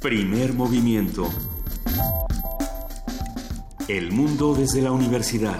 [0.00, 1.28] Primer movimiento.
[3.88, 5.58] El mundo desde la universidad.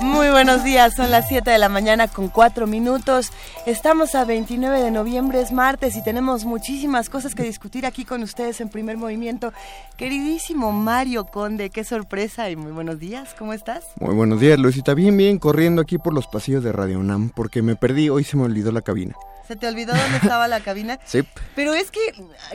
[0.00, 3.30] Muy buenos días, son las 7 de la mañana con 4 minutos.
[3.66, 8.22] Estamos a 29 de noviembre, es martes y tenemos muchísimas cosas que discutir aquí con
[8.22, 9.54] ustedes en primer movimiento.
[9.96, 13.86] Queridísimo Mario Conde, qué sorpresa y muy buenos días, ¿cómo estás?
[13.98, 14.92] Muy buenos días, Luisita.
[14.92, 18.36] Bien, bien, corriendo aquí por los pasillos de Radio UNAM porque me perdí, hoy se
[18.36, 19.14] me olvidó la cabina.
[19.46, 20.98] ¿Se te olvidó dónde estaba la cabina?
[21.06, 21.22] Sí.
[21.54, 22.00] Pero es que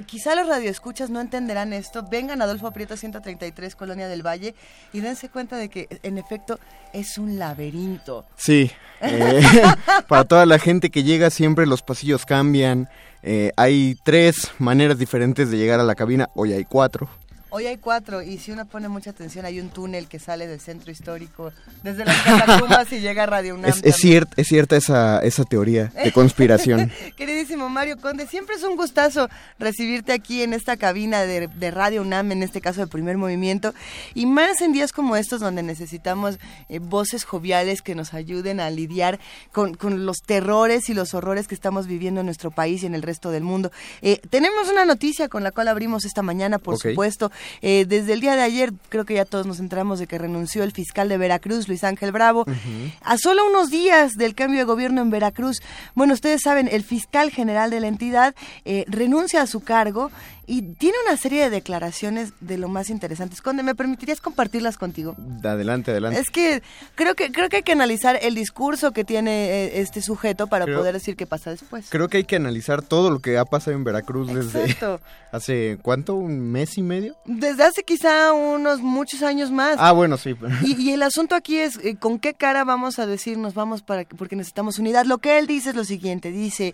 [0.06, 2.04] quizá los radioescuchas no entenderán esto.
[2.10, 4.56] Vengan a Adolfo Prieto 133, Colonia del Valle,
[4.92, 6.60] y dense cuenta de que, en efecto,
[6.92, 8.26] es un laberinto.
[8.36, 8.72] Sí.
[9.02, 9.42] Eh,
[10.08, 12.90] para toda la gente que llega, siempre los pasillos cambian.
[13.22, 16.30] Eh, hay tres maneras diferentes de llegar a la cabina.
[16.36, 17.10] Hoy hay cuatro.
[17.52, 20.60] Hoy hay cuatro y si uno pone mucha atención hay un túnel que sale del
[20.60, 23.72] centro histórico desde las catacumbas y llega a Radio UNAM.
[23.72, 26.92] Es, es, ciert, es cierta esa, esa teoría de conspiración.
[27.18, 32.04] Queridísimo Mario Conde, siempre es un gustazo recibirte aquí en esta cabina de, de, Radio
[32.04, 33.74] UNAM, en este caso de primer movimiento,
[34.14, 36.38] y más en días como estos donde necesitamos
[36.70, 39.20] eh, voces joviales que nos ayuden a lidiar
[39.52, 42.94] con, con, los terrores y los horrores que estamos viviendo en nuestro país y en
[42.94, 43.72] el resto del mundo.
[44.04, 46.92] Eh, tenemos una noticia con la cual abrimos esta mañana, por okay.
[46.92, 47.32] supuesto.
[47.62, 50.64] Eh, desde el día de ayer, creo que ya todos nos enteramos de que renunció
[50.64, 52.94] el fiscal de Veracruz, Luis Ángel Bravo, uh -huh.
[53.02, 55.62] a solo unos días del cambio de gobierno en Veracruz.
[55.96, 60.12] Bueno, ustedes saben, el fiscal general de la entidad eh, renuncia a su cargo
[60.50, 63.40] y tiene una serie de declaraciones de lo más interesantes.
[63.40, 65.16] Conde, ¿me permitirías compartirlas contigo?
[65.44, 66.20] Adelante, adelante.
[66.20, 66.64] Es que
[66.96, 70.66] creo que creo que hay que analizar el discurso que tiene eh, este sujeto para
[70.66, 71.86] creo, poder decir qué pasa después.
[71.92, 75.00] Creo que hay que analizar todo lo que ha pasado en Veracruz desde Exacto.
[75.32, 76.16] hace ¿cuánto?
[76.16, 77.16] un mes y medio.
[77.26, 79.76] Desde hace quizá unos muchos años más.
[79.78, 80.36] Ah, bueno, sí.
[80.64, 83.84] Y, y el asunto aquí es eh, con qué cara vamos a decir nos vamos
[83.84, 85.06] para porque necesitamos unidad.
[85.06, 86.74] Lo que él dice es lo siguiente, dice,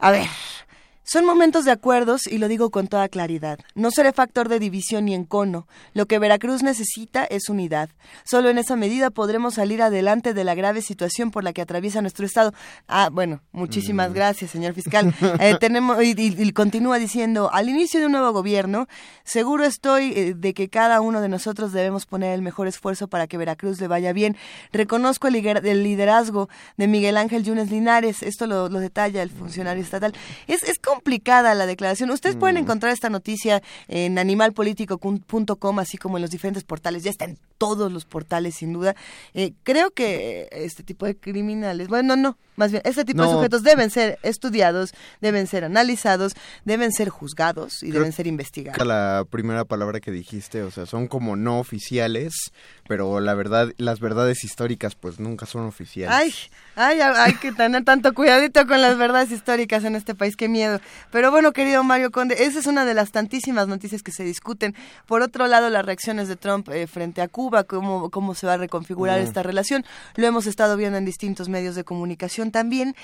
[0.00, 0.26] a ver,
[1.10, 3.58] son momentos de acuerdos y lo digo con toda claridad.
[3.74, 5.66] No seré factor de división ni encono.
[5.94, 7.88] Lo que Veracruz necesita es unidad.
[8.24, 12.02] Solo en esa medida podremos salir adelante de la grave situación por la que atraviesa
[12.02, 12.52] nuestro estado.
[12.88, 14.12] Ah, bueno, muchísimas mm.
[14.12, 15.14] gracias, señor fiscal.
[15.40, 18.88] Eh, tenemos y, y, y, continúa diciendo, al inicio de un nuevo gobierno,
[19.24, 23.28] seguro estoy eh, de que cada uno de nosotros debemos poner el mejor esfuerzo para
[23.28, 24.36] que Veracruz le vaya bien.
[24.72, 28.22] Reconozco el, el liderazgo de Miguel Ángel Yunes Linares.
[28.22, 30.12] Esto lo, lo detalla el funcionario estatal.
[30.48, 32.10] Es, es complicada la declaración.
[32.10, 32.38] Ustedes mm.
[32.40, 37.04] pueden encontrar esta noticia en animalpolitico.com, así como en los diferentes portales.
[37.04, 38.96] Ya está en todos los portales, sin duda.
[39.34, 43.28] Eh, creo que este tipo de criminales, bueno, no, más bien, este tipo no.
[43.28, 48.26] de sujetos deben ser estudiados, deben ser analizados, deben ser juzgados y creo deben ser
[48.26, 48.84] investigados.
[48.84, 52.52] La primera palabra que dijiste, o sea, son como no oficiales,
[52.88, 56.16] pero la verdad, las verdades históricas, pues nunca son oficiales.
[56.16, 56.34] Ay,
[56.74, 60.80] ay, hay que tener tanto cuidadito con las verdades históricas en este país, qué miedo.
[61.12, 64.74] Pero bueno, querido Mario Conde, esa es una de las tantísimas noticias que se discuten.
[65.06, 68.54] Por otro lado, las reacciones de Trump eh, frente a Cuba, cómo, cómo se va
[68.54, 69.22] a reconfigurar mm.
[69.22, 69.84] esta relación,
[70.16, 72.94] lo hemos estado viendo en distintos medios de comunicación también.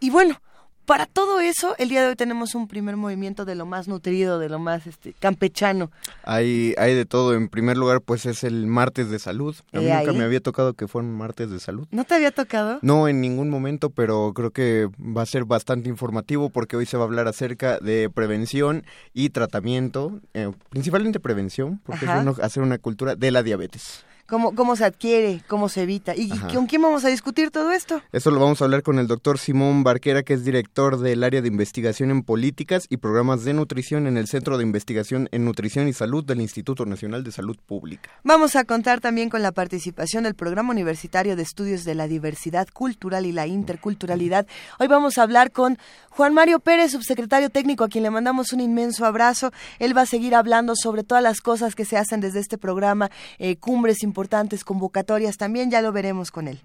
[0.00, 0.40] Y bueno,
[0.88, 4.38] para todo eso, el día de hoy tenemos un primer movimiento de lo más nutrido,
[4.38, 5.90] de lo más este, campechano.
[6.22, 7.34] Hay, hay de todo.
[7.34, 9.54] En primer lugar, pues es el martes de salud.
[9.74, 10.16] A mí eh, nunca ahí?
[10.16, 11.86] me había tocado que fueran martes de salud.
[11.90, 12.78] ¿No te había tocado?
[12.80, 16.96] No, en ningún momento, pero creo que va a ser bastante informativo porque hoy se
[16.96, 22.20] va a hablar acerca de prevención y tratamiento, eh, principalmente prevención, porque Ajá.
[22.20, 26.14] es bueno hacer una cultura de la diabetes cómo, cómo se adquiere, cómo se evita.
[26.14, 26.54] ¿Y Ajá.
[26.54, 28.02] con quién vamos a discutir todo esto?
[28.12, 31.40] Eso lo vamos a hablar con el doctor Simón Barquera, que es director del área
[31.40, 35.88] de investigación en políticas y programas de nutrición en el Centro de Investigación en Nutrición
[35.88, 38.10] y Salud del Instituto Nacional de Salud Pública.
[38.22, 42.68] Vamos a contar también con la participación del Programa Universitario de Estudios de la Diversidad
[42.72, 44.46] Cultural y la Interculturalidad.
[44.78, 45.78] Hoy vamos a hablar con
[46.10, 49.52] Juan Mario Pérez, subsecretario técnico, a quien le mandamos un inmenso abrazo.
[49.78, 53.10] Él va a seguir hablando sobre todas las cosas que se hacen desde este programa,
[53.38, 54.17] eh, cumbres importantes,
[54.64, 56.60] convocatorias, también ya lo veremos con él.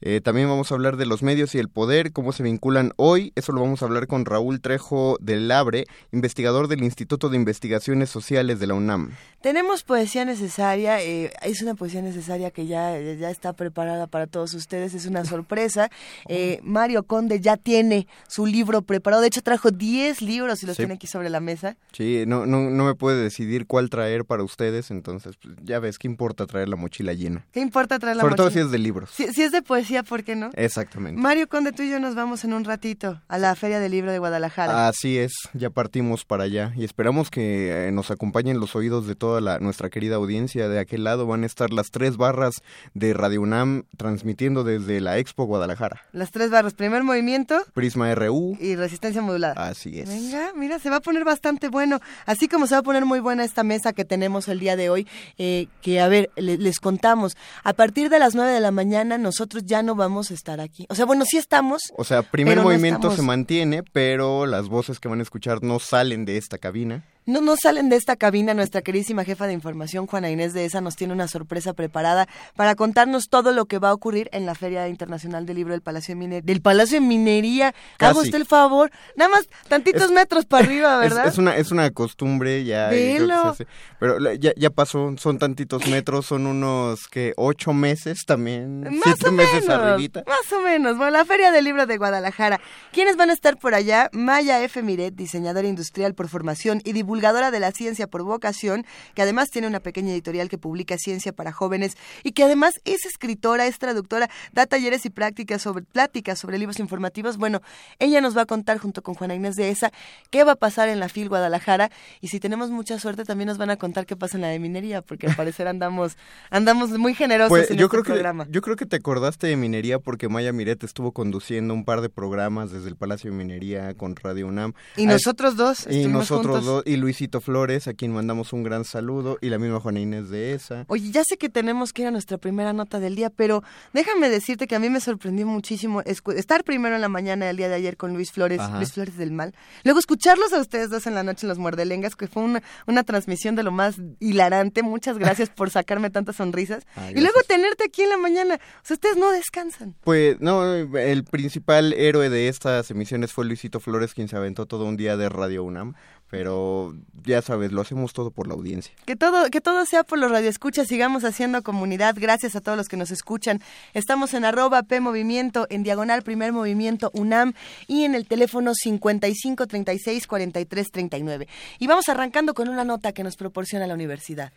[0.00, 3.32] Eh, también vamos a hablar de los medios y el poder, cómo se vinculan hoy.
[3.34, 8.08] Eso lo vamos a hablar con Raúl Trejo del Labre, investigador del Instituto de Investigaciones
[8.08, 9.16] Sociales de la UNAM.
[9.40, 14.54] Tenemos poesía necesaria, eh, es una poesía necesaria que ya, ya está preparada para todos
[14.54, 15.90] ustedes, es una sorpresa.
[16.30, 20.76] Eh, Mario Conde ya tiene su libro preparado, de hecho trajo 10 libros y los
[20.76, 20.82] sí.
[20.82, 21.76] tiene aquí sobre la mesa.
[21.92, 25.98] Sí, no, no, no me puede decidir cuál traer para ustedes, entonces pues, ya ves,
[25.98, 27.46] ¿qué importa traer la mochila llena?
[27.52, 28.44] ¿Qué importa traer la sobre mochila?
[28.44, 29.10] Sobre todo si es de libros.
[29.10, 30.50] Si, si es de poesía decía, ¿por qué no?
[30.54, 31.18] Exactamente.
[31.18, 34.12] Mario Conde, tú y yo nos vamos en un ratito a la Feria del Libro
[34.12, 34.86] de Guadalajara.
[34.86, 39.14] Así es, ya partimos para allá y esperamos que eh, nos acompañen los oídos de
[39.14, 40.68] toda la, nuestra querida audiencia.
[40.68, 42.56] De aquel lado van a estar las tres barras
[42.92, 46.02] de Radio UNAM transmitiendo desde la Expo Guadalajara.
[46.12, 47.64] Las tres barras, primer movimiento.
[47.72, 48.58] Prisma RU.
[48.60, 49.54] Y resistencia modulada.
[49.68, 50.08] Así es.
[50.08, 52.00] Venga, mira, se va a poner bastante bueno.
[52.26, 54.90] Así como se va a poner muy buena esta mesa que tenemos el día de
[54.90, 55.08] hoy,
[55.38, 59.64] eh, que a ver, les contamos, a partir de las nueve de la mañana nosotros
[59.64, 60.86] ya no vamos a estar aquí.
[60.88, 61.82] O sea, bueno, sí estamos.
[61.96, 66.24] O sea, primer movimiento se mantiene, pero las voces que van a escuchar no salen
[66.24, 67.04] de esta cabina.
[67.28, 68.54] No, no salen de esta cabina.
[68.54, 72.26] Nuestra queridísima jefa de información, Juana Inés de esa, nos tiene una sorpresa preparada
[72.56, 75.82] para contarnos todo lo que va a ocurrir en la Feria Internacional del Libro del
[75.82, 76.42] Palacio de, Minería.
[76.46, 77.74] del Palacio de Minería.
[77.98, 78.90] Hago usted el favor.
[79.14, 81.26] Nada más tantitos metros para arriba, ¿verdad?
[81.26, 82.88] Es, una, es una costumbre ya.
[82.88, 88.84] Pero ya, ya pasó, son tantitos metros, son unos que ocho meses también.
[88.84, 90.96] Más siete meses menos, Más o menos.
[90.96, 92.58] Bueno, la Feria del Libro de Guadalajara.
[92.90, 94.08] ¿Quiénes van a estar por allá?
[94.14, 94.82] Maya F.
[94.82, 99.50] Miret, diseñadora industrial por formación y divulgación divulgadora de la ciencia por vocación, que además
[99.50, 103.78] tiene una pequeña editorial que publica ciencia para jóvenes y que además es escritora, es
[103.78, 107.36] traductora, da talleres y prácticas sobre pláticas sobre libros informativos.
[107.36, 107.60] Bueno,
[107.98, 109.90] ella nos va a contar junto con Juana Inés de esa
[110.30, 113.58] qué va a pasar en la FIL Guadalajara y si tenemos mucha suerte también nos
[113.58, 116.16] van a contar qué pasa en la de minería, porque al parecer andamos
[116.50, 118.46] andamos muy generosos pues, en yo este creo programa.
[118.46, 122.00] Que, yo creo que te acordaste de minería porque Maya Miret estuvo conduciendo un par
[122.00, 124.74] de programas desde el Palacio de Minería con Radio UNAM.
[124.96, 125.88] Y nosotros dos.
[125.90, 126.82] Y nosotros dos.
[126.86, 130.52] Y Luisito Flores, a quien mandamos un gran saludo, y la misma Juana Inés de
[130.52, 130.84] esa.
[130.88, 133.62] Oye, ya sé que tenemos que ir a nuestra primera nota del día, pero
[133.94, 137.70] déjame decirte que a mí me sorprendió muchísimo estar primero en la mañana del día
[137.70, 141.14] de ayer con Luis Flores, Luis Flores del Mal, luego escucharlos a ustedes dos en
[141.14, 144.82] la noche en Los Muerdelengas, que fue una, una transmisión de lo más hilarante.
[144.82, 146.84] Muchas gracias por sacarme tantas sonrisas.
[147.14, 148.56] y luego tenerte aquí en la mañana.
[148.56, 149.94] O sea, ustedes no descansan.
[150.04, 154.84] Pues no, el principal héroe de estas emisiones fue Luisito Flores, quien se aventó todo
[154.84, 155.94] un día de Radio UNAM
[156.30, 156.94] pero
[157.24, 158.92] ya sabes, lo hacemos todo por la audiencia.
[159.06, 162.88] Que todo, que todo sea por los radioescuchas, sigamos haciendo comunidad, gracias a todos los
[162.88, 163.60] que nos escuchan.
[163.94, 167.54] Estamos en arroba P Movimiento, en diagonal Primer Movimiento UNAM
[167.86, 171.48] y en el teléfono 55 36 43 39.
[171.78, 174.52] Y vamos arrancando con una nota que nos proporciona la universidad.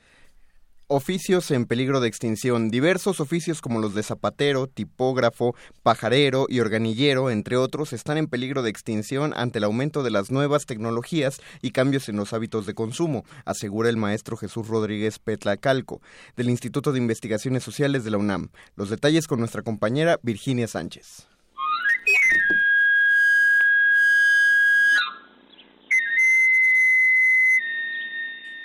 [0.94, 2.70] Oficios en peligro de extinción.
[2.70, 8.62] Diversos oficios como los de zapatero, tipógrafo, pajarero y organillero, entre otros, están en peligro
[8.62, 12.74] de extinción ante el aumento de las nuevas tecnologías y cambios en los hábitos de
[12.74, 16.02] consumo, asegura el maestro Jesús Rodríguez Petlacalco,
[16.36, 18.50] del Instituto de Investigaciones Sociales de la UNAM.
[18.76, 21.31] Los detalles con nuestra compañera Virginia Sánchez.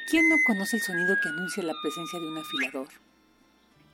[0.08, 2.87] ¿Quién no conoce el sonido que anuncia la presencia de un afilador?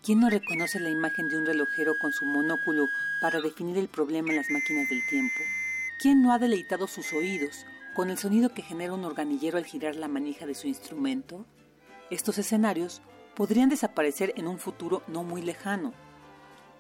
[0.04, 2.86] ¿Quién no reconoce la imagen de un relojero con su monóculo
[3.22, 5.40] para definir el problema en las máquinas del tiempo?
[6.02, 7.64] ¿Quién no ha deleitado sus oídos
[7.96, 11.46] con el sonido que genera un organillero al girar la manija de su instrumento?
[12.10, 13.00] Estos escenarios
[13.34, 15.94] podrían desaparecer en un futuro no muy lejano,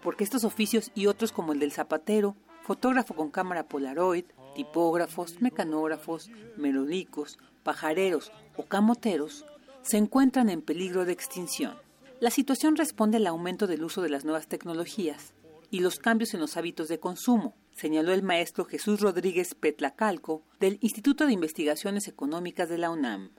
[0.02, 6.30] porque estos oficios y otros como el del zapatero, fotógrafo con cámara Polaroid, tipógrafos, mecanógrafos,
[6.58, 9.46] melodicos, pajareros o camoteros
[9.82, 11.74] se encuentran en peligro de extinción.
[12.20, 15.34] La situación responde al aumento del uso de las nuevas tecnologías
[15.70, 20.78] y los cambios en los hábitos de consumo, señaló el maestro Jesús Rodríguez Petlacalco del
[20.82, 23.30] Instituto de Investigaciones Económicas de la UNAM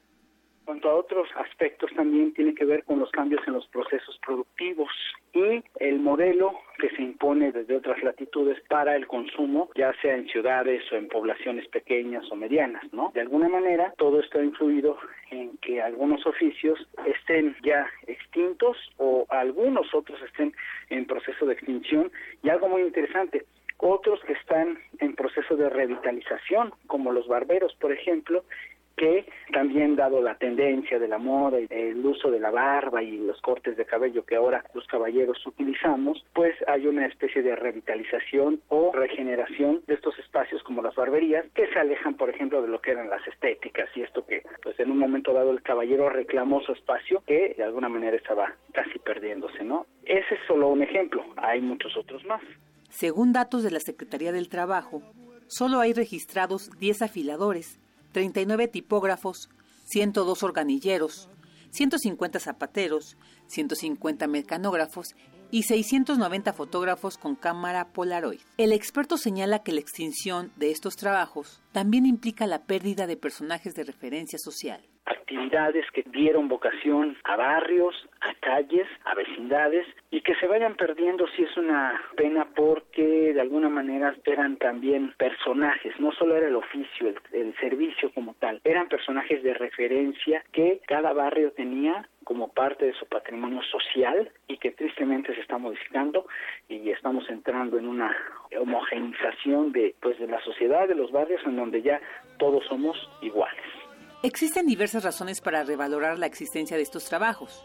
[0.66, 4.90] cuanto a otros aspectos también tiene que ver con los cambios en los procesos productivos
[5.34, 10.28] y el modelo que se impone desde otras latitudes para el consumo, ya sea en
[10.28, 13.12] ciudades o en poblaciones pequeñas o medianas, ¿no?
[13.14, 14.98] De alguna manera, todo esto ha influido
[15.32, 20.54] en que algunos oficios estén ya extintos o algunos otros estén
[20.90, 22.12] en proceso de extinción
[22.44, 23.46] y algo muy interesante,
[23.78, 28.46] otros que están en proceso de revitalización, como los barberos, por ejemplo,
[28.96, 33.18] que también dado la tendencia de la moda y el uso de la barba y
[33.18, 38.62] los cortes de cabello que ahora los caballeros utilizamos, pues hay una especie de revitalización
[38.70, 42.82] o regeneración de estos espacios como las barberías que se alejan, por ejemplo, de lo
[42.82, 46.62] que eran las estéticas y esto que pues en un momento dado el caballero reclamó
[46.62, 49.86] su espacio que de alguna manera estaba casi perdiéndose, ¿no?
[50.06, 52.42] Ese es solo un ejemplo, hay muchos otros más.
[52.90, 55.02] Según datos de la Secretaría del Trabajo,
[55.48, 57.80] solo hay registrados 10 afiladores
[58.14, 59.50] 39 tipógrafos,
[59.86, 61.30] 102 organilleros,
[61.72, 63.18] 150 zapateros,
[63.48, 65.16] 150 mecanógrafos
[65.52, 68.40] y 690 fotógrafos con cámara Polaroid.
[68.58, 73.76] El experto señala que la extinción de estos trabajos también implica la pérdida de personajes
[73.76, 80.36] de referencia social actividades que dieron vocación a barrios, a calles, a vecindades y que
[80.36, 86.12] se vayan perdiendo sí es una pena porque de alguna manera eran también personajes, no
[86.14, 91.14] solo era el oficio, el, el servicio como tal, eran personajes de referencia que cada
[91.14, 96.26] barrio tenía como parte de su patrimonio social y que tristemente se está modificando
[96.70, 98.16] y estamos entrando en una
[98.60, 102.00] homogenización de pues de la sociedad de los barrios en donde ya
[102.38, 103.83] todos somos iguales.
[104.24, 107.62] Existen diversas razones para revalorar la existencia de estos trabajos,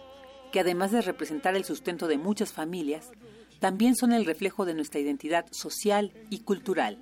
[0.50, 3.12] que además de representar el sustento de muchas familias,
[3.60, 6.98] también son el reflejo de nuestra identidad social y cultural.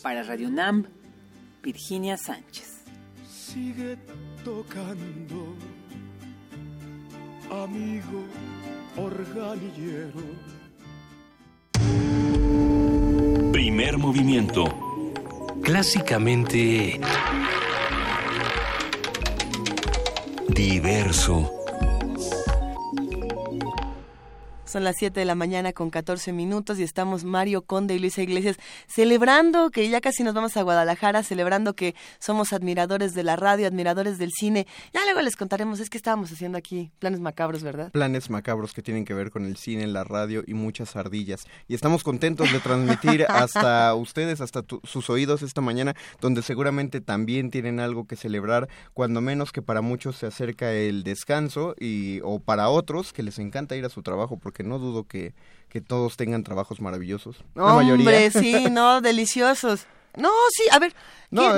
[0.00, 0.86] Para Radio NAM,
[1.60, 2.84] Virginia Sánchez.
[3.28, 3.98] Sigue
[4.44, 5.56] tocando
[7.50, 8.22] amigo
[8.96, 10.22] organillero.
[13.50, 14.64] Primer movimiento.
[15.62, 17.00] Clásicamente
[20.62, 21.61] diverso.
[24.72, 28.22] Son las 7 de la mañana con 14 minutos y estamos Mario Conde y Luisa
[28.22, 33.36] Iglesias celebrando que ya casi nos vamos a Guadalajara, celebrando que somos admiradores de la
[33.36, 34.66] radio, admiradores del cine.
[34.94, 37.90] Ya luego les contaremos, es que estábamos haciendo aquí planes macabros, ¿verdad?
[37.90, 41.44] Planes macabros que tienen que ver con el cine, la radio y muchas ardillas.
[41.68, 47.50] Y estamos contentos de transmitir hasta ustedes, hasta sus oídos esta mañana, donde seguramente también
[47.50, 52.40] tienen algo que celebrar, cuando menos que para muchos se acerca el descanso y o
[52.40, 55.34] para otros que les encanta ir a su trabajo porque no dudo que,
[55.68, 57.44] que todos tengan trabajos maravillosos.
[57.54, 59.86] La Hombre, sí, no, deliciosos.
[60.16, 60.94] No, sí, a ver,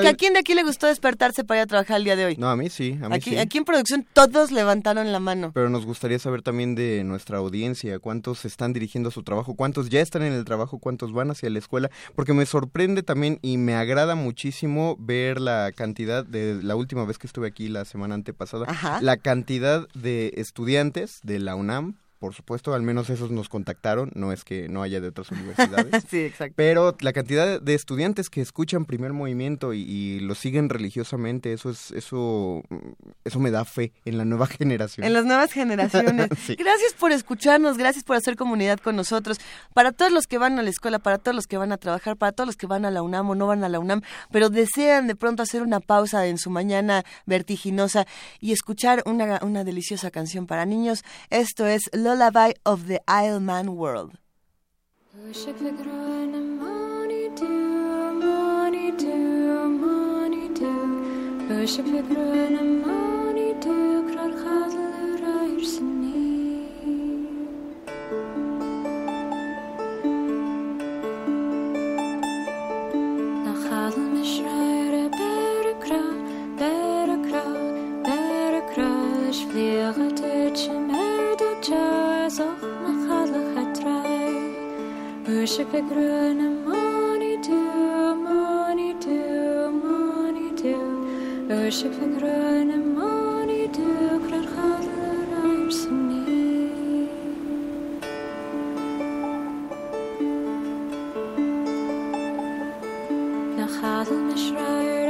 [0.07, 2.37] ¿a quién de aquí le gustó despertarse para ir a trabajar el día de hoy?
[2.37, 3.39] No, a mí sí, a mí aquí, sí.
[3.39, 5.51] Aquí en producción todos levantaron la mano.
[5.53, 10.01] Pero nos gustaría saber también de nuestra audiencia, cuántos están dirigiendo su trabajo, cuántos ya
[10.01, 13.75] están en el trabajo, cuántos van hacia la escuela, porque me sorprende también y me
[13.75, 18.67] agrada muchísimo ver la cantidad de la última vez que estuve aquí la semana antepasada,
[19.01, 24.33] la cantidad de estudiantes de la UNAM por supuesto, al menos esos nos contactaron, no
[24.33, 26.05] es que no haya de otras universidades.
[26.09, 26.55] sí, exacto.
[26.57, 31.91] Pero la cantidad de estudiantes que escuchan primer movimiento y, lo siguen religiosamente, eso es
[31.91, 32.63] eso
[33.25, 35.07] eso me da fe en la nueva generación.
[35.07, 36.31] En las nuevas generaciones.
[36.59, 39.39] Gracias por escucharnos, gracias por hacer comunidad con nosotros.
[39.75, 42.17] Para todos los que van a la escuela, para todos los que van a trabajar,
[42.17, 44.01] para todos los que van a la UNAM o no van a la UNAM,
[44.31, 48.07] pero desean de pronto hacer una pausa en su mañana vertiginosa
[48.41, 53.75] y escuchar una, una deliciosa canción para niños, esto es Lullaby of the Isle Man
[53.75, 54.13] World.
[85.45, 85.97] Worship I could
[86.65, 90.75] money do, money do, money do.
[91.51, 91.89] I wish I
[92.95, 93.91] money do,
[94.25, 95.81] crud hodler arms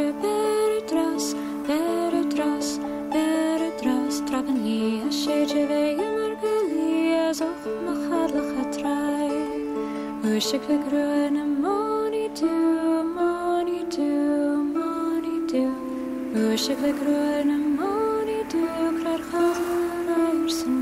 [0.09, 1.25] a better dress,
[1.69, 2.79] better dress,
[3.15, 4.21] better dress.
[4.29, 5.71] Trappen he a shade of
[7.29, 8.64] as of my.
[10.35, 12.29] Ösikli gröna moni
[13.15, 14.11] moni du,
[14.75, 15.65] moni du
[16.35, 18.67] Ösikli gröna moni du,
[19.01, 20.75] klar kallar örsen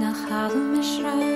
[0.00, 1.35] Nach allem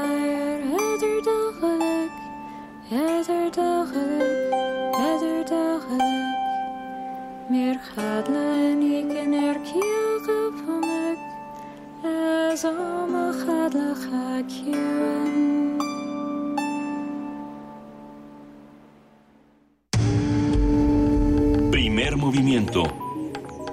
[22.21, 22.83] movimiento.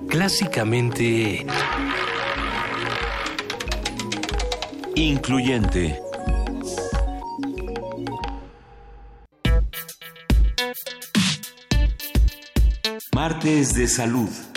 [0.08, 1.46] Clásicamente...
[4.94, 6.00] Incluyente.
[13.14, 14.47] Martes de Salud.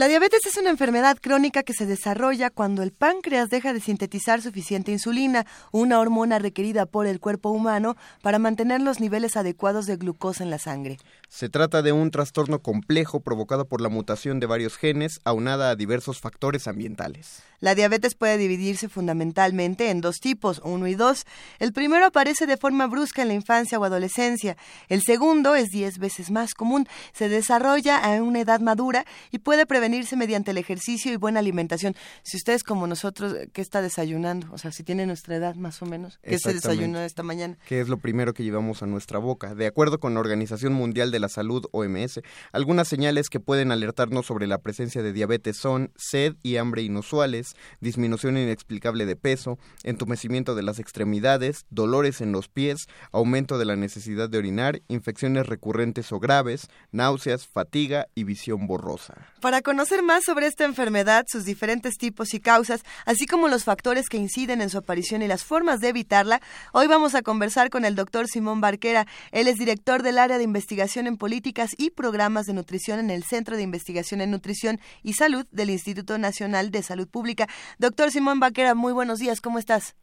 [0.00, 4.40] La diabetes es una enfermedad crónica que se desarrolla cuando el páncreas deja de sintetizar
[4.40, 9.96] suficiente insulina, una hormona requerida por el cuerpo humano para mantener los niveles adecuados de
[9.96, 10.96] glucosa en la sangre.
[11.30, 15.76] Se trata de un trastorno complejo provocado por la mutación de varios genes aunada a
[15.76, 17.44] diversos factores ambientales.
[17.60, 21.26] La diabetes puede dividirse fundamentalmente en dos tipos, uno y dos.
[21.60, 24.56] El primero aparece de forma brusca en la infancia o adolescencia.
[24.88, 26.88] El segundo es diez veces más común.
[27.12, 31.94] Se desarrolla a una edad madura y puede prevenirse mediante el ejercicio y buena alimentación.
[32.24, 34.48] Si ustedes como nosotros, ¿qué está desayunando?
[34.52, 37.56] O sea, si tiene nuestra edad más o menos, ¿qué se desayunó esta mañana?
[37.66, 39.54] ¿Qué es lo primero que llevamos a nuestra boca?
[39.54, 42.20] De acuerdo con la Organización Mundial de la Salud, OMS,
[42.52, 47.54] algunas señales que pueden alertarnos sobre la presencia de diabetes son sed y hambre inusuales,
[47.80, 53.76] disminución inexplicable de peso, entumecimiento de las extremidades, dolores en los pies, aumento de la
[53.76, 59.14] necesidad de orinar, infecciones recurrentes o graves, náuseas, fatiga y visión borrosa.
[59.40, 64.08] Para conocer más sobre esta enfermedad, sus diferentes tipos y causas, así como los factores
[64.08, 66.40] que inciden en su aparición y las formas de evitarla,
[66.72, 69.06] hoy vamos a conversar con el doctor Simón Barquera.
[69.32, 73.24] Él es director del área de investigación en políticas y programas de nutrición en el
[73.24, 77.48] Centro de Investigación en Nutrición y Salud del Instituto Nacional de Salud Pública.
[77.78, 79.94] Doctor Simón Barquera, muy buenos días, ¿cómo estás?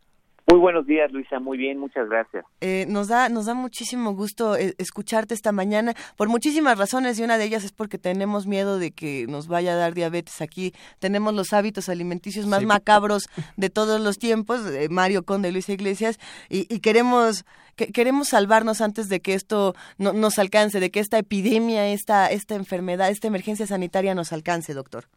[0.50, 1.42] Muy buenos días, Luisa.
[1.42, 2.46] Muy bien, muchas gracias.
[2.62, 7.24] Eh, nos da nos da muchísimo gusto eh, escucharte esta mañana por muchísimas razones y
[7.24, 10.74] una de ellas es porque tenemos miedo de que nos vaya a dar diabetes aquí.
[11.00, 13.28] Tenemos los hábitos alimenticios más macabros
[13.58, 16.18] de todos los tiempos, eh, Mario Conde, Luisa Iglesias,
[16.50, 17.44] y, y queremos
[17.76, 22.32] que, queremos salvarnos antes de que esto no, nos alcance, de que esta epidemia, esta
[22.32, 25.10] esta enfermedad, esta emergencia sanitaria nos alcance, doctor.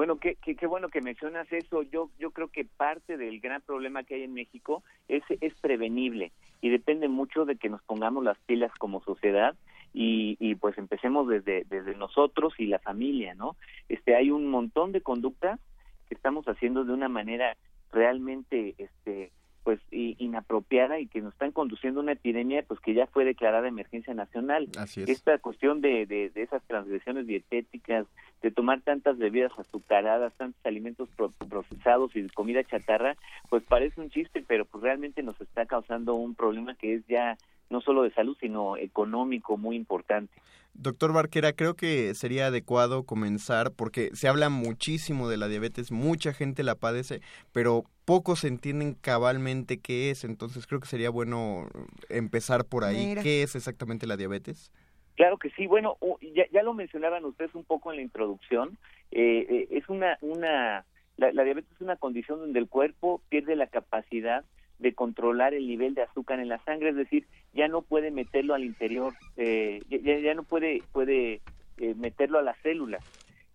[0.00, 1.82] Bueno, qué, qué, qué, bueno que mencionas eso.
[1.82, 6.32] Yo, yo creo que parte del gran problema que hay en México es, es prevenible
[6.62, 9.54] y depende mucho de que nos pongamos las pilas como sociedad
[9.92, 13.56] y, y pues empecemos desde, desde nosotros y la familia, ¿no?
[13.90, 15.60] Este, hay un montón de conductas
[16.08, 17.58] que estamos haciendo de una manera
[17.92, 23.06] realmente este, pues inapropiada y que nos están conduciendo a una epidemia pues que ya
[23.06, 24.68] fue declarada emergencia nacional.
[24.78, 25.08] Así es.
[25.08, 28.06] Esta cuestión de, de, de, esas transgresiones dietéticas,
[28.42, 33.16] de tomar tantas bebidas azucaradas, tantos alimentos pro procesados y comida chatarra,
[33.48, 37.36] pues parece un chiste, pero pues realmente nos está causando un problema que es ya
[37.70, 40.32] no solo de salud, sino económico muy importante.
[40.74, 46.32] Doctor Barquera, creo que sería adecuado comenzar porque se habla muchísimo de la diabetes, mucha
[46.32, 47.20] gente la padece,
[47.52, 51.68] pero pocos entienden cabalmente qué es, entonces creo que sería bueno
[52.08, 53.06] empezar por ahí.
[53.06, 53.22] Mira.
[53.22, 54.72] ¿Qué es exactamente la diabetes?
[55.16, 55.98] Claro que sí, bueno,
[56.34, 58.78] ya, ya lo mencionaban ustedes un poco en la introducción,
[59.10, 63.54] eh, eh, es una, una la, la diabetes es una condición donde el cuerpo pierde
[63.54, 64.44] la capacidad
[64.80, 68.54] de controlar el nivel de azúcar en la sangre, es decir, ya no puede meterlo
[68.54, 71.40] al interior, eh, ya, ya, no puede, puede
[71.78, 73.04] eh, meterlo a las células.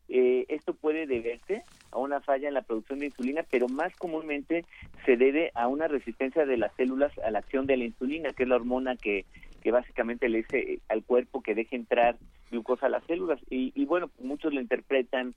[0.08, 4.66] Eh, esto puede deberse a una falla en la producción de insulina, pero más comúnmente
[5.06, 8.44] se debe a una resistencia de las células a la acción de la insulina, que
[8.44, 9.26] es la hormona que,
[9.64, 12.18] que básicamente le dice al cuerpo que deje entrar
[12.52, 13.40] glucosa a las células.
[13.50, 15.34] Y, y bueno, muchos lo interpretan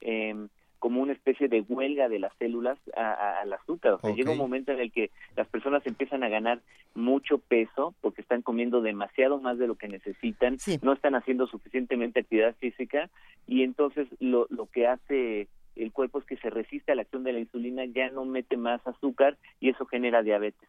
[0.00, 0.46] eh,
[0.82, 3.92] como una especie de huelga de las células a, a, al azúcar.
[3.92, 4.16] O sea, Okay.
[4.20, 6.58] llega un momento en el que las personas empiezan a ganar
[6.96, 10.80] mucho peso porque están comiendo demasiado más de lo que necesitan, Sí.
[10.82, 13.10] no están haciendo suficientemente actividad física
[13.46, 17.22] y entonces lo, lo que hace el cuerpo es que se resiste a la acción
[17.22, 20.68] de la insulina, ya no mete más azúcar y eso genera diabetes.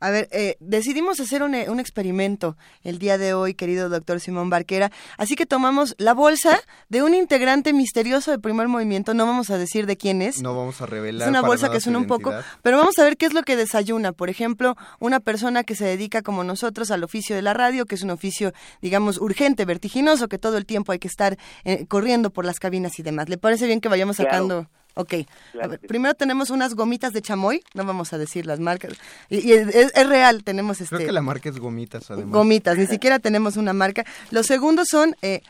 [0.00, 4.20] A ver, eh, decidimos hacer un, eh, un, experimento el día de hoy, querido doctor
[4.20, 4.90] Simón Barquera.
[5.16, 9.14] Así que tomamos la bolsa de un integrante misterioso del primer movimiento.
[9.14, 10.42] No vamos a decir de quién es.
[10.42, 11.28] No vamos a revelar.
[11.28, 13.26] Es una para bolsa nada que su suena un poco, pero vamos a ver qué
[13.26, 14.12] es lo que desayuna.
[14.12, 17.94] Por ejemplo, una persona que se dedica como nosotros al oficio de la radio, que
[17.94, 18.52] es un oficio,
[18.82, 22.98] digamos, urgente, vertiginoso, que todo el tiempo hay que estar eh, corriendo por las cabinas
[22.98, 23.28] y demás.
[23.28, 24.18] ¿Le parece bien que vayamos
[24.58, 24.83] Claro.
[24.94, 25.08] Ok,
[25.52, 25.88] Claro a ver, que sí.
[25.88, 28.92] primero tenemos unas gomitas de chamoy, no vamos a decir las marcas,
[29.28, 32.32] y, y es, real, tenemos este Creo que la marca es gomitas, además.
[32.32, 34.04] gomitas, ni siquiera tenemos una marca.
[34.30, 35.42] Los segundos son eh,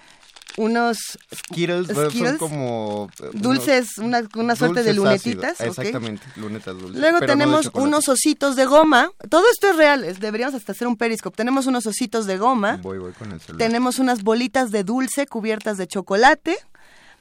[0.56, 0.98] unos
[1.34, 3.10] Skittles, Skittles, son como...
[3.20, 5.52] eh, unos dulces, una, una suerte de lunetitas.
[5.60, 5.78] ácidos.
[5.78, 5.84] ok.
[5.84, 7.00] Exactamente, lunetas dulces.
[7.00, 9.10] Luego no tenemos unos ositos de goma.
[9.28, 11.36] Todo esto es real, es- deberíamos hasta hacer un periscope.
[11.36, 12.78] Tenemos unos ositos de goma.
[12.82, 13.66] Voy, voy con el celular.
[13.66, 16.56] Tenemos unas bolitas de dulce cubiertas de chocolate.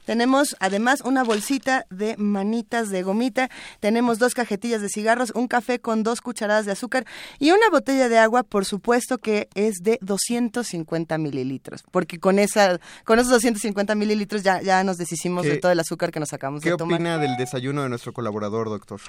[0.04, 3.48] Tenemos además una bolsita de manitas de gomita,
[3.80, 7.04] tenemos dos cajetillas de cigarros, un café con dos cucharadas de azúcar
[7.38, 12.78] y una botella de agua, por supuesto que es de 250 mililitros, porque con esa,
[13.04, 16.32] con esos 250 mililitros ya, ya nos deshicimos ¿Qué- de todo el azúcar que nos
[16.32, 16.94] acabamos ¿Qué de tomar.
[16.96, 19.00] opina del desayuno de nuestro colaborador, doctor?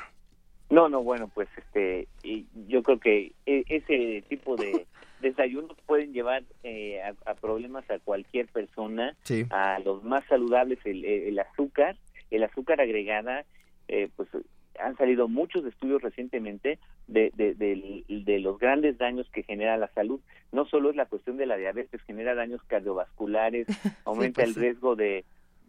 [0.70, 2.08] No, no, bueno, pues este,
[2.68, 4.88] yo creo que e- ese tipo de,
[5.30, 9.46] desayunos pueden llevar eh, a, problemas a cualquier persona, Sí.
[9.50, 11.96] a los más saludables el, el azúcar,
[12.32, 13.44] el azúcar agregada,
[13.88, 14.30] eh, pues
[14.80, 19.88] han salido muchos estudios recientemente de, de, de- de los grandes daños que genera la
[19.94, 20.20] salud.
[20.52, 23.68] No solo es la cuestión de la diabetes, genera daños cardiovasculares,
[24.06, 24.60] aumenta pues el sí.
[24.60, 25.24] riesgo de,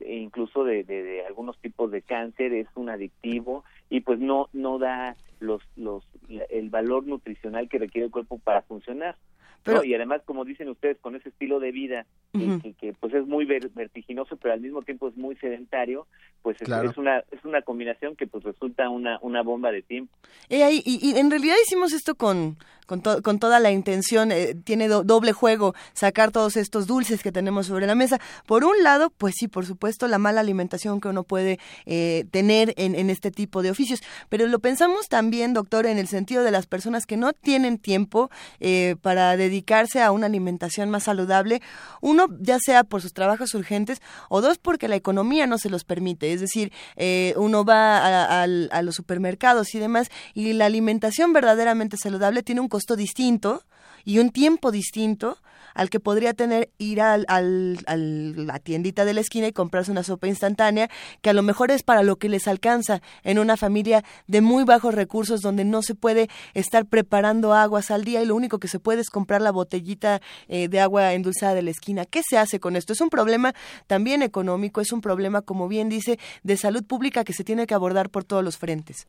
[0.06, 5.62] incluso de algunos tipos de cáncer, es un adictivo y pues no no da los
[5.76, 6.02] los
[6.50, 9.14] el valor nutricional que requiere el cuerpo para funcionar.
[9.56, 9.62] ¿No?
[9.64, 12.60] Pero- y además, como dicen ustedes, con ese estilo de vida que, Ujú.
[12.60, 16.06] que- que, pues es muy ver- vertiginoso, pero al mismo tiempo es muy sedentario,
[16.42, 16.90] pues es, Claro.
[16.90, 20.12] es una es una combinación que pues resulta una una bomba de tiempo.
[20.48, 24.30] Eh, ahí- y, y en realidad hicimos esto con, con, to- con toda la intención,
[24.30, 28.20] eh, tiene do- doble juego, sacar todos estos dulces que tenemos sobre la mesa.
[28.46, 32.74] Por un lado, pues sí, por supuesto, la mala alimentación que uno puede eh, tener
[32.76, 36.52] en, en este tipo de oficios, pero lo pensamos también, doctor, en el sentido de
[36.52, 41.62] las personas que no tienen tiempo eh, para dedicarse a una alimentación más saludable,
[42.00, 45.84] uno, ya sea por sus trabajos urgentes, o dos, porque la economía no se los
[45.84, 50.66] permite, es decir, eh, uno va a, al- a los supermercados y demás, y la
[50.66, 53.62] alimentación verdaderamente saludable tiene un costo distinto
[54.04, 55.38] y un tiempo distinto
[55.76, 59.92] al que podría tener ir al, al- al- la tiendita de la esquina y comprarse
[59.92, 60.88] una sopa instantánea,
[61.22, 64.64] que a lo mejor es para lo que les alcanza en una familia de muy
[64.64, 68.68] bajos recursos donde no se puede estar preparando aguas al día y lo único que
[68.68, 72.04] se puede es comprar la botellita eh, de agua endulzada de la esquina.
[72.06, 72.92] ¿Qué se hace con esto?
[72.94, 73.54] Es un problema
[73.86, 77.74] también económico, es un problema, como bien dice, de salud pública que se tiene que
[77.74, 79.06] abordar por todos los frentes.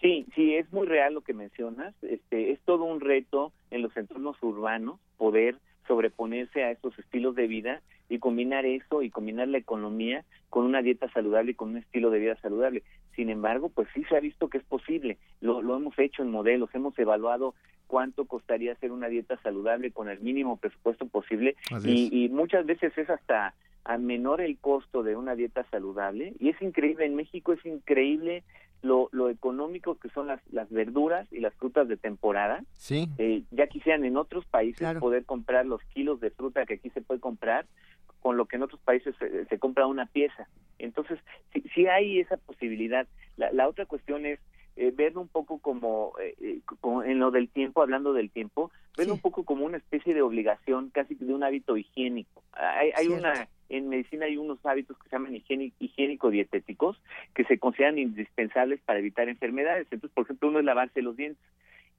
[0.00, 1.94] Sí, sí, es muy real lo que mencionas.
[2.00, 5.58] Este, es todo un reto en los entornos urbanos poder
[5.90, 10.82] sobreponerse a estos estilos de vida y combinar eso y combinar la economía con una
[10.82, 12.84] dieta saludable y con un estilo de vida saludable.
[13.16, 15.18] Sin embargo, pues sí se ha visto que es posible.
[15.40, 17.56] Lo, lo hemos hecho en modelos, hemos evaluado
[17.88, 22.96] cuánto costaría hacer una dieta saludable con el mínimo presupuesto posible y, y muchas veces
[22.96, 23.52] es hasta
[23.84, 28.44] a menor el costo de una dieta saludable y es increíble en México es increíble
[28.82, 33.08] lo, lo económico que son las, las verduras y las frutas de temporada Sí.
[33.18, 35.00] Eh, ya quisieran en otros países Claro.
[35.00, 37.66] poder comprar los kilos de fruta que aquí se puede comprar
[38.20, 41.18] con lo que en otros países se, se compra una pieza entonces
[41.52, 44.38] sí, sí hay esa posibilidad la, la otra cuestión es
[44.76, 48.70] eh, verlo un poco como, eh, eh, como en lo del tiempo, hablando del tiempo,
[48.96, 49.18] verlo Sí.
[49.18, 52.42] un poco como una especie de obligación, casi de un hábito higiénico.
[52.52, 53.18] Hay, hay Cierto.
[53.28, 57.00] una, en medicina hay unos hábitos que se llaman higiénico-dietéticos
[57.34, 59.86] que se consideran indispensables para evitar enfermedades.
[59.90, 61.42] Entonces, por ejemplo, uno es lavarse los dientes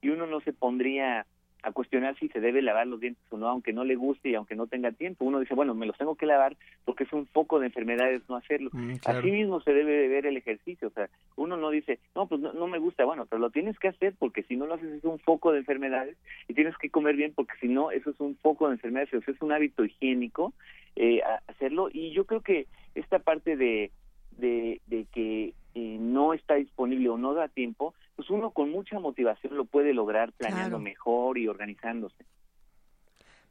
[0.02, 1.26] y uno no se pondría
[1.62, 4.34] a cuestionar si se debe lavar los dientes o no, aunque no le guste y
[4.34, 5.24] aunque no tenga tiempo.
[5.24, 8.36] Uno dice, bueno, me los tengo que lavar porque es un foco de enfermedades no
[8.36, 8.70] hacerlo.
[8.72, 9.20] Mm, claro.
[9.20, 12.40] Así mismo se debe de ver el ejercicio, o sea, uno no dice, no, pues
[12.40, 14.92] no, no me gusta, bueno, pero lo tienes que hacer porque si no lo haces
[14.92, 16.16] es un foco de enfermedades
[16.48, 19.20] y tienes que comer bien porque si no, eso es un foco de enfermedades, o
[19.22, 20.52] sea, es un hábito higiénico
[20.96, 23.90] eh, hacerlo y yo creo que esta parte de,
[24.38, 28.98] de, de que eh, no está disponible o no da tiempo, pues uno con mucha
[29.00, 30.78] motivación lo puede lograr planeando Claro.
[30.80, 32.24] mejor y organizándose.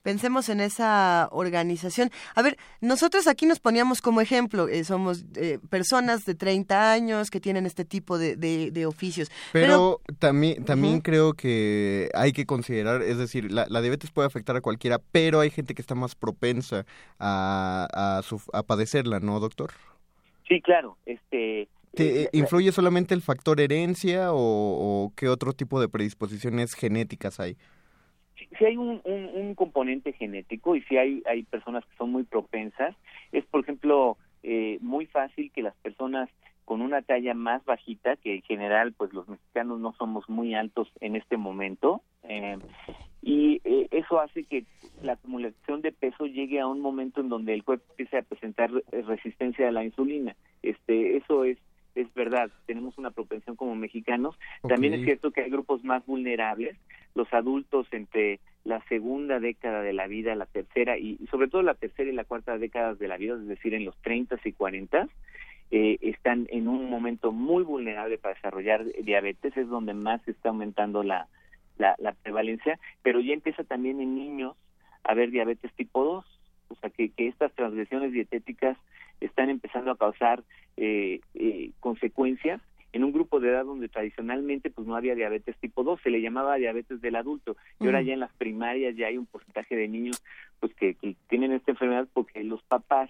[0.04, 2.10] Pensemos en esa organización.
[2.34, 7.30] A ver, nosotros aquí nos poníamos como ejemplo, eh, somos eh, personas de 30 años
[7.30, 9.30] que tienen este tipo de, de- de oficios.
[9.54, 14.56] Pero, también, también creo que hay que considerar, es decir, la, la diabetes puede afectar
[14.56, 16.84] a cualquiera, pero hay gente que está más propensa
[17.20, 18.22] a,
[18.54, 19.70] a padecerla, ¿no, doctor?
[20.52, 21.70] Sí, claro, este...
[21.94, 27.40] ¿Te, eh, ¿Influye solamente el factor herencia o, o qué otro tipo de predisposiciones genéticas
[27.40, 27.56] hay?
[28.36, 32.12] si si hay un, un, un componente genético y si hay, hay personas que son
[32.12, 32.96] muy propensas,
[33.32, 36.30] es por ejemplo eh, muy fácil que las personas
[36.66, 40.92] con una talla más bajita, que en general pues los mexicanos no somos muy altos
[41.00, 42.58] en este momento, eh,
[43.22, 44.66] y eh, eso hace que
[45.04, 48.72] la acumulación de peso llegue a un momento en donde el cuerpo empiece a presentar
[48.92, 50.36] eh, resistencia a la insulina.
[50.64, 51.58] Este, eso es
[51.96, 54.36] es verdad, tenemos una propensión como mexicanos.
[54.68, 56.78] También es cierto que hay grupos más vulnerables,
[57.16, 61.74] los adultos entre la segunda década de la vida, la tercera y, sobre todo la
[61.74, 65.08] tercera y la cuarta década de la vida, es decir, en los 30 y 40,
[65.72, 70.50] eh, están en un momento muy vulnerable para desarrollar diabetes, es donde más se está
[70.50, 71.28] aumentando la,
[71.82, 74.56] la, la prevalencia, pero ya empieza también en niños
[75.04, 76.40] a haber diabetes tipo 2,
[76.70, 78.78] o sea que, que estas transgresiones dietéticas
[79.20, 80.44] están empezando a causar
[80.78, 82.62] eh, eh, consecuencias
[82.94, 86.22] en un grupo de edad donde tradicionalmente pues no había diabetes tipo 2, se le
[86.22, 87.56] llamaba diabetes del adulto.
[87.80, 90.22] Y ahora ya en las primarias ya hay un porcentaje de niños
[90.60, 93.10] pues que, que tienen esta enfermedad porque los papás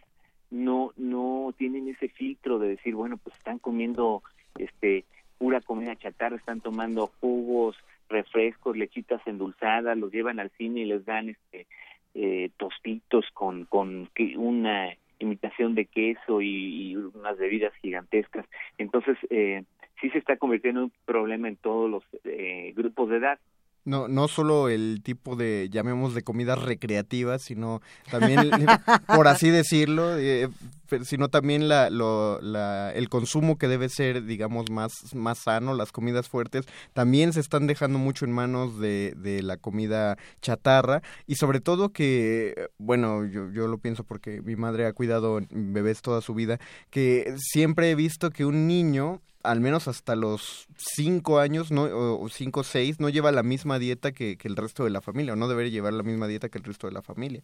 [0.51, 4.21] no no tienen ese filtro de decir bueno pues están comiendo
[4.59, 5.05] este
[5.37, 7.77] pura comida chatarra están tomando jugos
[8.11, 11.67] refrescos, lechitas endulzadas, los llevan al cine y les dan este
[12.13, 18.45] eh, tostitos con, con una imitación de queso y, unas bebidas gigantescas.
[18.77, 19.63] Entonces, eh,
[20.01, 23.39] sí se está convirtiendo en un problema en todos los eh, grupos de edad.
[23.83, 28.51] No, no solo el tipo de, llamemos de comidas recreativas, sino también,
[29.07, 30.49] por así decirlo, eh,
[31.03, 36.29] sino también la, la, el consumo que debe ser, digamos, más, más sano, las comidas
[36.29, 41.59] fuertes, también se están dejando mucho en manos de, de la comida chatarra y sobre
[41.59, 46.33] todo que, bueno, yo, yo lo pienso porque mi madre ha cuidado bebés toda su
[46.33, 51.83] vida, que siempre he visto que un niño al menos hasta los cinco años, no,
[51.83, 55.33] o cinco o seis, no lleva la misma dieta que, el resto de la familia,
[55.33, 57.41] o no debería llevar la misma dieta que el resto de la familia.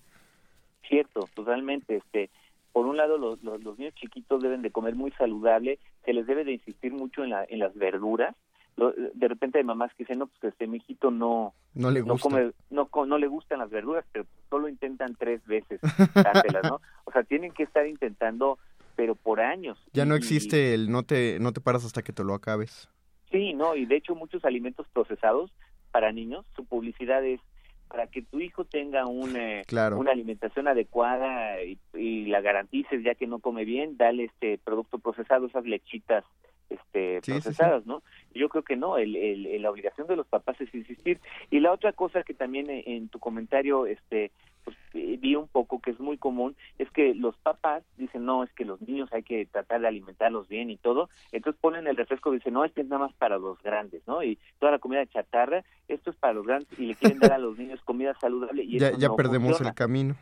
[0.88, 1.98] Cierto, totalmente.
[1.98, 2.30] Este,
[2.72, 6.44] por un lado, los, los, niños chiquitos deben de comer muy saludable, se les debe
[6.44, 8.36] de insistir mucho en, la, en las verduras.
[8.76, 12.30] De repente hay mamás que dicen, no, pues este mi hijito no, no, le, gusta.
[12.30, 15.82] come, no, no le gustan las verduras, pero solo intentan tres veces
[16.14, 16.80] dárselas, ¿no?
[17.06, 18.60] O sea, tienen que estar intentando
[18.98, 19.78] pero por años.
[19.94, 22.90] Ya no existe el no te, no te paras hasta que te lo acabes.
[23.32, 25.52] Sí, no, y de hecho muchos alimentos procesados
[25.92, 27.40] para niños, su publicidad es
[27.88, 29.62] para que tu hijo tenga una,
[29.96, 35.46] una alimentación adecuada y, la garantices ya que no come bien, dale este producto procesado,
[35.46, 36.26] esas lechitas
[36.70, 38.04] este procesadas, ¿no?
[38.34, 41.22] Yo creo que no, el, el, la obligación de los papás es insistir.
[41.50, 44.32] Y la otra cosa que también en tu comentario este
[44.68, 48.44] pues, eh, vi un poco que es muy común, es que los papás dicen, no,
[48.44, 51.96] es que los niños hay que tratar de alimentarlos bien y todo, entonces ponen el
[51.96, 54.22] refresco y dicen, no, este es nada más para los grandes, ¿no?
[54.22, 57.38] Y toda la comida chatarra, esto es para los grandes y le quieren dar a
[57.38, 60.18] los niños comida saludable y ya, ya perdemos el camino.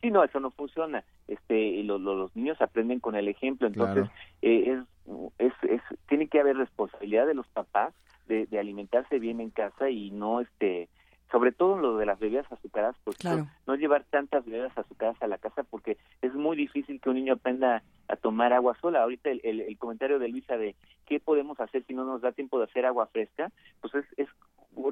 [0.00, 1.02] Sí, no, eso no funciona.
[1.26, 4.08] Este, los, los niños aprenden con el ejemplo, entonces
[4.42, 7.92] eh, es, es, es, tiene que haber responsabilidad de los papás
[8.28, 10.88] de, de alimentarse bien en casa y no este
[11.32, 15.38] sobre todo lo de las bebidas azucaradas, pues no, llevar tantas bebidas azucaradas a la
[15.38, 19.02] casa porque es muy difícil que un niño aprenda a tomar agua sola.
[19.02, 22.58] Ahorita el, el, comentario de Luisa de qué podemos hacer si no nos da tiempo
[22.58, 24.28] de hacer agua fresca, pues es, es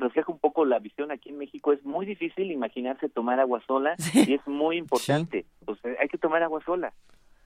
[0.01, 1.75] refleja un poco la visión aquí en México.
[1.75, 5.45] Es muy difícil imaginarse tomar agua sola y es muy importante.
[5.67, 6.93] Pues hay que tomar agua sola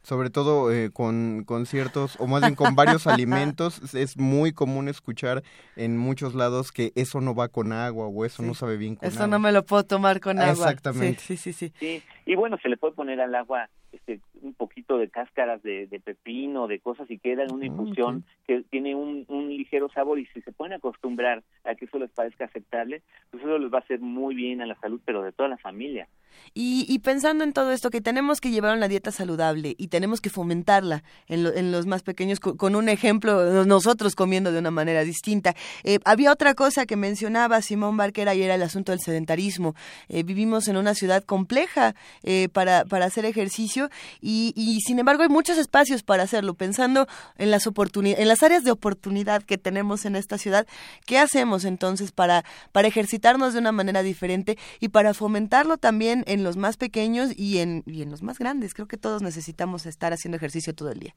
[0.05, 4.89] sobre todo eh, con, con ciertos, o más bien con varios alimentos, es muy común
[4.89, 5.43] escuchar
[5.75, 9.09] en muchos lados que eso no va con agua o eso no sabe bien con
[9.09, 9.25] eso agua.
[9.25, 10.53] Eso no me lo puedo tomar con agua.
[10.53, 11.21] Exactamente.
[11.21, 12.03] Sí, sí, sí, sí.
[12.27, 16.01] Y bueno, se le puede poner al agua este, un poquito de cáscaras de, de
[16.01, 20.19] pepino, de cosas y queda en una ah, infusión que tiene un, un ligero sabor
[20.19, 23.79] y si se pueden acostumbrar a que eso les parezca aceptable, pues eso les va
[23.79, 26.09] a hacer muy bien a la salud, pero de toda la familia.
[26.57, 30.31] Y, pensando en todo esto, que tenemos que llevar una dieta saludable y tenemos que
[30.31, 35.55] fomentarla en, en los más pequeños con, un ejemplo, nosotros comiendo de una manera distinta.
[35.83, 39.75] Eh, había otra cosa que mencionaba Simón Barker y era el asunto del sedentarismo.
[40.09, 43.84] Eh, vivimos en una ciudad compleja eh, para, para hacer ejercicio
[44.21, 46.55] y, y, sin embargo hay muchos espacios para hacerlo.
[46.55, 50.67] Pensando en las, en las áreas de oportunidad que tenemos en esta ciudad,
[51.07, 56.45] ¿qué hacemos entonces para, para ejercitarnos de una manera diferente y para fomentarlo también en
[56.45, 58.75] los más pequeños y en, y en los más grandes.
[58.75, 61.15] Creo que todos necesitamos estar haciendo ejercicio todo el día.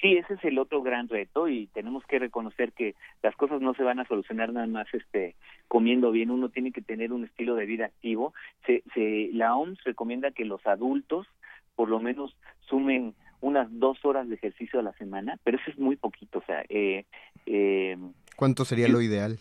[0.00, 3.74] Sí, ese es el otro gran reto y tenemos que reconocer que las cosas no
[3.74, 5.34] se van a solucionar nada más este
[5.68, 8.32] comiendo bien, uno tiene que tener un estilo de vida activo.
[8.66, 11.26] Se, se, la OMS recomienda que los adultos
[11.80, 12.36] por lo menos
[12.68, 16.42] sumen unas dos horas de ejercicio a la semana, pero eso es muy poquito, o
[16.42, 17.06] sea, eh,
[17.46, 17.96] eh,
[18.36, 19.38] ¿cuánto sería lo ideal?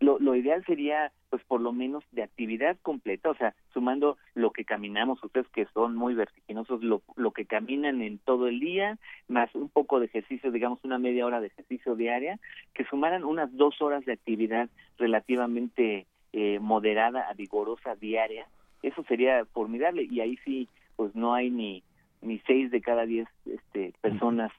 [0.00, 4.50] lo, lo ideal sería pues por lo menos de actividad completa, o sea, sumando lo
[4.50, 8.98] que caminamos, ustedes que son muy vertiginosos, lo, lo que caminan en todo el día,
[9.28, 12.40] más un poco de ejercicio, digamos una media hora de ejercicio diaria,
[12.74, 14.68] que sumaran unas dos horas de actividad
[14.98, 18.48] relativamente eh, moderada a vigorosa diaria,
[18.82, 21.82] eso sería formidable y ahí sí, pues no hay ni
[22.22, 24.50] ni seis de cada diez este, personas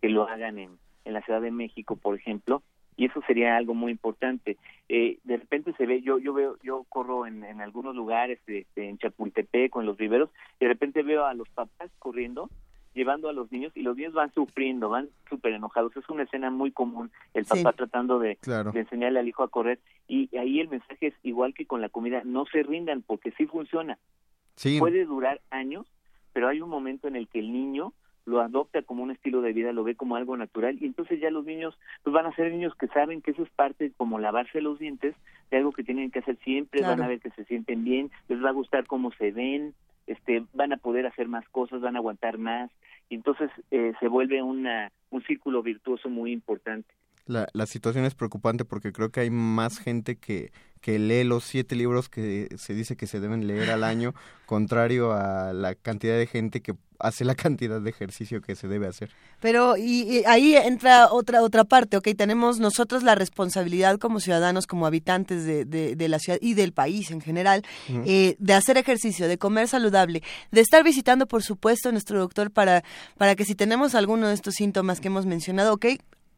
[0.00, 2.62] que lo hagan en, en la Ciudad de México, por ejemplo,
[2.96, 4.56] y eso sería algo muy importante.
[4.88, 8.88] Eh, de repente se ve, yo yo veo, yo corro en, en algunos lugares, este,
[8.88, 12.50] en Chapultepec, en los viveros, y de repente veo a los papás corriendo,
[12.94, 15.96] llevando a los niños, y los niños van sufriendo, van súper enojados.
[15.96, 19.78] Es una escena muy común, el papá tratando de, de, enseñarle al hijo a correr,
[20.08, 23.46] y ahí el mensaje es igual que con la comida, no se rindan, porque sí
[23.46, 23.98] funciona.
[24.56, 24.78] Sí.
[24.78, 25.86] Puede durar años,
[26.32, 27.92] pero hay un momento en el que el niño
[28.24, 31.30] lo adopta como un estilo de vida, lo ve como algo natural y entonces ya
[31.30, 34.60] los niños pues van a ser niños que saben que eso es parte como lavarse
[34.60, 35.16] los dientes
[35.50, 38.42] de algo que tienen que hacer siempre, van a ver que se sienten bien, les
[38.42, 39.74] va a gustar cómo se ven,
[40.06, 42.70] este van a poder hacer más cosas, van a aguantar más
[43.08, 46.92] y entonces eh, se vuelve una un círculo virtuoso muy importante.
[47.26, 51.44] La, la situación es preocupante porque creo que hay más gente que, que lee los
[51.44, 54.14] siete libros que se dice que se deben leer al año,
[54.46, 58.86] contrario a la cantidad de gente que hace la cantidad de ejercicio que se debe
[58.86, 59.10] hacer.
[59.40, 64.86] Pero y, ahí entra otra otra parte, ok, tenemos nosotros la responsabilidad como ciudadanos, como
[64.86, 69.38] habitantes de, de, la ciudad y del país en general, eh, de hacer ejercicio, de
[69.38, 72.84] comer saludable, de estar visitando, por supuesto, a nuestro doctor para,
[73.16, 75.86] para que si tenemos alguno de estos síntomas que hemos mencionado, ok,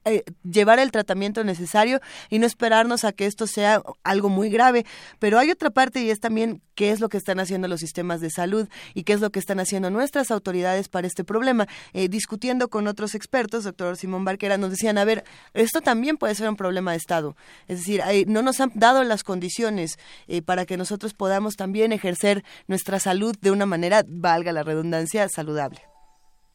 [0.05, 4.85] eh, llevar el tratamiento necesario y no esperarnos a que esto sea algo muy grave.
[5.19, 8.21] Pero hay otra parte y es también qué es lo que están haciendo los sistemas
[8.21, 11.67] de salud y qué es lo que están haciendo nuestras autoridades para este problema.
[11.93, 16.35] Eh, discutiendo con otros expertos, doctor Simón Barquera, nos decían, a ver, esto también puede
[16.35, 17.37] ser un problema de Estado.
[17.69, 22.43] Es decir, no nos han dado las condiciones eh, para que nosotros podamos también ejercer
[22.67, 25.81] nuestra salud de una manera, valga la redundancia, saludable.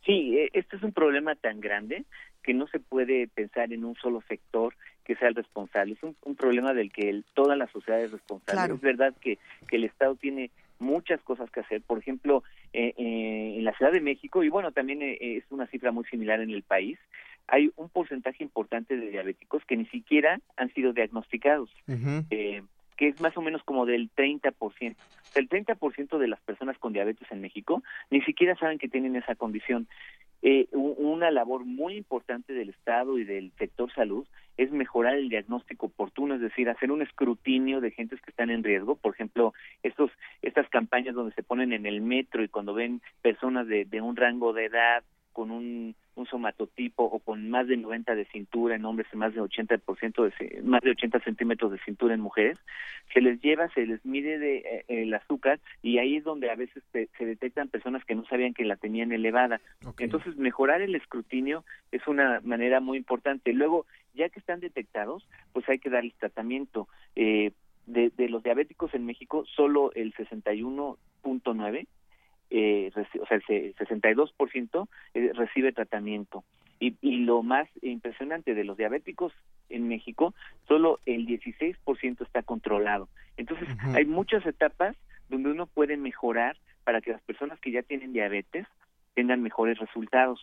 [0.05, 2.05] Sí, este es un problema tan grande
[2.49, 4.73] que no se puede pensar en un solo sector
[5.05, 5.93] que sea el responsable.
[5.93, 8.73] Es un, problema del que toda la sociedad es responsable.
[8.73, 11.83] Es verdad que, que el Estado tiene muchas cosas que hacer.
[11.83, 15.67] Por ejemplo, eh, eh, en la Ciudad de México, y bueno, también eh, es una
[15.67, 16.97] cifra muy similar en el país,
[17.47, 23.37] hay un porcentaje importante de diabéticos que ni siquiera han sido diagnosticados, que es más
[23.37, 24.95] o menos como del 30%.
[25.35, 29.35] El 30% de las personas con diabetes en México ni siquiera saben que tienen esa
[29.35, 29.87] condición.
[30.41, 34.25] Eh, una labor muy importante del Estado y del sector salud
[34.57, 38.63] es mejorar el diagnóstico oportuno, es decir, hacer un escrutinio de gentes que están en
[38.63, 38.95] riesgo.
[38.95, 43.67] Por ejemplo, estos, estas campañas donde se ponen en el metro y cuando ven personas
[43.67, 48.13] de, de un rango de edad con un un somatotipo o con más de 90
[48.13, 52.13] de cintura en hombres y más de 80% de más de 80 centímetros de cintura
[52.13, 52.59] en mujeres
[53.13, 56.55] se les lleva se les mide de, eh, el azúcar y ahí es donde a
[56.55, 59.61] veces se, detectan personas que no sabían que la tenían elevada.
[59.97, 63.53] Entonces mejorar el escrutinio es una manera muy importante.
[63.53, 66.87] Luego ya que están detectados pues hay que darles tratamiento.
[67.15, 67.51] Eh,
[67.87, 71.87] de, de los diabéticos en México solo el 61.9
[72.49, 76.43] eh, o sea, el 62% eh, recibe tratamiento.
[76.79, 79.33] Y, y lo más impresionante de los diabéticos
[79.69, 80.33] en México,
[80.67, 83.09] solo el 16% está controlado.
[83.37, 84.95] Entonces, hay muchas etapas
[85.29, 88.65] donde uno puede mejorar para que las personas que ya tienen diabetes
[89.13, 90.39] tengan mejores resultados.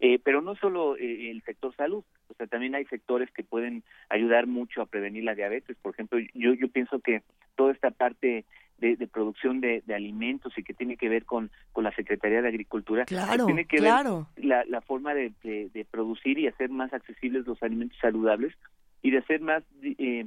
[0.00, 3.82] Eh, pero no solo eh, el sector salud, o sea, también hay sectores que pueden
[4.08, 5.76] ayudar mucho a prevenir la diabetes.
[5.82, 7.22] Por ejemplo, yo, yo pienso que
[7.54, 8.46] toda esta parte
[8.80, 13.04] de, producción de, alimentos y que tiene que ver con, con la Secretaría de Agricultura,
[13.04, 14.26] claro, tiene que claro.
[14.36, 18.54] ver la, la forma de, de, producir y hacer más accesibles los alimentos saludables
[19.02, 20.26] y de hacer más eh,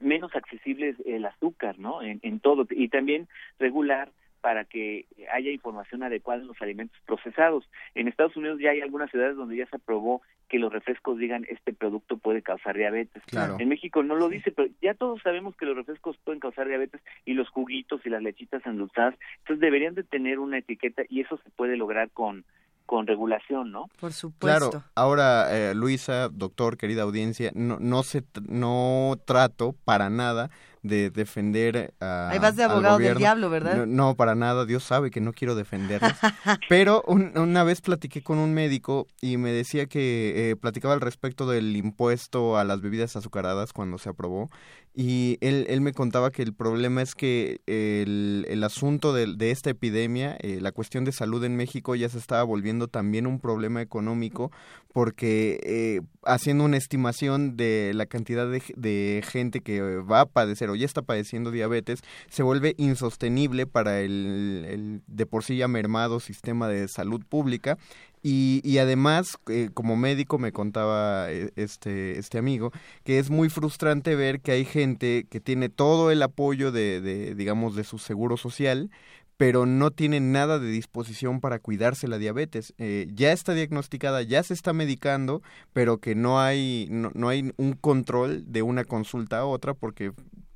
[0.00, 2.02] menos accesibles el azúcar, ¿no?
[2.02, 4.10] En, en todo y también regular
[4.42, 7.64] para que haya información adecuada en los alimentos procesados.
[7.94, 11.46] En Estados Unidos ya hay algunas ciudades donde ya se aprobó que los refrescos digan
[11.48, 13.22] este producto puede causar diabetes.
[13.58, 17.00] En México no lo dice, pero ya todos sabemos que los refrescos pueden causar diabetes
[17.24, 21.38] y los juguitos y las lechitas endulzadas, entonces deberían de tener una etiqueta y eso
[21.42, 22.44] se puede lograr con
[22.84, 23.88] con regulación, ¿no?
[24.00, 24.70] Por supuesto.
[24.70, 24.84] Claro.
[24.96, 30.50] Ahora, eh, Luisa, doctor, querida audiencia, no, no se no trato para nada
[30.82, 32.30] de defender a.
[32.30, 33.86] Ahí vas de abogado del diablo, ¿verdad?
[33.86, 36.12] No, para nada, Dios sabe que no quiero defenderlos.
[36.68, 41.46] Pero una vez platiqué con un médico y me decía que eh, platicaba al respecto
[41.46, 44.50] del impuesto a las bebidas azucaradas cuando se aprobó.
[44.94, 49.50] Y él, él me contaba que el problema es que el, el asunto de, de
[49.50, 53.40] esta epidemia, eh, la cuestión de salud en México ya se estaba volviendo también un
[53.40, 54.52] problema económico
[54.92, 60.68] porque eh, haciendo una estimación de la cantidad de, de gente que va a padecer
[60.74, 66.68] ya está padeciendo diabetes, se vuelve insostenible para el, de por sí ya mermado sistema
[66.68, 67.78] de salud pública
[68.22, 72.70] y, y, además, eh, como médico me contaba eh, este, este amigo,
[73.02, 77.74] que es muy frustrante ver que hay gente que tiene todo el apoyo de, digamos,
[77.74, 78.90] de su seguro social,
[79.36, 82.74] pero no tiene nada de disposición para cuidarse la diabetes.
[82.78, 87.52] Eh, ya está diagnosticada, ya se está medicando, pero que no hay, no, no hay
[87.56, 90.12] un control de una consulta a otra porque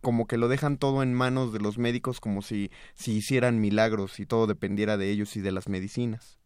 [0.07, 4.21] como que lo dejan todo en manos de los médicos como si, si hicieran milagros
[4.21, 6.39] y todo dependiera de ellos y de las medicinas.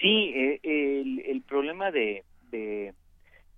[0.00, 2.22] Sí, eh, el, el, problema de,
[2.52, 2.94] de,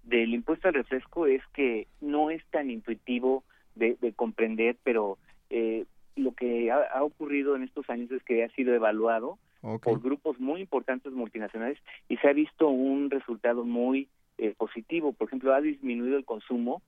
[0.05, 3.45] del impuesto al refresco es que no es tan intuitivo
[3.75, 5.19] de, de comprender, pero
[5.51, 5.85] eh,
[6.17, 9.39] lo que ha, ocurrido en estos años es que ha sido evaluado
[9.83, 11.77] por grupos muy importantes multinacionales
[12.09, 14.09] y se ha visto un resultado muy
[14.39, 15.13] eh, positivo.
[15.13, 16.81] Por ejemplo, ha disminuido el consumo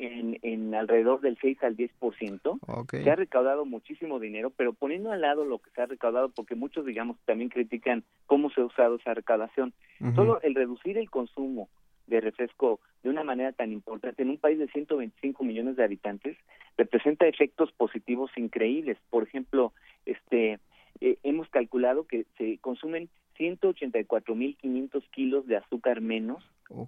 [0.00, 2.58] en, en alrededor del 6 al 10%.
[2.90, 6.54] Se ha recaudado muchísimo dinero, pero poniendo al lado lo que se ha recaudado, porque
[6.54, 9.74] muchos, digamos, también critican cómo se ha usado esa recaudación,
[10.14, 11.68] solo el reducir el consumo
[12.06, 16.36] de refresco de una manera tan importante en un país de 125 millones de habitantes
[16.76, 18.96] representa efectos positivos increíbles.
[19.10, 19.72] Por ejemplo,
[20.06, 20.58] este
[21.00, 26.42] eh, hemos calculado que se consumen 184.500 kilos de azúcar menos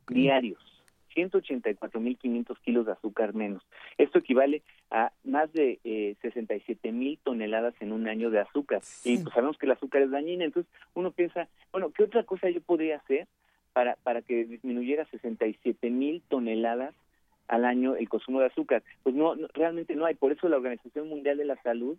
[0.08, 0.82] diarios.
[1.14, 3.62] 184.500 kilos de azúcar menos.
[3.98, 8.82] Esto equivale a más de eh, 67.000 toneladas en un año de azúcar.
[9.04, 12.50] Y pues sabemos que el azúcar es dañina, entonces uno piensa, bueno, ¿qué otra cosa
[12.50, 13.26] yo podría hacer
[13.72, 16.94] para, para que disminuyera 67.000 toneladas
[17.48, 18.82] al año el consumo de azúcar?
[19.02, 20.14] Pues no, realmente no hay.
[20.14, 21.96] Por eso la Organización Mundial de la Salud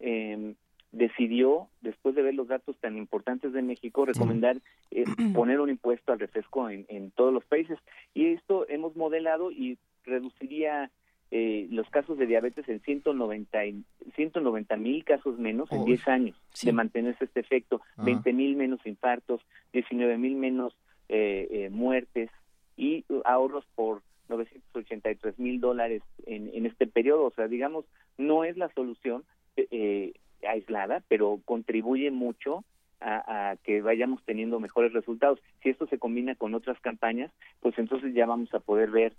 [0.00, 0.54] eh,
[0.96, 4.56] decidió, después de ver los datos tan importantes de México, recomendar
[4.90, 7.78] eh, poner un impuesto al refresco en, en, todos los países.
[8.14, 10.90] Y esto hemos modelado y reduciría
[11.30, 16.66] eh, los casos de diabetes en 190 mil casos menos en 10 años sí.
[16.66, 18.04] de mantenerse este efecto, uh -huh.
[18.04, 19.40] 20 mil menos infartos,
[19.72, 20.76] 19 mil menos
[21.08, 22.30] eh, eh, muertes
[22.76, 27.24] y ahorros por 983 mil dólares en, en este periodo.
[27.24, 27.84] O sea, digamos,
[28.18, 29.24] no es la solución.
[29.56, 30.12] Eh,
[30.48, 32.64] aislada, pero contribuye mucho
[33.00, 35.40] a, a, que vayamos teniendo mejores resultados.
[35.62, 37.30] Si esto se combina con otras campañas,
[37.60, 39.14] pues entonces ya vamos a poder ver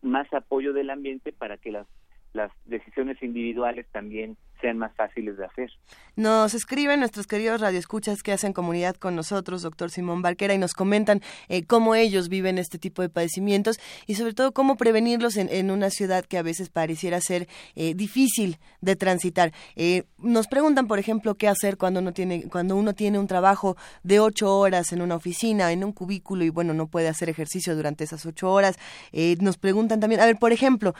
[0.00, 1.86] más apoyo del ambiente para que las
[2.32, 5.70] las decisiones individuales también sean más fáciles de hacer.
[6.14, 10.72] Nos escriben nuestros queridos radioescuchas que hacen comunidad con nosotros, doctor Simón Barquera, y nos
[10.72, 15.70] comentan eh, cómo ellos viven este tipo de padecimientos y sobre todo cómo prevenirlos en,
[15.70, 19.52] una ciudad que a veces pareciera ser eh, difícil de transitar.
[19.74, 23.76] Eh, nos preguntan, por ejemplo, qué hacer cuando uno tiene cuando uno tiene un trabajo
[24.02, 27.74] de ocho horas en una oficina, en un cubículo y bueno no puede hacer ejercicio
[27.74, 28.76] durante esas ocho horas.
[29.40, 30.94] Nos preguntan también, a ver, por ejemplo,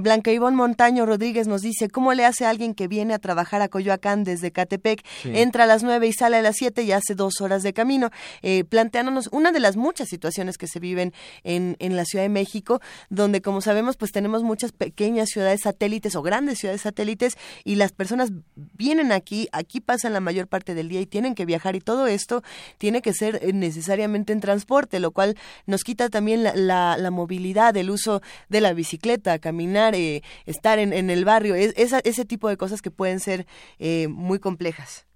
[0.00, 3.62] Blanca Ivonne Montaño Rodríguez nos dice cómo le hace a alguien que viene a trabajar
[3.62, 5.30] a Coyoacán desde Catepec, sí.
[5.34, 8.10] entra a las nueve y sale a las siete y hace dos horas de camino,
[8.42, 12.28] eh, planteándonos una de las muchas situaciones que se viven en, en la Ciudad de
[12.28, 12.80] México,
[13.10, 17.92] donde como sabemos pues tenemos muchas pequeñas ciudades satélites o grandes ciudades satélites y las
[17.92, 21.80] personas vienen aquí, aquí pasan la mayor parte del día y tienen que viajar y
[21.80, 22.42] todo esto
[22.78, 25.36] tiene que ser eh, necesariamente en transporte, lo cual
[25.66, 30.78] nos quita también la, la, la movilidad, el uso de la bicicleta, caminar, eh, estar
[30.78, 33.46] en, en el barrio, es, esa, ese tipo de cosas que pueden ser
[33.78, 35.06] eh, muy complejas.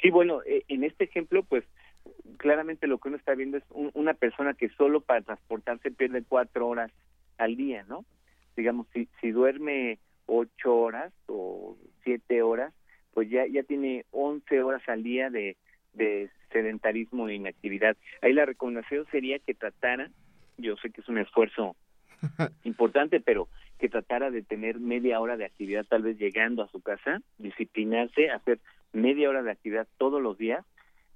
[0.00, 1.64] Sí, bueno, eh, en este ejemplo, pues
[2.38, 6.22] claramente lo que uno está viendo es un, una persona que solo para transportarse pierde
[6.26, 6.90] cuatro horas
[7.36, 8.04] al día, ¿no?
[8.56, 12.72] Digamos, si, si duerme ocho horas o siete horas,
[13.12, 15.56] pues ya, ya tiene once horas al día de,
[15.92, 17.96] de sedentarismo e inactividad.
[18.22, 20.10] Ahí la recomendación sería que tratara,
[20.56, 21.76] yo sé que es un esfuerzo
[22.64, 23.48] importante, pero
[23.80, 28.30] que tratara de tener media hora de actividad, tal vez llegando a su casa, disciplinarse,
[28.30, 28.60] hacer
[28.92, 30.64] media hora de actividad todos los días,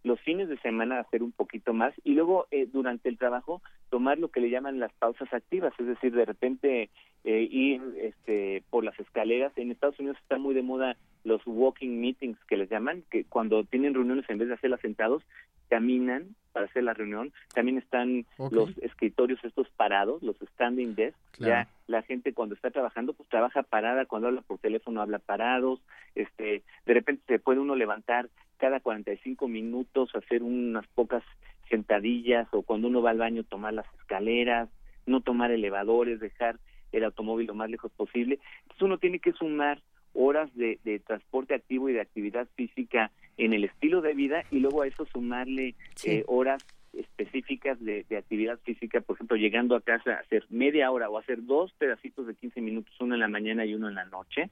[0.02, 4.18] los fines de semana hacer un poquito más y luego eh, durante el trabajo tomar
[4.18, 6.90] lo que le llaman las pausas activas, es decir, de repente
[7.24, 9.52] eh, ir este, por las escaleras.
[9.56, 13.64] En Estados Unidos está muy de moda los walking meetings que les llaman, que cuando
[13.64, 15.22] tienen reuniones en vez de hacerlas sentados,
[15.68, 17.32] caminan para hacer la reunión.
[17.52, 18.56] También están okay.
[18.56, 21.18] los escritorios estos parados, los standing desks.
[21.32, 21.52] Claro.
[21.52, 25.80] Ya la gente cuando está trabajando, pues trabaja parada, cuando habla por teléfono habla parados.
[26.14, 31.24] Este, de repente se puede uno levantar cada 45 minutos, hacer unas pocas
[31.68, 34.68] sentadillas o cuando uno va al baño tomar las escaleras,
[35.06, 36.58] no tomar elevadores, dejar
[36.92, 38.38] el automóvil lo más lejos posible.
[38.62, 39.82] Entonces uno tiene que sumar
[40.14, 44.60] horas de, de, transporte activo y de actividad física en el estilo de vida y
[44.60, 46.10] luego a eso sumarle sí.
[46.10, 50.90] eh, horas específicas de, de, actividad física, por ejemplo, llegando a casa a hacer media
[50.90, 53.96] hora o hacer dos pedacitos de 15 minutos, uno en la mañana y uno en
[53.96, 54.50] la noche,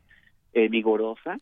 [0.52, 1.38] eh, vigorosa,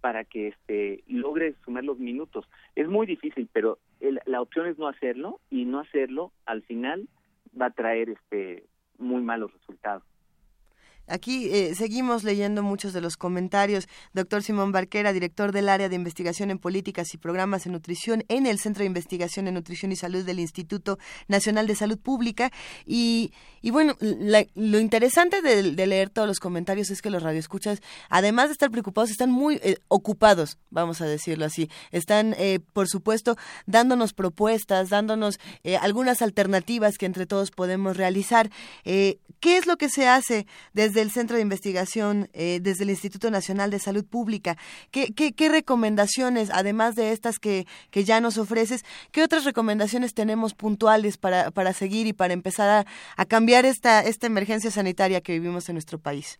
[0.00, 2.46] para que este logre sumar los minutos.
[2.74, 7.08] Es muy difícil, pero el, la opción es no hacerlo y no hacerlo al final
[7.58, 8.64] va a traer este
[8.98, 10.02] muy malos resultados.
[11.06, 13.88] Aquí eh, seguimos leyendo muchos de los comentarios.
[14.12, 18.46] Doctor Simón Barquera, director del área de investigación en políticas y programas en nutrición en
[18.46, 20.98] el Centro de Investigación en Nutrición y Salud del Instituto
[21.28, 22.52] Nacional de Salud Pública.
[22.86, 27.80] Y, y bueno, la, lo interesante de, leer todos los comentarios es que los radioescuchas,
[28.08, 31.68] además de estar preocupados, están muy eh, ocupados, vamos a decirlo así.
[31.90, 33.36] Están, eh, por supuesto,
[33.66, 38.50] dándonos propuestas, dándonos eh, algunas alternativas que entre todos podemos realizar.
[38.84, 42.90] ¿Qué es lo que se hace desde desde el Centro de Investigación, eh, desde el
[42.90, 44.56] Instituto Nacional de Salud Pública.
[44.90, 50.12] ¿Qué, qué, qué recomendaciones, además de estas que, que, ya nos ofreces, qué otras recomendaciones
[50.12, 52.84] tenemos puntuales para, para seguir y para empezar a,
[53.16, 56.38] a cambiar esta, esta emergencia sanitaria que vivimos en nuestro país?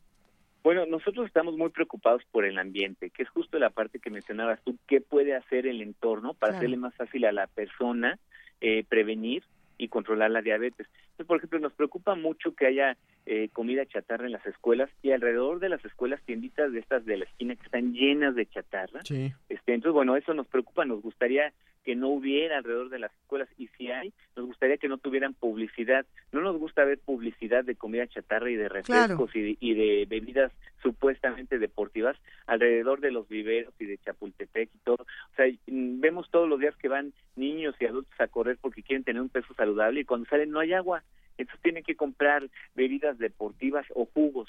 [0.62, 4.60] Bueno, nosotros estamos muy preocupados por el ambiente, que es justo la parte que mencionabas
[4.62, 6.58] tú, qué puede hacer el entorno para claro.
[6.58, 8.18] hacerle más fácil a la persona
[8.60, 9.44] eh, prevenir
[9.78, 10.86] y controlar la diabetes.
[11.26, 12.96] Por ejemplo, nos preocupa mucho que haya
[13.26, 17.18] eh, comida chatarra en las escuelas y alrededor de las escuelas tienditas de estas de
[17.18, 19.00] la esquina que están llenas de chatarra.
[19.04, 19.32] Sí.
[19.48, 21.52] Este, entonces, bueno, eso nos preocupa, nos gustaría
[21.84, 25.34] que no hubiera alrededor de las escuelas y si hay, nos gustaría que no tuvieran
[25.34, 26.06] publicidad.
[26.30, 30.06] No nos gusta ver publicidad de comida chatarra y de refrescos y, de, y de
[30.08, 30.52] bebidas
[30.82, 35.02] supuestamente deportivas alrededor de los viveros y de Chapultepec y todo.
[35.02, 39.04] O sea, vemos todos los días que van niños y adultos a correr porque quieren
[39.04, 41.01] tener un peso saludable y cuando salen no hay agua.
[41.38, 44.48] Entonces tienen que comprar bebidas deportivas o jugos.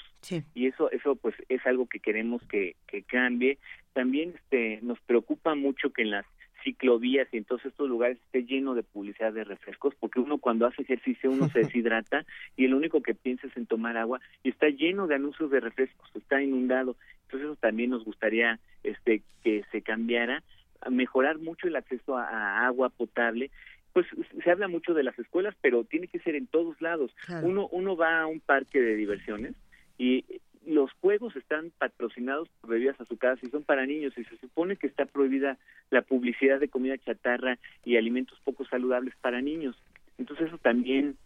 [0.54, 3.58] Y eso eso pues es algo que queremos que, que cambie.
[3.92, 6.26] También este nos preocupa mucho que en las
[6.64, 10.66] ciclovías y en todos estos lugares esté lleno de publicidad de refrescos, porque uno cuando
[10.66, 12.24] hace ejercicio uno se deshidrata
[12.56, 15.60] y el único que piensa es en tomar agua y está lleno de anuncios de
[15.60, 16.96] refrescos, está inundado.
[17.24, 20.42] Entonces eso también nos gustaría este que se cambiara,
[20.90, 23.50] mejorar mucho el acceso a, agua potable
[23.94, 24.06] pues
[24.42, 27.14] se habla mucho de las escuelas, pero tiene que ser en todos lados.
[27.42, 29.54] Uno uno va a un parque de diversiones
[29.96, 30.24] y
[30.66, 34.88] los juegos están patrocinados por bebidas azucaradas y son para niños y se supone que
[34.88, 35.58] está prohibida
[35.90, 39.76] la publicidad de comida chatarra y alimentos poco saludables para niños.
[40.18, 41.16] Entonces eso también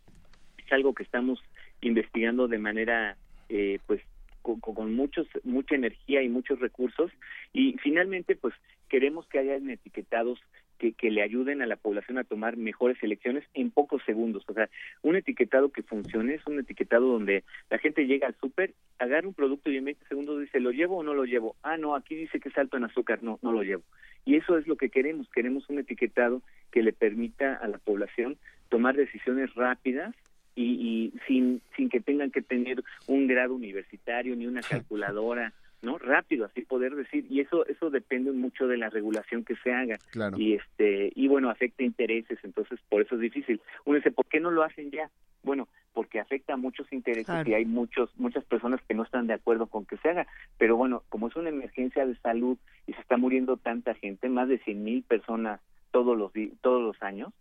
[0.58, 1.42] es algo que estamos
[1.80, 3.16] investigando de manera
[3.48, 4.02] eh, pues
[4.42, 7.10] con, con, muchos mucha energía y muchos recursos
[7.54, 8.54] y finalmente pues
[8.90, 10.38] queremos que hayan etiquetados
[10.78, 14.44] que, que, le ayuden a la población a tomar mejores elecciones en pocos segundos.
[14.46, 14.68] O sea,
[15.02, 19.34] un etiquetado que funcione es un etiquetado donde la gente llega al súper, agarra un
[19.34, 21.56] producto y en 20 segundos dice, ¿lo llevo o no lo llevo?
[21.62, 23.82] Ah, no, aquí dice que es alto en azúcar, no, no lo llevo.
[24.24, 28.36] Y eso es lo que queremos, queremos un etiquetado que le permita a la población
[28.68, 30.14] tomar decisiones rápidas
[30.54, 35.52] y, y sin, sin que tengan que tener un grado universitario ni una calculadora
[35.82, 39.72] no rápido así poder decir y eso eso depende mucho de la regulación que se
[39.72, 39.98] haga.
[40.36, 43.60] Y este y bueno afecta intereses entonces por eso es difícil.
[43.84, 45.10] Uno dice por qué no lo hacen ya
[45.42, 49.34] bueno porque afecta a muchos intereses y hay muchos muchas personas que no están de
[49.34, 50.26] acuerdo con que se haga.
[50.58, 54.48] Pero bueno como es una emergencia de salud y se está muriendo tanta gente más
[54.48, 55.60] de cien mil personas
[55.90, 57.32] todos los todos los años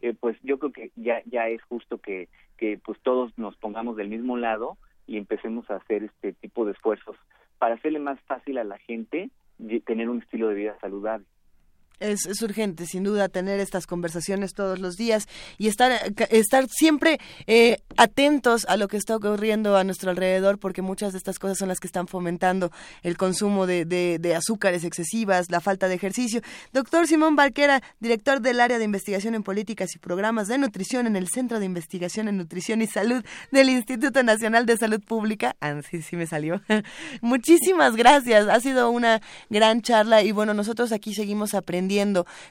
[0.00, 3.96] eh, pues yo creo que ya ya es justo que que pues todos nos pongamos
[3.96, 4.76] del mismo lado
[5.06, 7.16] y empecemos a hacer este tipo de esfuerzos
[7.58, 9.30] para hacerle más fácil a la gente
[9.84, 11.26] tener un estilo de vida saludable.
[11.98, 15.26] Es, urgente, sin duda, tener estas conversaciones todos los días
[15.56, 20.82] y estar, estar siempre eh, atentos a lo que está ocurriendo a nuestro alrededor, porque
[20.82, 22.70] muchas de estas cosas son las que están fomentando
[23.02, 26.42] el consumo de, de, azúcares excesivas, la falta de ejercicio.
[26.74, 31.16] Doctor Simón Barquera, director del área de investigación en políticas y programas de nutrición en
[31.16, 35.56] el Centro de Investigación en Nutrición y Salud del Instituto Nacional de Salud Pública.
[35.62, 36.60] Ah, sí, sí me salió.
[37.22, 38.48] Muchísimas gracias.
[38.48, 41.85] Ha sido una gran charla y bueno, nosotros aquí seguimos aprendiendo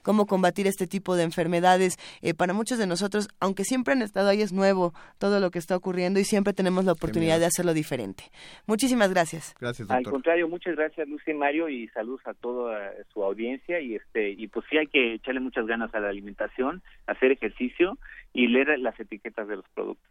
[0.04, 1.98] cómo combatir este tipo de enfermedades.
[2.22, 5.60] Eh, para muchos de nosotros, aunque siempre han estado ahí, es nuevo todo lo que
[5.60, 8.26] está ocurriendo y siempre tenemos la oportunidad de hacerlo diferente.
[8.68, 9.56] Muchísimas gracias.
[9.60, 13.80] Gracias, Al contrario, muchas gracias, Lucy y Mario, y saludos a toda su audiencia.
[13.80, 17.98] Y, este, y pues sí hay que echarle muchas ganas a la alimentación, hacer ejercicio
[18.34, 20.10] y leer las etiquetas de los productos.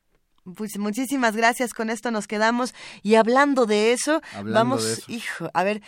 [0.56, 2.74] Pues muchísimas gracias, con esto nos quedamos.
[3.02, 5.80] Y hablando de eso, vamos, hijo, a ver,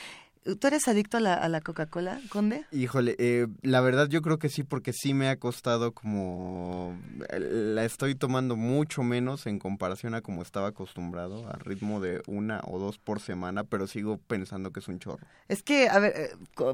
[0.54, 2.64] ¿Tú eres adicto a la, a la Coca-Cola, Conde?
[2.70, 6.96] Híjole, eh, la verdad yo creo que sí, porque sí me ha costado como...
[7.38, 12.60] La estoy tomando mucho menos en comparación a como estaba acostumbrado, a ritmo de una
[12.64, 15.26] o dos por semana, pero sigo pensando que es un chorro.
[15.48, 16.30] Es que, a ver, eh,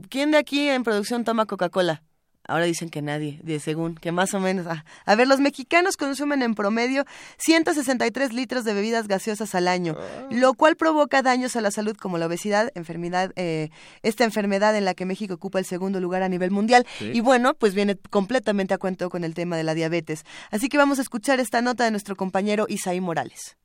[0.08, 2.02] ¿quién de aquí en producción toma Coca-Cola?
[2.46, 4.66] Ahora dicen que nadie, de según, que más o menos.
[4.66, 4.84] Ah.
[5.06, 7.04] A ver, los mexicanos consumen en promedio
[7.38, 10.26] 163 litros de bebidas gaseosas al año, ah.
[10.30, 13.70] lo cual provoca daños a la salud como la obesidad, enfermedad, eh,
[14.02, 16.86] esta enfermedad en la que México ocupa el segundo lugar a nivel mundial.
[17.00, 20.24] Y bueno, pues viene completamente a cuento con el tema de la diabetes.
[20.50, 23.56] Así que vamos a escuchar esta nota de nuestro compañero Isaí Morales.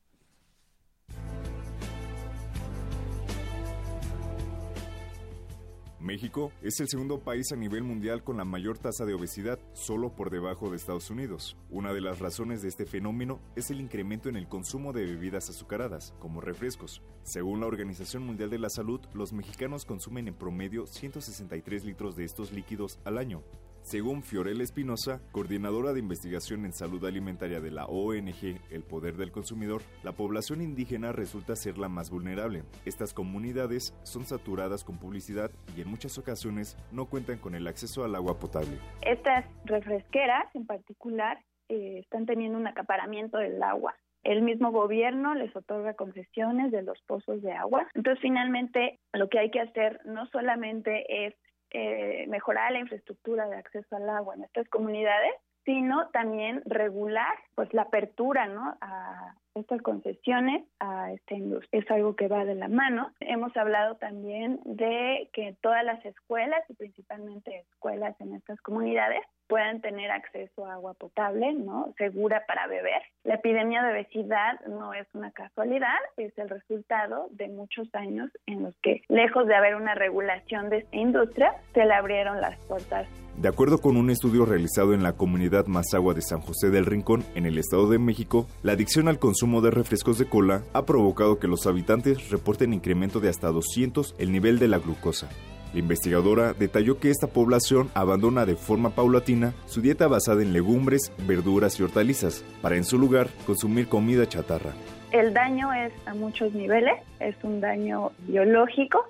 [6.08, 10.16] México es el segundo país a nivel mundial con la mayor tasa de obesidad, solo
[10.16, 11.58] por debajo de Estados Unidos.
[11.70, 15.50] Una de las razones de este fenómeno es el incremento en el consumo de bebidas
[15.50, 17.02] azucaradas, como refrescos.
[17.24, 22.24] Según la Organización Mundial de la Salud, los mexicanos consumen en promedio 163 litros de
[22.24, 23.44] estos líquidos al año,
[23.88, 29.32] según Fiorella Espinosa, coordinadora de investigación en salud alimentaria de la ONG El Poder del
[29.32, 32.64] Consumidor, la población indígena resulta ser la más vulnerable.
[32.86, 38.04] Estas comunidades son saturadas con publicidad y en muchas ocasiones no cuentan con el acceso
[38.04, 38.78] al agua potable.
[39.04, 45.56] Estas refresqueras en particular eh, están teniendo un acaparamiento del agua el mismo gobierno les
[45.56, 47.88] otorga concesiones de los pozos de agua.
[47.94, 51.34] Entonces, finalmente, lo que hay que hacer no solamente es
[51.72, 55.34] eh, mejorar la infraestructura de acceso al agua en estas comunidades,
[55.66, 58.78] sino también regular pues la apertura ¿no?
[58.82, 61.82] a estas concesiones a esta industria.
[61.82, 63.12] Es algo que va de la mano.
[63.20, 69.82] Hemos hablado también de que todas las escuelas y principalmente escuelas en estas comunidades puedan
[69.82, 71.94] tener acceso a agua potable, ¿no?
[71.98, 73.02] Segura para beber.
[73.24, 78.64] La epidemia de obesidad no es una casualidad, es el resultado de muchos años en
[78.64, 83.08] los que, lejos de haber una regulación de esta industria, se le abrieron las puertas.
[83.38, 87.24] De acuerdo con un estudio realizado en la comunidad Mazagua de San José del Rincón,
[87.36, 91.38] en el Estado de México, la adicción al consumo de refrescos de cola ha provocado
[91.38, 95.30] que los habitantes reporten incremento de hasta 200 el nivel de la glucosa.
[95.72, 101.12] La investigadora detalló que esta población abandona de forma paulatina su dieta basada en legumbres,
[101.28, 104.72] verduras y hortalizas, para en su lugar consumir comida chatarra.
[105.12, 109.06] El daño es a muchos niveles, es un daño biológico.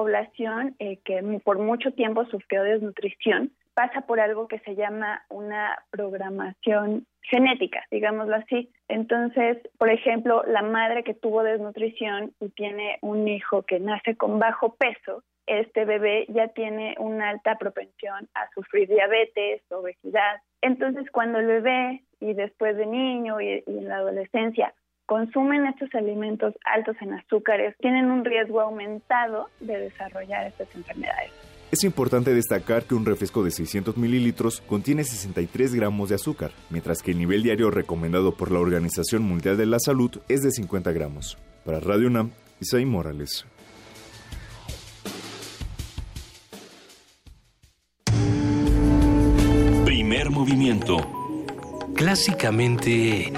[0.00, 5.78] Población eh, que por mucho tiempo sufrió desnutrición pasa por algo que se llama una
[5.90, 8.70] programación genética, digámoslo así.
[8.88, 14.38] Entonces, por ejemplo, la madre que tuvo desnutrición y tiene un hijo que nace con
[14.38, 20.40] bajo peso, este bebé ya tiene una alta propensión a sufrir diabetes, obesidad.
[20.62, 24.74] Entonces, cuando el bebé y después de niño y, en la adolescencia
[25.10, 31.32] consumen estos alimentos altos en azúcares, tienen un riesgo aumentado de desarrollar estas enfermedades.
[31.72, 37.02] Es importante destacar que un refresco de 600 mililitros contiene 63 gramos de azúcar, mientras
[37.02, 40.92] que el nivel diario recomendado por la Organización Mundial de la Salud es de 50
[40.92, 41.36] gramos.
[41.64, 42.30] Para Radio UNAM,
[42.60, 43.44] Isaí Morales.
[50.30, 50.96] movimiento.
[51.96, 53.32] Clásicamente...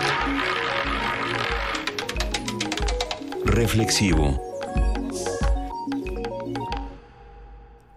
[3.45, 4.41] Reflexivo.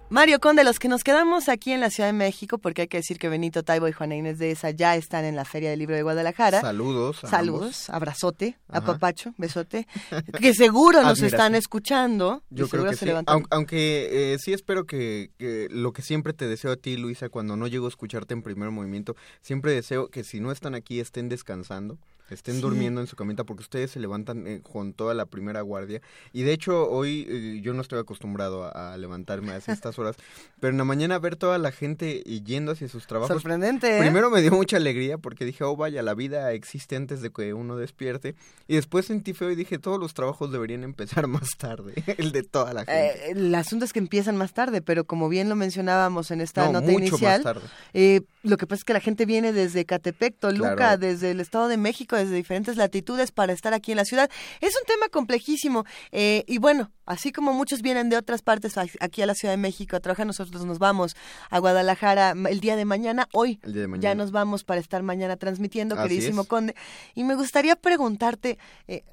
[0.10, 2.98] Mario Conde, los que nos quedamos aquí en la Ciudad de México, porque hay que
[2.98, 5.80] decir que Benito Taibo y Juana Inés de esa ya están en la Feria del
[5.80, 6.62] Libro de Guadalajara.
[6.62, 7.20] Saludos.
[7.30, 9.88] Saludos, abrazote, a apapacho, besote,
[10.40, 12.44] que seguro nos están escuchando.
[12.50, 13.10] Yo creo que sí.
[13.50, 17.58] Aunque, eh, sí espero que, que, lo que siempre te deseo a ti, Luisa, cuando
[17.58, 21.30] no llego a escucharte en primer movimiento, siempre deseo que si no están aquí estén
[21.30, 21.98] descansando
[22.30, 26.02] estén durmiendo en su camita porque ustedes se levantan eh, con toda la primera guardia.
[26.34, 30.16] Y de hecho hoy eh, yo no estoy acostumbrado a, levantarme a estas horas
[30.60, 34.00] pero en la mañana ver toda la gente yendo hacia sus trabajos sorprendente ¿eh?
[34.00, 37.54] primero me dio mucha alegría porque dije oh vaya la vida existe antes de que
[37.54, 38.36] uno despierte.
[38.68, 42.44] Y después sentí feo y dije todos los trabajos deberían empezar más tarde el de
[42.44, 43.32] toda la gente.
[43.32, 46.82] El asunto es que empiezan más tarde pero como bien lo mencionábamos en esta nota
[46.82, 48.24] mucho inicial más tarde.
[48.44, 51.78] lo que pasa es que la gente viene desde Catepec Toluca desde el Estado de
[51.78, 54.30] México desde diferentes latitudes para estar aquí en la ciudad.
[54.62, 59.22] Es un tema complejísimo eh, y bueno, así como muchos vienen de otras partes aquí
[59.22, 61.16] a la Ciudad de México a trabajar, nosotros nos vamos
[61.50, 63.28] a Guadalajara el día de mañana.
[63.34, 63.60] Hoy
[64.00, 66.76] ya nos vamos para estar mañana transmitiendo, queridísimo Conde.
[67.14, 68.58] Y me gustaría preguntarte,
[68.88, 69.04] eh,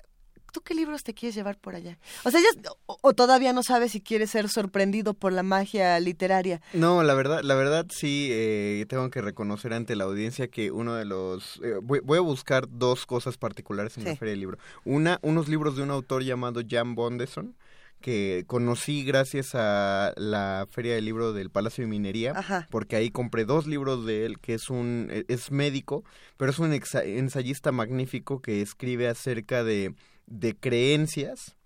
[0.53, 1.99] ¿tú qué libros te quieres llevar por allá?
[2.25, 6.61] O sea, ya, o, todavía no sabes si quieres ser sorprendido por la magia literaria.
[6.75, 10.95] No, la verdad, la verdad sí, eh, tengo que reconocer ante la audiencia que uno
[10.95, 11.61] de los...
[11.65, 14.59] Eh, voy, a buscar dos cosas particulares en la Feria del Libro.
[14.85, 17.57] Una, unos libros de un autor llamado Jan Bondeson,
[18.03, 22.35] que conocí gracias a la Feria del Libro del Palacio de Minería,
[22.71, 26.05] porque ahí compré dos libros de él, que es un e, es médico,
[26.37, 29.95] pero es un ensayista magnífico que escribe acerca de
[30.27, 31.57] de creencias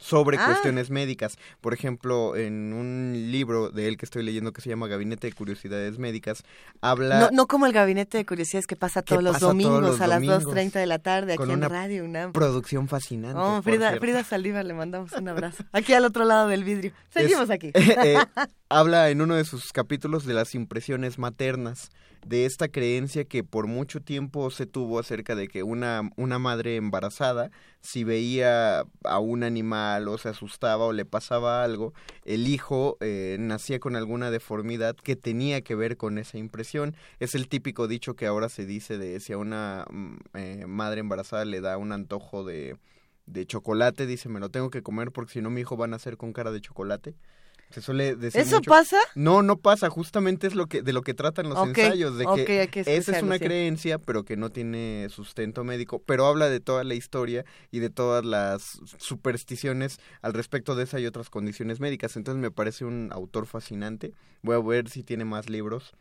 [0.00, 0.46] sobre ah.
[0.46, 1.36] cuestiones médicas.
[1.60, 5.32] Por ejemplo, en un libro de él que estoy leyendo que se llama Gabinete de
[5.34, 6.42] Curiosidades Médicas,
[6.80, 7.20] habla...
[7.20, 10.72] No, no como el Gabinete de Curiosidades que pasa todos los domingos a las 2.30
[10.72, 13.38] de la tarde aquí en Radio una producción fascinante.
[13.38, 15.64] Oh, Frida, Frida Saldívar, le mandamos un abrazo.
[15.72, 16.92] Aquí al otro lado del vidrio.
[17.10, 17.70] Seguimos aquí.
[18.00, 18.16] Eh,
[18.68, 21.90] habla en uno de sus capítulos de las impresiones maternas
[22.26, 26.76] de esta creencia que por mucho tiempo se tuvo acerca de que una, una madre
[26.76, 27.50] embarazada,
[27.80, 31.94] si veía a un animal o se asustaba o le pasaba algo,
[32.24, 36.94] el hijo eh, nacía con alguna deformidad que tenía que ver con esa impresión.
[37.18, 41.00] Es el típico dicho que ahora se dice de si a una mm, eh, madre
[41.00, 42.76] embarazada le da un antojo de,
[43.26, 45.88] de chocolate, dice me lo tengo que comer porque si no mi hijo va a
[45.88, 47.14] nacer con cara de chocolate.
[47.70, 48.98] Se suele decir ¿Eso pasa?
[49.14, 49.88] No, no pasa.
[49.90, 53.38] Justamente es lo que de lo que tratan los ensayos, de que, esa es una
[53.38, 57.90] creencia, pero que no tiene sustento médico, pero habla de toda la historia y de
[57.90, 62.16] todas las supersticiones al respecto de esa y otras condiciones médicas.
[62.16, 64.12] Entonces me parece un autor fascinante.
[64.42, 65.94] Voy a ver si tiene más libros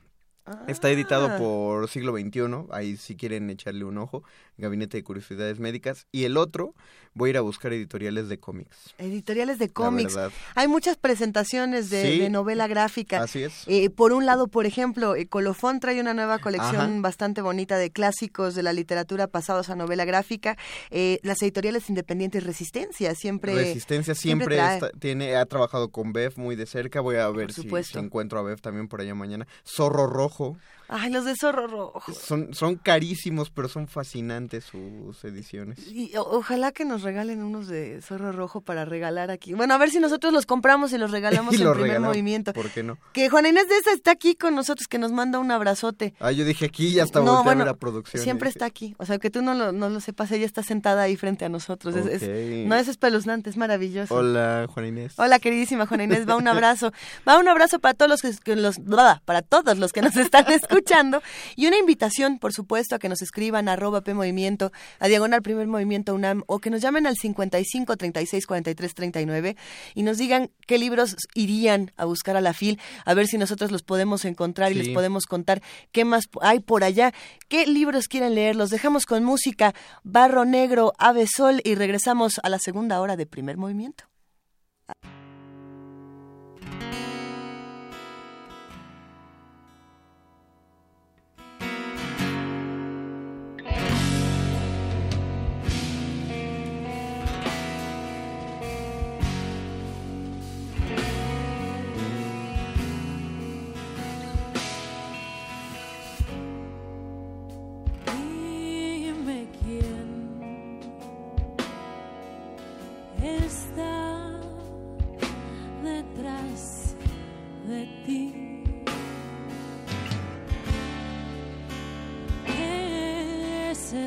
[0.67, 1.38] Está editado Ah.
[1.38, 4.24] por Siglo XXI, ahí si quieren echarle un ojo,
[4.57, 6.07] Gabinete de Curiosidades Médicas.
[6.11, 6.74] Y el otro,
[7.20, 8.95] voy a ir a buscar editoriales de cómics.
[8.97, 10.17] Editoriales de cómics.
[10.55, 12.20] Hay muchas presentaciones de, Sí.
[12.20, 13.22] de novela gráfica.
[13.22, 13.63] Así es.
[13.67, 17.01] Eh, por un lado, por ejemplo, eh, Colofón trae una nueva colección Ajá.
[17.01, 20.57] bastante bonita de clásicos de la literatura pasados a novela gráfica.
[20.89, 23.53] Eh, las editoriales independientes Resistencia siempre.
[23.53, 27.01] Resistencia siempre, está- tiene, ha trabajado con Bev muy de cerca.
[27.01, 29.45] Voy a ver si, si encuentro a Bev también por allá mañana.
[29.65, 30.57] Zorro Rojo.
[30.92, 32.12] Ay, los de Zorro Rojo.
[32.14, 35.78] Son, son carísimos, pero son fascinantes sus ediciones.
[35.88, 39.54] Y o- ojalá que nos regalen unos de Zorro Rojo para regalar aquí.
[39.54, 42.10] Bueno, a ver si nosotros los compramos y los regalamos Y en lo primer regalamos,
[42.10, 42.54] movimiento.
[42.54, 42.98] ¿Por qué no?
[43.14, 46.16] Que Juana Inés de esa está aquí con nosotros, que nos manda un abrazote.
[46.20, 48.24] Ah, yo dije aquí ya hasta No, bueno, a la producción.
[48.24, 48.96] Siempre está aquí.
[48.98, 51.50] O sea, que tú no lo, no lo sepas, ella está sentada ahí frente a
[51.50, 51.96] nosotros.
[51.96, 52.68] Es- es- Ok.
[52.68, 54.16] no es espeluznante, es maravilloso.
[54.16, 55.14] Hola, Juan Inés.
[55.18, 56.92] Hola, queridísima Juana Inés, va un abrazo.
[57.28, 58.78] Va un abrazo para todos los que, los
[59.26, 60.79] para todos los que nos están escuchando
[61.56, 65.42] y una invitación, por supuesto, a que nos escriban a arroba P Movimiento, a diagonal
[65.42, 69.56] Primer Movimiento UNAM o que nos llamen al 55 36 43 39
[69.96, 73.72] y nos digan qué libros irían a buscar a la FIL, a ver si nosotros
[73.72, 74.84] los podemos encontrar y Sí.
[74.84, 75.62] les podemos contar
[75.92, 77.14] qué más hay por allá,
[77.48, 78.56] qué libros quieren leer.
[78.56, 79.74] Los dejamos con música,
[80.04, 84.09] Barro Negro, Ave Sol y regresamos a la segunda hora de Primer Movimiento.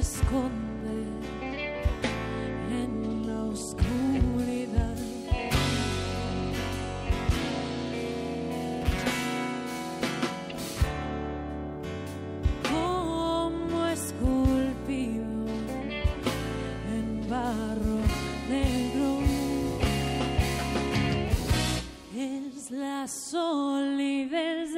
[0.02, 0.98] Esconde
[2.82, 4.96] en la oscuridad.
[12.68, 15.46] como esculpido
[16.96, 17.98] en barro
[18.50, 19.10] negro.
[22.12, 24.70] Es la solidez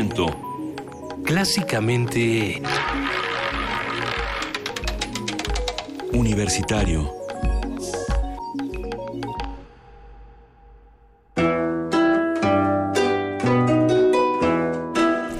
[0.00, 0.26] movimiento.
[1.24, 2.62] Clásicamente...
[6.12, 7.12] Universitario.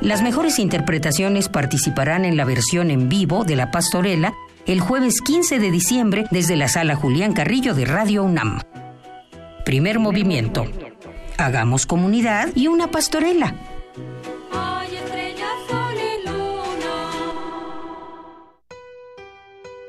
[0.00, 4.32] Las mejores interpretaciones participarán en la versión en vivo de La Pastorela
[4.66, 8.60] el jueves 15 de diciembre desde la sala Julián Carrillo de Radio UNAM.
[9.64, 10.66] Primer movimiento.
[11.36, 13.54] Hagamos comunidad y una pastorela.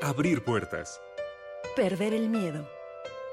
[0.02, 1.00] Abrir puertas.
[1.76, 2.68] Perder el miedo.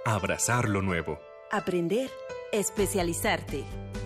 [0.06, 1.20] Abrazar lo nuevo.
[1.52, 2.10] Aprender.
[2.52, 3.66] Especializarte.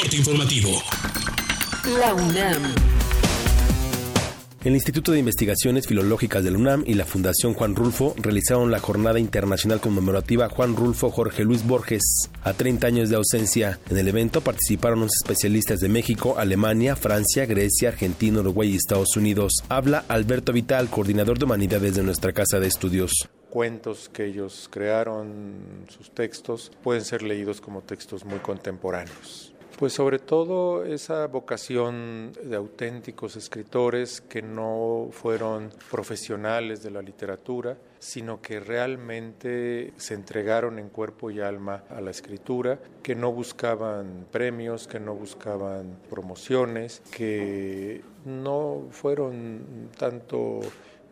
[0.00, 0.82] Corte informativo.
[1.98, 2.74] La UNAM.
[4.64, 9.18] El Instituto de Investigaciones Filológicas del UNAM y la Fundación Juan Rulfo realizaron la Jornada
[9.18, 13.78] Internacional Conmemorativa Juan Rulfo Jorge Luis Borges a 30 años de ausencia.
[13.90, 19.18] En el evento participaron 11 especialistas de México, Alemania, Francia, Grecia, Argentina, Uruguay y Estados
[19.18, 19.52] Unidos.
[19.68, 25.86] Habla Alberto Vital, coordinador de humanidades de nuestra Casa de Estudios cuentos que ellos crearon,
[25.88, 29.53] sus textos, pueden ser leídos como textos muy contemporáneos.
[29.78, 37.76] Pues sobre todo esa vocación de auténticos escritores que no fueron profesionales de la literatura,
[37.98, 44.26] sino que realmente se entregaron en cuerpo y alma a la escritura, que no buscaban
[44.30, 50.60] premios, que no buscaban promociones, que no fueron tanto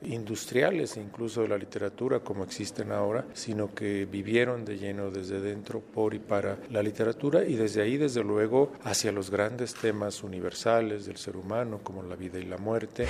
[0.04, 5.80] industriales incluso de la literatura como existen ahora, sino que vivieron de lleno desde dentro
[5.80, 11.06] por y para la literatura y desde ahí desde luego hacia los grandes temas universales
[11.06, 13.06] del ser humano como la vida y la muerte.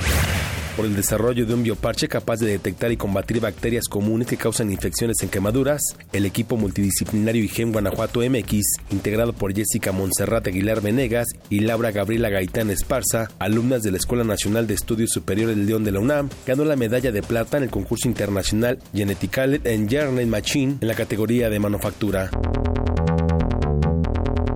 [0.76, 4.70] Por el desarrollo de un bioparche capaz de detectar y combatir bacterias comunes que causan
[4.70, 5.82] infecciones en quemaduras,
[6.12, 12.30] el equipo multidisciplinario IGEM Guanajuato MX, integrado por Jessica Montserrat Aguilar Venegas y Laura Gabriela
[12.30, 16.30] Gaitán Esparza, alumnas de la Escuela Nacional de Estudios Superiores del León de la UNAM,
[16.46, 20.94] ganó la medalla de plata en el concurso internacional Genetical and Journey Machine en la
[20.94, 22.28] categoría de manufactura.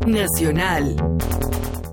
[0.08, 0.96] Nacional.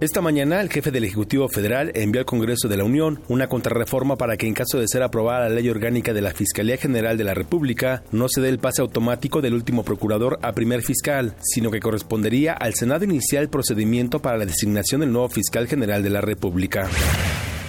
[0.01, 4.17] Esta mañana, el jefe del Ejecutivo Federal envió al Congreso de la Unión una contrarreforma
[4.17, 7.23] para que, en caso de ser aprobada la ley orgánica de la Fiscalía General de
[7.23, 11.69] la República, no se dé el pase automático del último procurador a primer fiscal, sino
[11.69, 16.09] que correspondería al Senado iniciar el procedimiento para la designación del nuevo fiscal general de
[16.09, 16.89] la República.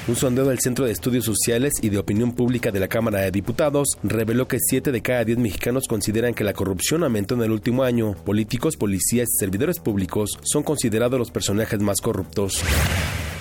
[0.07, 3.31] Un sondeo del Centro de Estudios Sociales y de Opinión Pública de la Cámara de
[3.31, 7.51] Diputados reveló que 7 de cada 10 mexicanos consideran que la corrupción aumentó en el
[7.51, 8.13] último año.
[8.13, 12.63] Políticos, policías y servidores públicos son considerados los personajes más corruptos.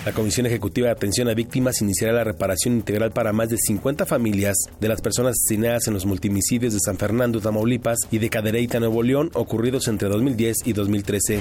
[0.05, 4.05] La Comisión Ejecutiva de Atención a Víctimas iniciará la reparación integral para más de 50
[4.05, 8.79] familias de las personas asesinadas en los multimicidios de San Fernando, Tamaulipas y de Cadereyta,
[8.79, 11.39] Nuevo León, ocurridos entre 2010 y 2013.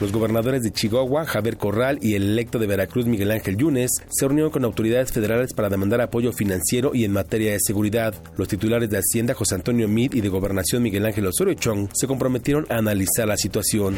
[0.00, 4.26] Los gobernadores de Chihuahua, Javier Corral, y el electo de Veracruz, Miguel Ángel Yunes, se
[4.26, 8.14] reunieron con autoridades federales para demandar apoyo financiero y en materia de seguridad.
[8.38, 12.06] Los titulares de Hacienda, José Antonio Mid, y de Gobernación, Miguel Ángel Osorio Chong, se
[12.06, 13.94] comprometieron a analizar la situación.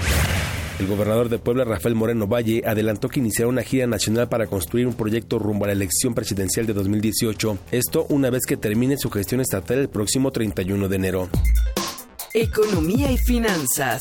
[0.80, 4.88] El gobernador de Puebla, Rafael Moreno Valle, adelantó que iniciará una gira nacional para construir
[4.88, 7.58] un proyecto rumbo a la elección presidencial de 2018.
[7.70, 11.28] Esto una vez que termine su gestión estatal el próximo 31 de enero.
[12.34, 14.00] Economía y finanzas.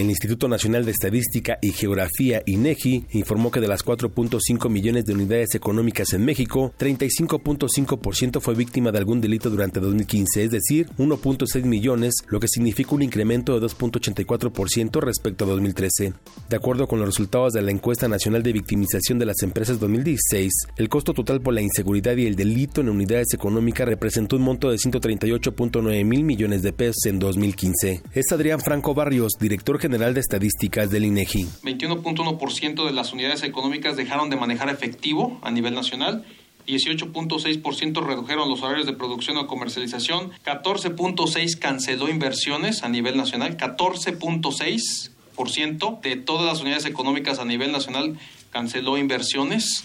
[0.00, 5.12] El Instituto Nacional de Estadística y Geografía, INEGI, informó que de las 4.5 millones de
[5.12, 11.64] unidades económicas en México, 35.5% fue víctima de algún delito durante 2015, es decir, 1.6
[11.64, 16.14] millones, lo que significa un incremento de 2.84% respecto a 2013.
[16.48, 20.50] De acuerdo con los resultados de la encuesta nacional de victimización de las empresas 2016,
[20.78, 24.70] el costo total por la inseguridad y el delito en unidades económicas representó un monto
[24.70, 28.00] de 138.9 mil millones de pesos en 2015.
[28.14, 31.48] Es Adrián Franco Barrios, director general General de Estadísticas del INEGI.
[31.64, 36.24] 21.1% de las unidades económicas dejaron de manejar efectivo a nivel nacional.
[36.64, 46.00] 18.6% redujeron los horarios de producción o comercialización, 14.6% canceló inversiones a nivel nacional, 14.6%
[46.02, 48.16] de todas las unidades económicas a nivel nacional
[48.52, 49.82] canceló inversiones.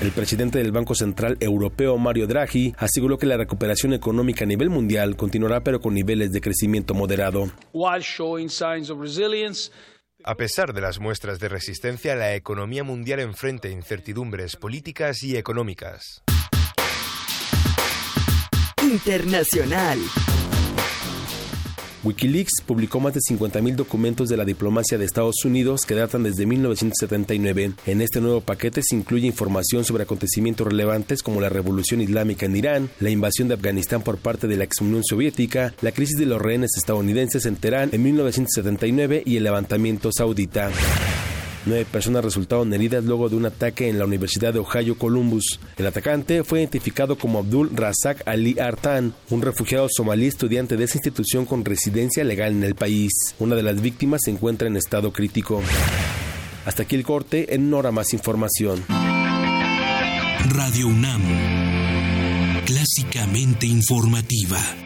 [0.00, 4.68] El presidente del Banco Central Europeo, Mario Draghi, aseguró que la recuperación económica a nivel
[4.68, 7.50] mundial continuará pero con niveles de crecimiento moderado.
[10.26, 16.22] A pesar de las muestras de resistencia, la economía mundial enfrenta incertidumbres políticas y económicas.
[18.82, 19.98] Internacional.
[22.04, 26.44] Wikileaks publicó más de 50.000 documentos de la diplomacia de Estados Unidos que datan desde
[26.44, 27.72] 1979.
[27.86, 32.56] En este nuevo paquete se incluye información sobre acontecimientos relevantes como la revolución islámica en
[32.56, 36.26] Irán, la invasión de Afganistán por parte de la ex Unión Soviética, la crisis de
[36.26, 40.70] los rehenes estadounidenses en Teherán en 1979 y el levantamiento saudita.
[41.66, 45.58] Nueve personas resultaron heridas luego de un ataque en la Universidad de Ohio Columbus.
[45.78, 50.98] El atacante fue identificado como Abdul Razak Ali Artan, un refugiado somalí estudiante de esa
[50.98, 53.12] institución con residencia legal en el país.
[53.38, 55.62] Una de las víctimas se encuentra en estado crítico.
[56.66, 58.84] Hasta aquí el corte, en Nora más información.
[60.50, 61.22] Radio UNAM,
[62.66, 64.83] clásicamente informativa.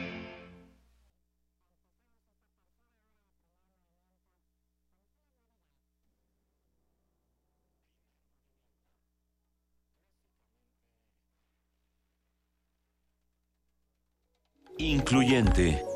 [14.80, 15.87] Incluyente.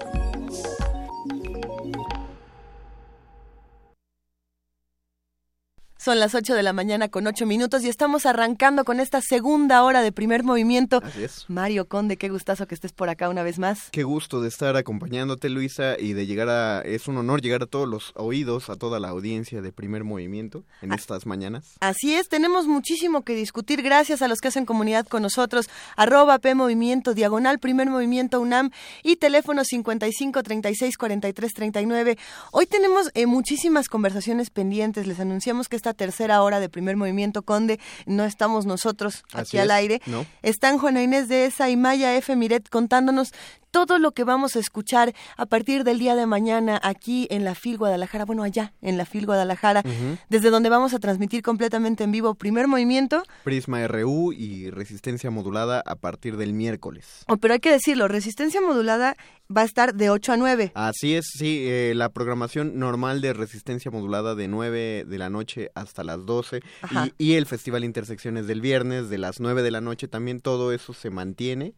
[6.03, 9.85] Son las 8 de la mañana con 8 minutos y estamos arrancando con esta segunda
[9.85, 11.01] hora de primer movimiento.
[11.01, 11.45] Así es.
[11.47, 13.89] Mario Conde, qué gustazo que estés por acá una vez más.
[13.93, 16.81] Qué gusto de estar acompañándote, Luisa, y de llegar a...
[16.81, 20.65] Es un honor llegar a todos los oídos, a toda la audiencia de primer movimiento
[20.81, 20.97] en Ah.
[20.97, 21.77] estas mañanas.
[21.79, 23.81] Así es, tenemos muchísimo que discutir.
[23.81, 25.71] Gracias a los que hacen comunidad con nosotros.
[25.95, 28.71] Arroba P Movimiento, diagonal Primer Movimiento UNAM
[29.05, 32.19] y teléfono 55 36 43 39.
[32.51, 35.07] Hoy tenemos eh, muchísimas conversaciones pendientes.
[35.07, 39.59] Les anunciamos que esta tercera hora de Primer Movimiento Conde no estamos nosotros Así aquí
[39.59, 40.03] al es, aire.
[40.07, 40.26] ¿no?
[40.43, 42.34] Están Juana Inés de esa y Maya F.
[42.36, 43.32] Miret contándonos
[43.72, 47.55] todo lo que vamos a escuchar a partir del día de mañana aquí en la
[47.55, 49.82] FIL Guadalajara, bueno, allá en la FIL Guadalajara,
[50.28, 53.22] desde donde vamos a transmitir completamente en vivo primer movimiento.
[53.45, 57.24] Prisma RU y resistencia modulada a partir del miércoles.
[57.28, 59.16] Oh, pero hay que decirlo, resistencia modulada
[59.57, 60.73] va a estar de 8 a 9.
[60.75, 65.71] Así es, sí, eh, la programación normal de resistencia modulada de 9 de la noche
[65.75, 67.09] hasta las 12 Ajá.
[67.19, 70.73] y, y el Festival Intersecciones del viernes de las 9 de la noche también todo
[70.73, 71.75] eso se mantiene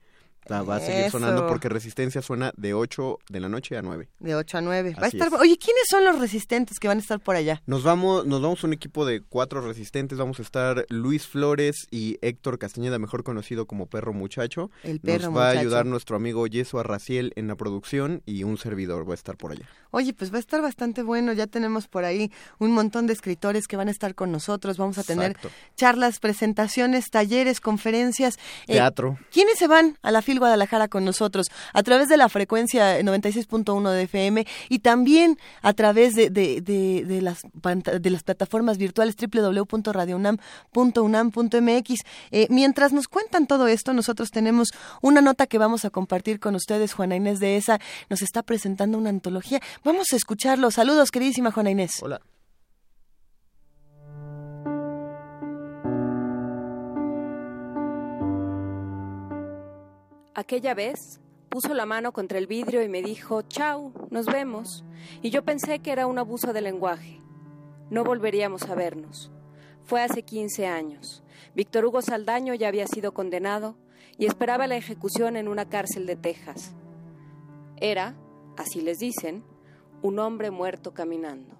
[0.50, 4.08] va a seguir sonando porque Resistencia suena de 8 de la noche a 9.
[4.20, 4.96] De 8 a 9.
[5.00, 5.32] Va a estar...
[5.34, 7.62] Oye, ¿quiénes son los resistentes que van a estar por allá?
[7.66, 10.18] Nos vamos, nos vamos un equipo de cuatro resistentes.
[10.18, 14.70] Vamos a estar Luis Flores y Héctor Castañeda, mejor conocido como Perro Muchacho.
[14.82, 18.58] El Perro Nos va a ayudar nuestro amigo Yeso Arraciel en la producción y un
[18.58, 19.68] servidor va a estar por allá.
[19.90, 21.32] Oye, pues va a estar bastante bueno.
[21.32, 24.76] Ya tenemos por ahí un montón de escritores que van a estar con nosotros.
[24.76, 25.36] Vamos a tener
[25.76, 28.36] charlas, presentaciones, talleres, conferencias.
[28.66, 29.18] Eh, Teatro.
[29.30, 31.46] ¿Quiénes se van a la Guadalajara con nosotros?
[31.72, 38.22] A través de la frecuencia 96.1 de FM y también a través de, de las
[38.22, 42.00] plataformas virtuales www.radiounam.unam.mx.
[42.30, 44.68] Eh, mientras nos cuentan todo esto, nosotros tenemos
[45.02, 46.94] una nota que vamos a compartir con ustedes.
[46.94, 47.80] Juana Inés de esa
[48.10, 49.60] nos está presentando una antología.
[49.84, 50.70] Vamos a escucharlo.
[50.70, 52.02] Saludos, queridísima Juana Inés.
[52.02, 52.20] Hola.
[60.36, 64.84] Aquella vez puso la mano contra el vidrio y me dijo, chao, nos vemos.
[65.22, 67.20] Y yo pensé que era un abuso de lenguaje.
[67.88, 69.30] No volveríamos a vernos.
[69.84, 71.22] Fue hace 15 años.
[71.54, 73.76] Víctor Hugo Saldaño ya había sido condenado
[74.18, 76.74] y esperaba la ejecución en una cárcel de Texas.
[77.76, 78.16] Era,
[78.56, 79.44] así les dicen,
[80.02, 81.54] un hombre muerto caminando.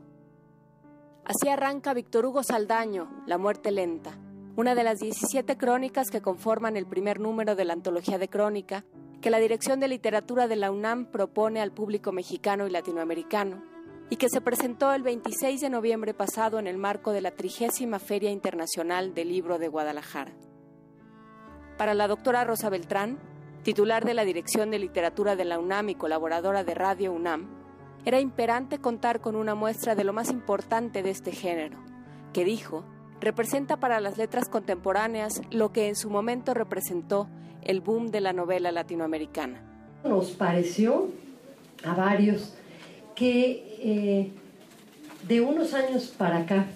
[1.25, 4.19] Así arranca Víctor Hugo Saldaño, La muerte lenta,
[4.57, 8.85] una de las 17 crónicas que conforman el primer número de la antología de crónica
[9.21, 13.65] que la Dirección de Literatura de la UNAM propone al público mexicano y latinoamericano
[14.11, 17.99] y que se presentó el 26 de noviembre pasado en el marco de la trigésima
[17.99, 20.33] Feria Internacional del Libro de Guadalajara.
[21.77, 23.19] Para la doctora Rosa Beltrán,
[23.65, 27.49] titular de la Dirección de Literatura de la UNAM y colaboradora de Radio UNAM,
[28.05, 31.79] era imperante contar con una muestra de lo más importante de este género,
[32.33, 32.85] que dijo
[33.21, 37.29] representa para las letras contemporáneas lo que en su momento representó
[37.63, 39.63] el boom de la novela latinoamericana.
[40.05, 41.09] Nos pareció
[41.85, 42.55] a varios
[43.15, 44.31] que eh,
[45.27, 46.67] de unos años para acá,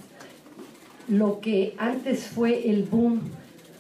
[1.08, 3.20] lo que antes fue el boom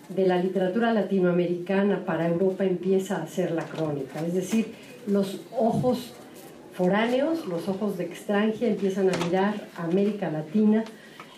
[0.08, 4.74] de la literatura latinoamericana para Europa empieza a ser la crónica, es decir,
[5.06, 6.12] los ojos
[6.72, 10.84] foráneos, los ojos de extranjera empiezan a mirar a América Latina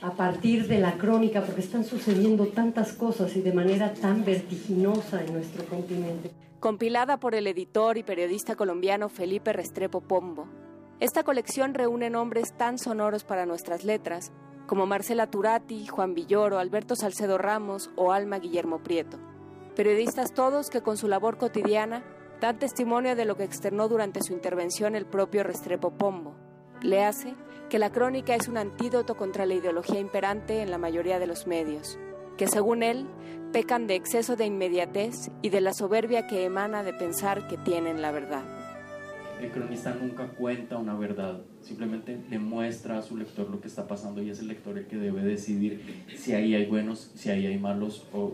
[0.02, 5.22] a partir de la crónica, porque están sucediendo tantas cosas y de manera tan vertiginosa
[5.22, 6.30] en nuestro continente.
[6.58, 10.46] Compilada por el editor y periodista colombiano Felipe Restrepo Pombo,
[11.00, 14.32] esta colección reúne nombres tan sonoros para nuestras letras
[14.66, 19.18] como Marcela Turati, Juan Villoro, Alberto Salcedo Ramos o Alma Guillermo Prieto.
[19.74, 22.04] Periodistas todos que con su labor cotidiana
[22.40, 26.34] dan testimonio de lo que externó durante su intervención el propio Restrepo Pombo.
[26.82, 27.34] Le hace
[27.70, 31.46] que la crónica es un antídoto contra la ideología imperante en la mayoría de los
[31.46, 32.00] medios,
[32.36, 33.06] que según él
[33.52, 38.02] pecan de exceso de inmediatez y de la soberbia que emana de pensar que tienen
[38.02, 38.42] la verdad.
[39.40, 43.86] El cronista nunca cuenta una verdad, simplemente le muestra a su lector lo que está
[43.86, 47.46] pasando y es el lector el que debe decidir si ahí hay buenos, si ahí
[47.46, 48.32] hay malos o,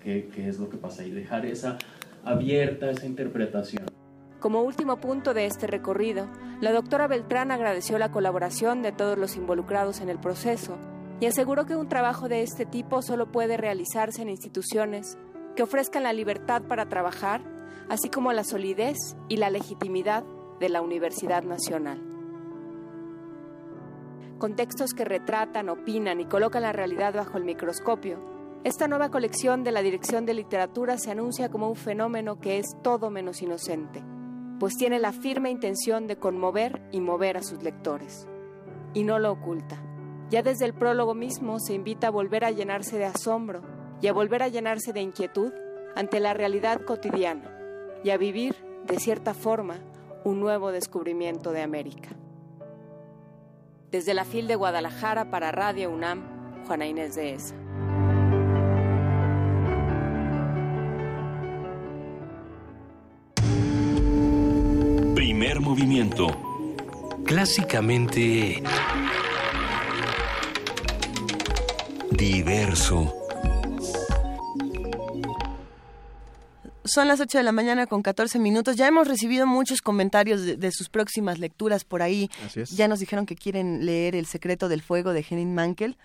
[0.00, 1.78] qué, qué es lo que pasa y dejar esa
[2.22, 3.95] abierta esa interpretación.
[4.40, 6.26] Como último punto de este recorrido,
[6.60, 10.76] la doctora Beltrán agradeció la colaboración de todos los involucrados en el proceso
[11.20, 15.16] y aseguró que un trabajo de este tipo solo puede realizarse en instituciones
[15.54, 17.40] que ofrezcan la libertad para trabajar,
[17.88, 18.98] así como la solidez
[19.28, 20.22] y la legitimidad
[20.60, 22.02] de la Universidad Nacional.
[24.38, 28.18] Con textos que retratan, opinan y colocan la realidad bajo el microscopio,
[28.64, 32.66] esta nueva colección de la Dirección de Literatura se anuncia como un fenómeno que es
[32.82, 34.02] todo menos inocente
[34.58, 38.26] pues tiene la firme intención de conmover y mover a sus lectores.
[38.94, 39.82] Y no lo oculta.
[40.30, 43.62] Ya desde el prólogo mismo se invita a volver a llenarse de asombro
[44.00, 45.52] y a volver a llenarse de inquietud
[45.94, 47.50] ante la realidad cotidiana
[48.02, 48.54] y a vivir,
[48.84, 49.78] de cierta forma,
[50.24, 52.10] un nuevo descubrimiento de América.
[53.90, 57.54] Desde la FIL de Guadalajara para Radio UNAM, Juana Inés de Esa.
[65.56, 66.26] Primer movimiento.
[67.24, 68.62] Clásicamente...
[72.10, 73.14] Diverso.
[76.84, 78.76] Son las 8 de la mañana con 14 minutos.
[78.76, 82.28] Ya hemos recibido muchos comentarios de, sus próximas lecturas por ahí.
[82.44, 82.76] Así es.
[82.76, 85.96] Ya nos dijeron que quieren leer El secreto del fuego de Henning Mankel.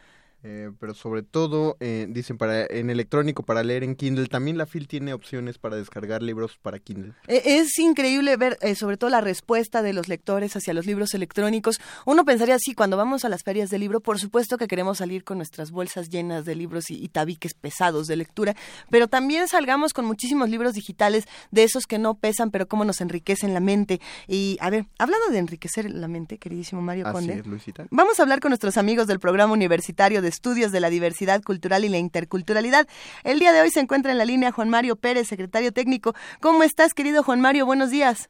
[0.43, 4.27] Eh, pero sobre todo, eh, dicen, para en electrónico para leer en Kindle.
[4.27, 7.13] También la FIL tiene opciones para descargar libros para Kindle.
[7.27, 11.13] E, es increíble ver, eh, sobre todo, la respuesta de los lectores hacia los libros
[11.13, 11.79] electrónicos.
[12.05, 15.23] Uno pensaría así, cuando vamos a las ferias de libro, por supuesto que queremos salir
[15.23, 18.55] con nuestras bolsas llenas de libros y, y tabiques pesados de lectura,
[18.89, 22.99] pero también salgamos con muchísimos libros digitales de esos que no pesan, pero cómo nos
[23.01, 24.01] enriquecen la mente.
[24.27, 27.85] Y, a ver, hablando de enriquecer la mente, queridísimo Mario Así Conde, es, Luisita.
[27.91, 31.83] vamos a hablar con nuestros amigos del Programa Universitario de Estudios de la Diversidad Cultural
[31.83, 32.87] y la Interculturalidad.
[33.25, 36.13] El día de hoy se encuentra en la línea Juan Mario Pérez, secretario técnico.
[36.39, 37.65] ¿Cómo estás, querido Juan Mario?
[37.65, 38.29] Buenos días.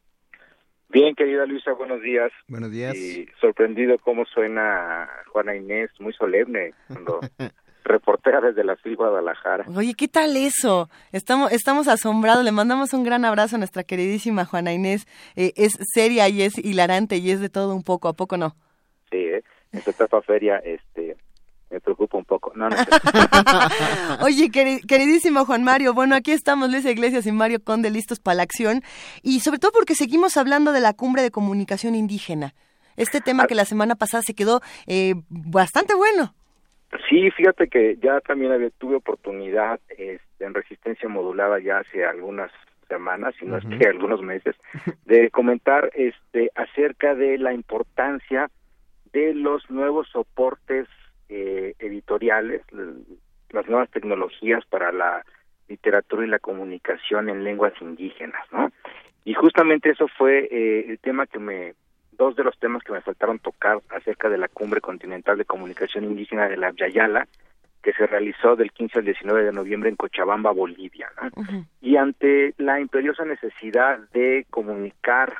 [0.88, 2.32] Bien, querida Luisa, buenos días.
[2.48, 2.94] Buenos días.
[2.96, 7.20] Y sorprendido cómo suena Juana Inés, muy solemne, cuando
[7.84, 9.64] reportera desde la FIL Guadalajara.
[9.74, 10.90] Oye, ¿qué tal eso?
[11.12, 12.44] Estamos, estamos asombrados.
[12.44, 15.06] Le mandamos un gran abrazo a nuestra queridísima Juana Inés.
[15.36, 18.56] Eh, es seria y es hilarante y es de todo un poco, ¿a poco no?
[19.10, 19.42] Sí, ¿eh?
[19.72, 21.16] en esta etapa feria, este,
[21.72, 22.52] me preocupa un poco.
[22.54, 22.76] No, no,
[24.22, 28.36] Oye, queri- queridísimo Juan Mario, bueno, aquí estamos Luisa Iglesias y Mario Conde listos para
[28.36, 28.82] la acción
[29.22, 32.54] y sobre todo porque seguimos hablando de la cumbre de comunicación indígena.
[32.96, 36.34] Este tema que la semana pasada se quedó eh, bastante bueno.
[37.08, 42.50] Sí, fíjate que ya también había, tuve oportunidad este, en resistencia modulada ya hace algunas
[42.86, 44.54] semanas, si no es que algunos meses,
[45.06, 48.50] de comentar este acerca de la importancia
[49.14, 50.86] de los nuevos soportes
[51.34, 52.60] eh, editoriales,
[53.50, 55.24] las nuevas tecnologías para la
[55.66, 58.70] literatura y la comunicación en lenguas indígenas, ¿no?
[59.24, 61.74] Y justamente eso fue eh, el tema que me,
[62.12, 66.04] dos de los temas que me faltaron tocar acerca de la Cumbre Continental de Comunicación
[66.04, 67.26] Indígena de la Yayala,
[67.82, 71.64] que se realizó del 15 al 19 de noviembre en Cochabamba, Bolivia, ¿no?
[71.80, 75.32] Y ante la imperiosa necesidad de comunicar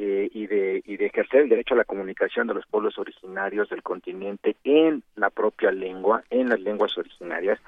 [0.00, 3.68] eh, y de y de ejercer el derecho a la comunicación de los pueblos originarios
[3.68, 7.58] del continente en la propia lengua, en las lenguas originarias,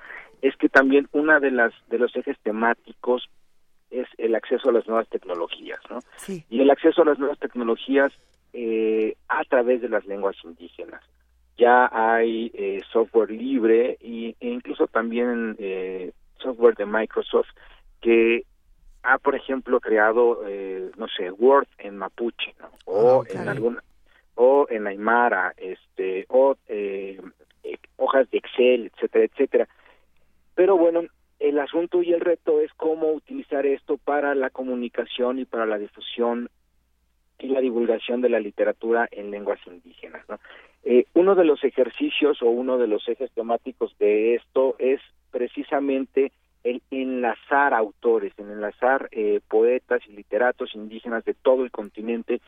[0.41, 3.29] es que también una de las de los ejes temáticos
[3.91, 5.99] es el acceso a las nuevas tecnologías, ¿no?
[6.19, 6.45] Sí.
[6.49, 8.13] Y el acceso a las nuevas tecnologías
[8.53, 11.03] eh, a través de las lenguas indígenas.
[11.59, 17.49] Ya hay eh, software libre y, e incluso también eh, software de Microsoft
[18.01, 18.45] que
[19.03, 22.71] ha, por ejemplo, creado, eh, no sé, Word en mapuche, ¿no?
[22.85, 23.83] o en alguna,
[24.35, 27.21] o en Aymara, este, o eh,
[27.65, 29.69] eh, hojas de Excel, etcétera, etcétera.
[30.55, 31.03] Pero bueno,
[31.39, 35.79] el asunto y el reto es cómo utilizar esto para la comunicación y para la
[35.79, 36.51] difusión
[37.39, 40.29] y la divulgación de la literatura en lenguas indígenas.
[40.29, 40.39] ¿no?
[40.85, 45.01] Eh, uno de los ejercicios o uno de los ejes temáticos de esto es
[45.31, 46.33] precisamente
[46.65, 52.41] el enlazar autores, el enlazar eh, poetas y literatos indígenas de todo el continente,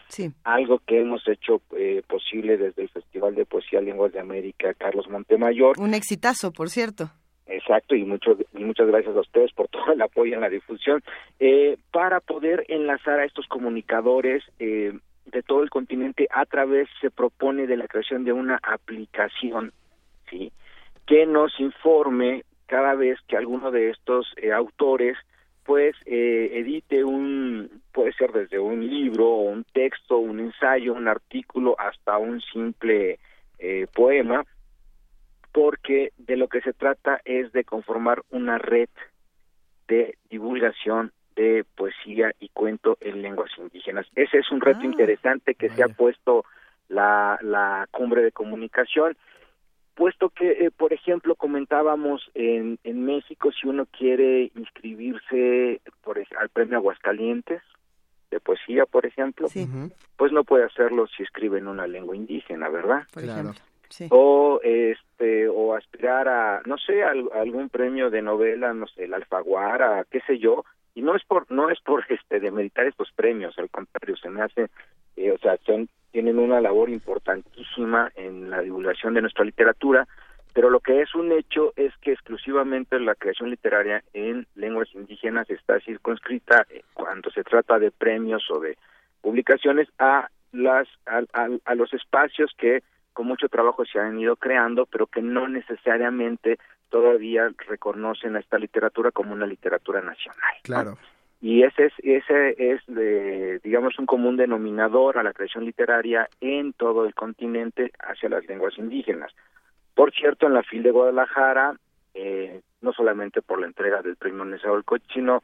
[0.45, 5.09] algo que hemos hecho eh, posible desde el Festival de Poesía Lenguas de América Carlos
[5.09, 5.79] Montemayor.
[5.79, 7.11] Un exitazo, por cierto.
[7.47, 11.03] Exacto, y, mucho, y muchas gracias a ustedes por todo el apoyo en la difusión,
[11.39, 14.93] eh, para poder enlazar a estos comunicadores eh,
[15.27, 19.73] de todo el continente a través, se propone de la creación de una aplicación,
[20.31, 20.53] ¿sí?
[21.07, 25.17] que nos informe cada vez que alguno de estos eh, autores
[25.65, 31.09] pues eh, edite un puede ser desde un libro o un texto un ensayo un
[31.09, 33.19] artículo hasta un simple
[33.59, 34.45] eh, poema
[35.53, 38.89] porque de lo que se trata es de conformar una red
[39.87, 44.07] de divulgación de poesía y cuento en lenguas indígenas.
[44.15, 46.45] Ese es un reto interesante que se ha puesto
[46.89, 49.17] la, la cumbre de comunicación,
[49.95, 56.49] puesto que, eh, por ejemplo, comentábamos en, en México, si uno quiere inscribirse por, al
[56.51, 57.63] premio Aguascalientes
[58.31, 59.49] de poesía, por ejemplo,
[60.17, 63.03] pues no puede hacerlo si escribe en una lengua indígena, ¿verdad?
[63.13, 63.55] Por ejemplo.
[63.91, 64.07] Sí.
[64.11, 69.05] o este o aspirar a no sé al- a algún premio de novela no sé
[69.05, 70.65] el alfaguara qué sé yo
[70.95, 74.41] y no es por no es por este demeritar estos premios al contrario se me
[74.41, 74.69] hace
[75.17, 80.07] eh, o sea son tienen una labor importantísima en la divulgación de nuestra literatura
[80.55, 85.49] pero lo que es un hecho es que exclusivamente la creación literaria en lenguas indígenas
[85.49, 88.77] está circunscrita eh, cuando se trata de premios o de
[89.23, 92.83] publicaciones a las a, a- a los espacios que
[93.15, 96.59] con mucho trabajo se han ido creando, pero que no necesariamente
[96.91, 100.53] todavía reconocen a esta literatura como una literatura nacional.
[100.63, 100.99] Claro.
[101.43, 106.73] Y ese es, ese es eh, digamos, un común denominador a la creación literaria en
[106.73, 109.33] todo el continente hacia las lenguas indígenas.
[109.95, 111.75] Por cierto, en la FIL de Guadalajara,
[112.15, 115.43] eh, no solamente por la entrega del premio Nezahualcóyotl, sino,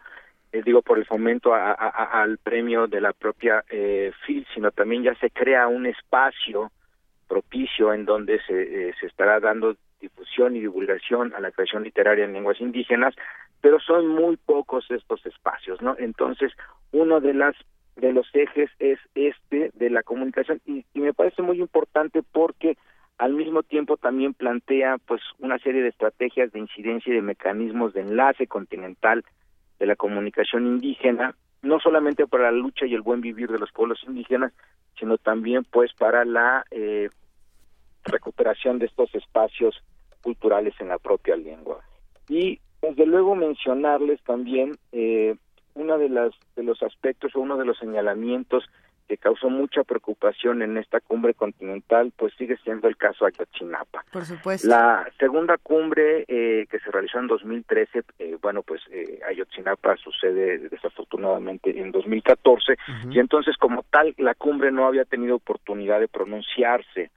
[0.53, 5.03] eh, digo, por el fomento a- al premio de la propia eh, FIL, sino también
[5.03, 6.71] ya se crea un espacio
[7.29, 12.25] propicio en donde se, eh, se estará dando difusión y divulgación a la creación literaria
[12.25, 13.15] en lenguas indígenas,
[13.61, 15.97] pero son muy pocos estos espacios, ¿no?
[15.99, 16.53] Entonces,
[16.93, 17.57] uno de las
[17.97, 22.77] de los ejes es este de la comunicación y, me parece muy importante porque
[23.19, 27.93] al mismo tiempo también plantea pues una serie de estrategias de incidencia y de mecanismos
[27.95, 29.25] de enlace continental
[29.81, 33.73] de la comunicación indígena, no solamente para la lucha y el buen vivir de los
[33.73, 34.53] pueblos indígenas,
[34.99, 37.11] sino también pues para la eh,
[38.05, 39.83] recuperación de estos espacios
[40.23, 41.81] culturales en la propia lengua.
[42.29, 45.37] Y desde luego mencionarles también eh,
[45.75, 48.65] uno de, las, de los aspectos o uno de los señalamientos
[49.09, 54.05] que causó mucha preocupación en esta cumbre continental, pues sigue siendo el caso Ayotzinapa.
[54.13, 54.69] Por supuesto.
[54.69, 60.59] La segunda cumbre eh, que se realizó en 2013, eh, bueno, pues eh, Ayotzinapa sucede
[60.69, 62.77] desafortunadamente en 2014,
[63.11, 67.11] y entonces como tal la cumbre no había tenido oportunidad de pronunciarse.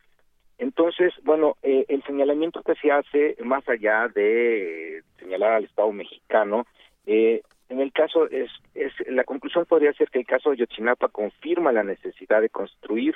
[0.62, 6.68] Entonces, bueno, eh, el señalamiento que se hace, más allá de señalar al Estado mexicano,
[7.08, 11.08] eh, en el caso es, es la conclusión podría ser que el caso de Yotzinapa
[11.08, 13.16] confirma la necesidad de construir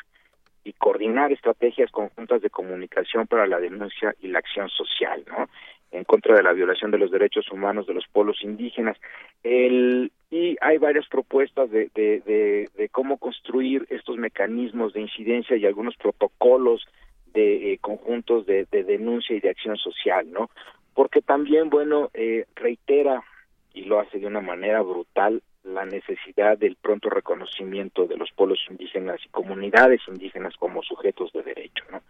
[0.63, 5.47] y coordinar estrategias conjuntas de comunicación para la denuncia y la acción social, ¿no?
[5.91, 8.97] En contra de la violación de los derechos humanos de los pueblos indígenas.
[9.43, 15.55] El, y hay varias propuestas de, de, de, de cómo construir estos mecanismos de incidencia
[15.55, 16.87] y algunos protocolos
[17.35, 20.49] de eh, conjuntos de, de, denuncia y de acción social, ¿no?
[20.95, 23.23] Porque también, bueno, eh, reitera
[23.75, 28.59] y lo hace de una manera brutal la necesidad del pronto reconocimiento de los pueblos
[28.69, 32.01] indígenas y comunidades indígenas como sujetos de derecho no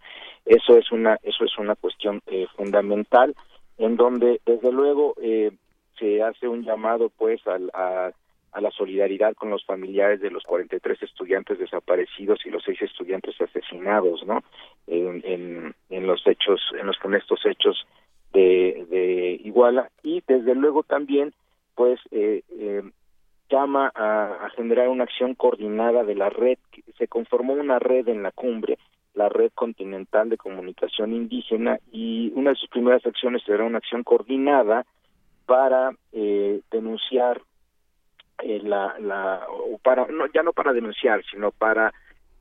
[0.44, 3.34] eso es una eso es una cuestión eh, fundamental
[3.78, 5.50] en donde desde luego eh,
[5.98, 8.12] se hace un llamado pues al, a,
[8.56, 13.38] a la solidaridad con los familiares de los 43 estudiantes desaparecidos y los seis estudiantes
[13.38, 14.42] asesinados no
[14.86, 17.86] en, en, los hechos en los con estos hechos
[18.32, 21.34] de, de Iguala y desde luego también
[21.74, 22.82] pues eh, eh,
[23.50, 26.56] llama a, a, generar una acción coordinada de la red.
[26.96, 28.78] Se conformó una red en la cumbre,
[29.12, 34.02] la red continental de comunicación indígena, y una de sus primeras acciones será una acción
[34.02, 34.86] coordinada
[35.44, 37.42] para eh, denunciar
[38.42, 41.92] eh, la, la o para no ya no para denunciar sino para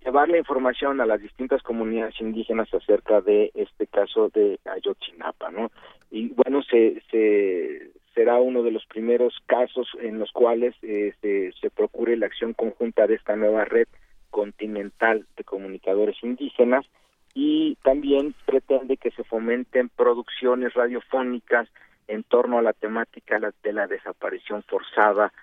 [0.05, 5.71] llevar la información a las distintas comunidades indígenas acerca de este caso de Ayotzinapa, ¿no?
[6.11, 11.51] Y bueno, se, se, será uno de los primeros casos en los cuales eh, se,
[11.59, 13.87] se procure la acción conjunta de esta nueva red
[14.29, 16.85] continental de comunicadores indígenas
[17.33, 21.67] y también pretende que se fomenten producciones radiofónicas
[22.07, 25.33] en torno a la temática de la desaparición forzada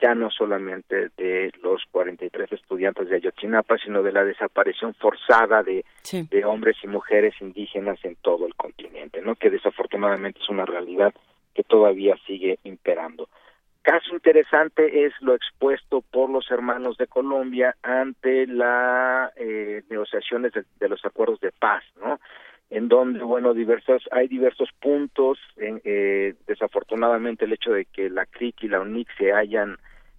[0.00, 5.84] ya no solamente de los 43 estudiantes de Ayotzinapa, sino de la desaparición forzada de,
[6.02, 6.26] sí.
[6.30, 9.34] de hombres y mujeres indígenas en todo el continente, ¿no?
[9.34, 11.14] Que desafortunadamente es una realidad
[11.54, 13.28] que todavía sigue imperando.
[13.82, 20.64] Caso interesante es lo expuesto por los hermanos de Colombia ante las eh, negociaciones de,
[20.78, 22.20] de, los acuerdos de paz, ¿no?
[22.70, 25.38] En donde, bueno, diversos, hay diversos puntos.
[25.56, 29.76] En, eh, desafortunadamente, el hecho de que la CRIC y la UNIC se hayan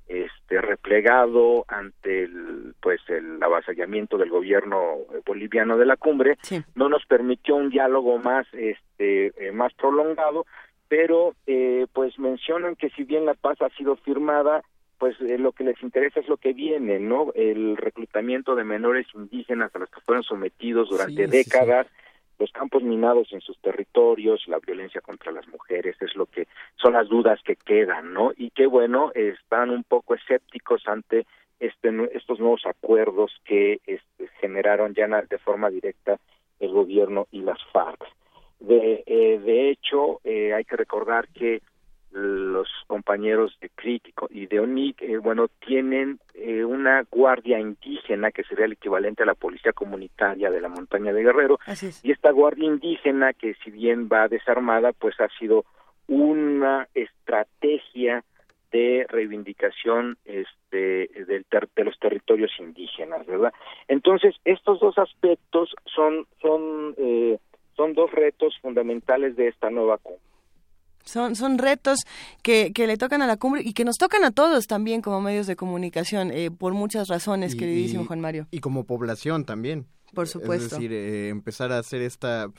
[0.07, 6.63] este replegado ante el pues el avasallamiento del gobierno boliviano de la cumbre sí.
[6.73, 10.47] no nos permitió un diálogo más este eh, más prolongado
[10.89, 14.63] pero eh, pues mencionan que si bien la paz ha sido firmada,
[14.97, 17.31] pues eh, lo que les interesa es lo que viene, ¿no?
[17.35, 21.93] El reclutamiento de menores indígenas a los que fueron sometidos durante sí, décadas, sí.
[22.39, 26.93] Los campos minados en sus territorios, la violencia contra las mujeres, es lo que son
[26.93, 28.31] las dudas que quedan, ¿no?
[28.35, 31.25] Y que bueno, están un poco escépticos ante
[31.59, 36.17] este, estos nuevos acuerdos que este, generaron ya de forma directa
[36.59, 37.99] el gobierno y las FARC.
[38.59, 41.61] De, eh, de hecho, eh, hay que recordar que
[42.11, 48.44] los compañeros de CRIC y de ONIC, eh, bueno, tienen eh, una guardia indígena que
[48.44, 51.60] sería el equivalente a la policía comunitaria de la montaña de Guerrero.
[52.03, 55.65] Y esta guardia indígena, que si bien va desarmada, pues ha sido
[56.07, 58.23] una estrategia
[58.72, 63.53] de reivindicación este del ter de los territorios indígenas, ¿verdad?
[63.88, 67.40] Entonces, estos dos aspectos son son eh,
[67.76, 70.28] son dos retos fundamentales de esta nueva cumbre.
[71.10, 71.99] Son, son retos
[72.41, 75.22] que, que le tocan a la cumbre y que nos tocan a todos también como
[75.22, 78.48] medios de comunicación, eh, por muchas razones, y, queridísimo y, Juan Mario.
[78.52, 79.88] Y como población también.
[80.14, 80.65] Por supuesto.
[80.65, 82.52] Es decir, eh, empezar a hacer esta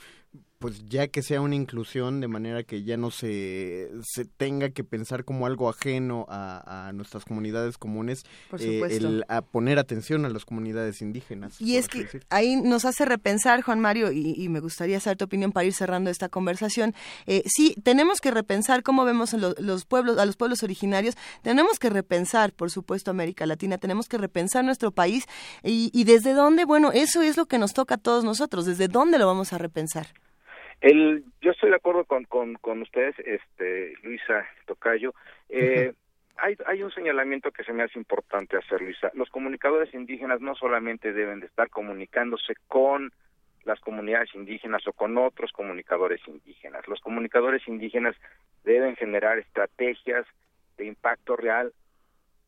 [0.61, 4.83] pues ya que sea una inclusión de manera que ya no se, se tenga que
[4.83, 8.23] pensar como algo ajeno a, nuestras comunidades comunes,
[8.59, 11.59] eh, el, a poner atención a las comunidades indígenas.
[11.59, 15.51] Y es que ahí nos hace repensar, Juan Mario, y, me gustaría saber tu opinión
[15.51, 16.93] para ir cerrando esta conversación.
[17.25, 21.89] Eh, sí, tenemos que repensar cómo vemos los pueblos, a los pueblos originarios, tenemos que
[21.89, 25.25] repensar, por supuesto, América Latina, tenemos que repensar nuestro país
[25.63, 28.87] y, y desde dónde, bueno, eso es lo que nos toca a todos nosotros, desde
[28.87, 30.07] dónde lo vamos a repensar.
[30.81, 35.13] El, yo estoy de acuerdo con, con, con ustedes, este, Luisa Tocayo.
[35.47, 35.93] Eh,
[36.37, 39.11] hay, hay un señalamiento que se me hace importante hacer, Luisa.
[39.13, 43.13] Los comunicadores indígenas no solamente deben de estar comunicándose con
[43.63, 46.87] las comunidades indígenas o con otros comunicadores indígenas.
[46.87, 48.15] Los comunicadores indígenas
[48.63, 50.25] deben generar estrategias
[50.77, 51.71] de impacto real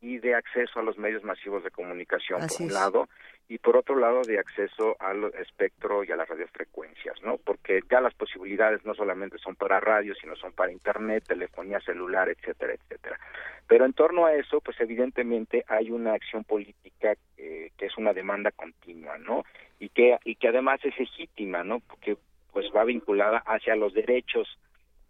[0.04, 3.08] y de acceso a los medios masivos de comunicación, por un lado,
[3.48, 7.38] y por otro lado de acceso al espectro y a las radiofrecuencias, ¿no?
[7.38, 12.28] Porque ya las posibilidades no solamente son para radio, sino son para internet, telefonía celular,
[12.28, 13.18] etcétera, etcétera.
[13.66, 18.12] Pero en torno a eso, pues evidentemente hay una acción política eh, que es una
[18.12, 19.46] demanda continua, ¿no?
[19.80, 21.80] Y que y que además es legítima, ¿no?
[21.80, 22.18] Porque
[22.52, 24.60] pues va vinculada hacia los derechos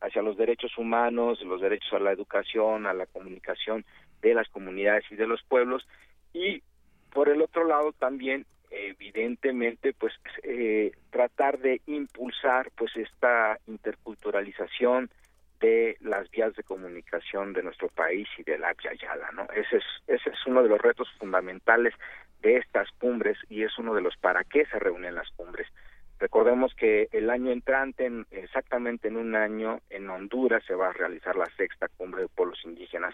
[0.03, 3.85] hacia los derechos humanos, los derechos a la educación, a la comunicación
[4.23, 5.87] de las comunidades y de los pueblos
[6.33, 6.63] y
[7.11, 15.11] por el otro lado también evidentemente pues eh, tratar de impulsar pues esta interculturalización
[15.59, 19.43] de las vías de comunicación de nuestro país y de la Yayala, ¿no?
[19.53, 21.93] Ese es ese es uno de los retos fundamentales
[22.41, 25.67] de estas cumbres y es uno de los para qué se reúnen las cumbres.
[26.19, 31.35] Recordemos que el año entrante, exactamente en un año, en Honduras se va a realizar
[31.35, 33.13] la sexta cumbre de pueblos indígenas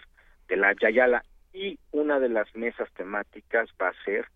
[0.50, 1.24] de la Yayala
[1.54, 4.28] y una de las mesas temáticas va a ser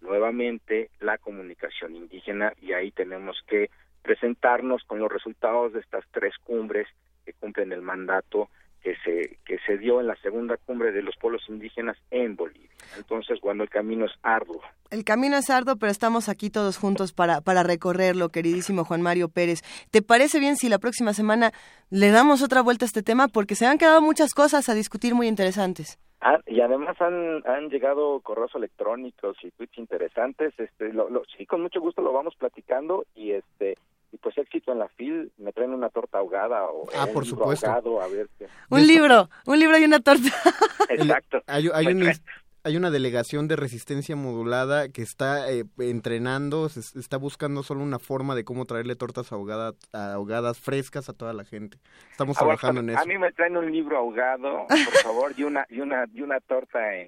[0.00, 3.70] nuevamente la comunicación indígena y ahí tenemos que
[4.02, 6.86] presentarnos con los resultados de estas tres cumbres
[7.24, 8.48] que cumplen el mandato
[8.82, 12.70] que se que se dio en la segunda cumbre de los pueblos indígenas en Bolivia.
[12.96, 14.60] Entonces, bueno, el camino es arduo.
[14.90, 19.28] El camino es arduo, pero estamos aquí todos juntos para para recorrerlo, queridísimo Juan Mario
[19.28, 19.62] Pérez.
[19.90, 21.52] ¿Te parece bien si la próxima semana
[21.90, 25.14] le damos otra vuelta a este tema porque se han quedado muchas cosas a discutir
[25.14, 25.98] muy interesantes?
[26.22, 30.52] Ah, y además han, han llegado correos electrónicos y tweets interesantes.
[30.58, 33.78] Este, lo, sí, con mucho gusto lo vamos platicando y este
[34.12, 37.66] y pues éxito en la FIL, me traen una torta ahogada o ah, por supuesto.
[37.66, 38.28] Ahogado, a ver
[38.68, 40.28] Un libro, un libro y una torta.
[40.88, 41.42] Exacto.
[41.46, 42.10] hay, hay un,
[42.64, 47.98] hay una delegación de resistencia modulada que está eh, entrenando, se, está buscando solo una
[47.98, 51.78] forma de cómo traerle tortas ahogadas, ahogadas frescas a toda la gente.
[52.10, 53.00] Estamos trabajando en eso.
[53.00, 56.40] A mí me traen un libro ahogado, por favor, y una y una y una
[56.40, 57.06] torta en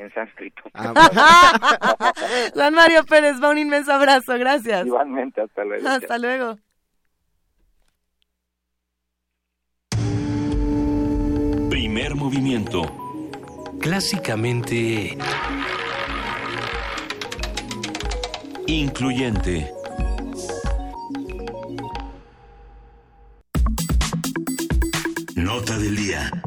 [0.00, 0.62] en sánscrito.
[0.74, 0.92] Ah,
[2.54, 4.86] Juan Mario Pérez, va un inmenso abrazo, gracias.
[4.86, 5.88] Igualmente, hasta luego.
[5.88, 6.58] Hasta luego.
[11.68, 12.82] Primer movimiento
[13.80, 15.16] clásicamente
[18.66, 19.70] incluyente.
[25.36, 26.39] Nota del día.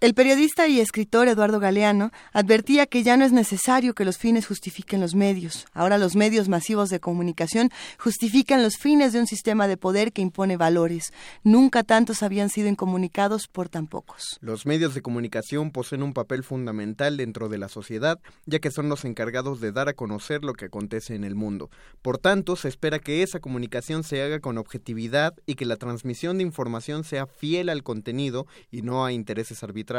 [0.00, 4.46] El periodista y escritor Eduardo Galeano advertía que ya no es necesario que los fines
[4.46, 5.66] justifiquen los medios.
[5.74, 7.68] Ahora los medios masivos de comunicación
[7.98, 11.12] justifican los fines de un sistema de poder que impone valores.
[11.44, 14.38] Nunca tantos habían sido incomunicados por tan pocos.
[14.40, 18.88] Los medios de comunicación poseen un papel fundamental dentro de la sociedad, ya que son
[18.88, 21.68] los encargados de dar a conocer lo que acontece en el mundo.
[22.00, 26.38] Por tanto, se espera que esa comunicación se haga con objetividad y que la transmisión
[26.38, 29.89] de información sea fiel al contenido y no a intereses arbitrarios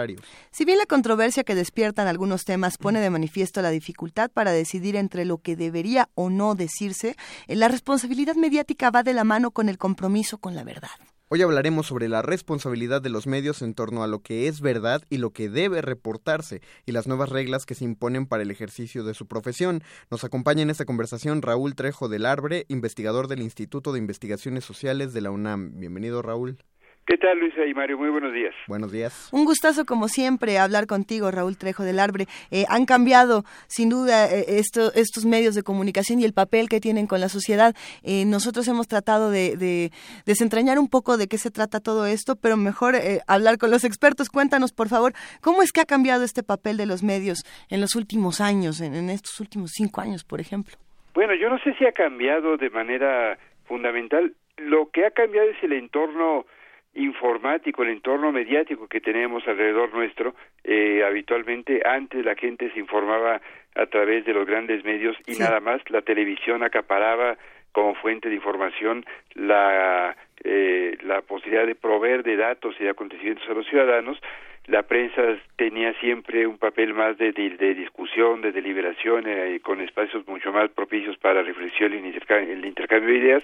[0.51, 4.95] si bien la controversia que despiertan algunos temas pone de manifiesto la dificultad para decidir
[4.95, 7.15] entre lo que debería o no decirse,
[7.47, 10.89] eh, la responsabilidad mediática va de la mano con el compromiso con la verdad.
[11.33, 15.01] Hoy hablaremos sobre la responsabilidad de los medios en torno a lo que es verdad
[15.09, 19.05] y lo que debe reportarse y las nuevas reglas que se imponen para el ejercicio
[19.05, 19.81] de su profesión.
[20.09, 25.13] Nos acompaña en esta conversación Raúl Trejo del Arbre, investigador del Instituto de Investigaciones Sociales
[25.13, 25.79] de la UNAM.
[25.79, 26.57] Bienvenido, Raúl.
[27.07, 27.97] ¿Qué tal, Luisa y Mario?
[27.97, 28.53] Muy buenos días.
[28.67, 29.29] Buenos días.
[29.33, 32.25] Un gustazo, como siempre, hablar contigo, Raúl Trejo del Arbre.
[32.51, 37.07] Eh, han cambiado, sin duda, eh, estos medios de comunicación y el papel que tienen
[37.07, 37.73] con la sociedad.
[38.03, 39.91] Eh, nosotros hemos tratado de,
[40.25, 42.95] desentrañar un poco de qué se trata todo esto, pero mejor
[43.27, 44.29] hablar con los expertos.
[44.29, 47.95] Cuéntanos, por favor, ¿cómo es que ha cambiado este papel de los medios en los
[47.95, 50.75] últimos años, en estos últimos cinco años, por ejemplo?
[51.13, 54.33] Bueno, yo no sé si ha cambiado de manera fundamental.
[54.57, 56.45] Lo que ha cambiado es el entorno
[56.93, 63.41] informático, el entorno mediático que tenemos alrededor nuestro, eh, habitualmente antes la gente se informaba
[63.75, 67.37] a través de los grandes medios y nada más, la televisión acaparaba
[67.71, 73.47] como fuente de información la, eh, la posibilidad de proveer de datos y de acontecimientos
[73.49, 74.19] a los ciudadanos,
[74.67, 75.21] la prensa
[75.55, 80.69] tenía siempre un papel más de, de, discusión, de deliberación, eh, con espacios mucho más
[80.69, 83.43] propicios para reflexión y el intercambio, de ideas.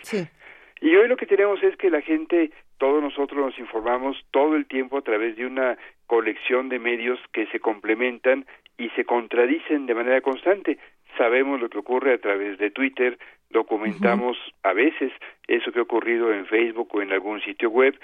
[0.81, 4.65] Y hoy lo que tenemos es que la gente, todos nosotros nos informamos todo el
[4.67, 8.45] tiempo a través de una colección de medios que se complementan
[8.77, 10.77] y se contradicen de manera constante.
[11.17, 13.17] Sabemos lo que ocurre a través de Twitter,
[13.49, 15.11] documentamos a veces
[15.47, 17.97] eso que ha ocurrido en Facebook o en algún sitio web,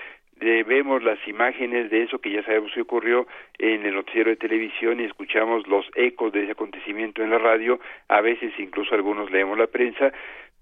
[0.66, 3.28] vemos las imágenes de eso que ya sabemos que ocurrió
[3.60, 7.80] en el noticiero de televisión y escuchamos los ecos de ese acontecimiento en la radio,
[8.10, 10.12] a veces incluso algunos leemos la prensa,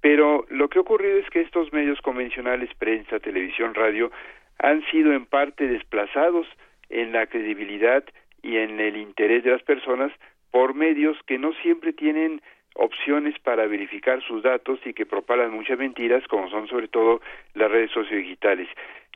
[0.02, 4.12] pero lo que ha ocurrido es que estos medios convencionales, prensa, televisión, radio,
[4.60, 6.48] han sido en parte desplazados
[6.90, 8.04] en la credibilidad
[8.44, 10.12] y en el interés de las personas
[10.52, 12.42] por medios que no siempre tienen
[12.76, 17.22] opciones para verificar sus datos y que propalan muchas mentiras, como son sobre todo
[17.54, 18.68] las redes sociodigitales.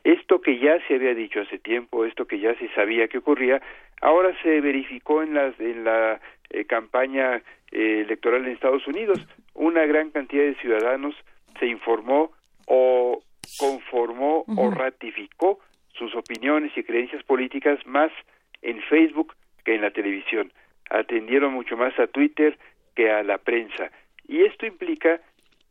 [0.03, 3.61] Esto que ya se había dicho hace tiempo, esto que ya se sabía que ocurría,
[4.01, 7.41] ahora se verificó en, las, en la eh, campaña
[7.71, 9.25] eh, electoral en Estados Unidos.
[9.55, 11.15] Una gran cantidad de ciudadanos
[11.59, 12.31] se informó
[12.67, 13.21] o
[13.57, 15.59] conformó o ratificó
[15.93, 18.11] sus opiniones y creencias políticas más
[18.61, 19.33] en Facebook
[19.63, 20.51] que en la televisión.
[20.89, 22.57] Atendieron mucho más a Twitter
[22.95, 23.91] que a la prensa.
[24.27, 25.21] Y esto implica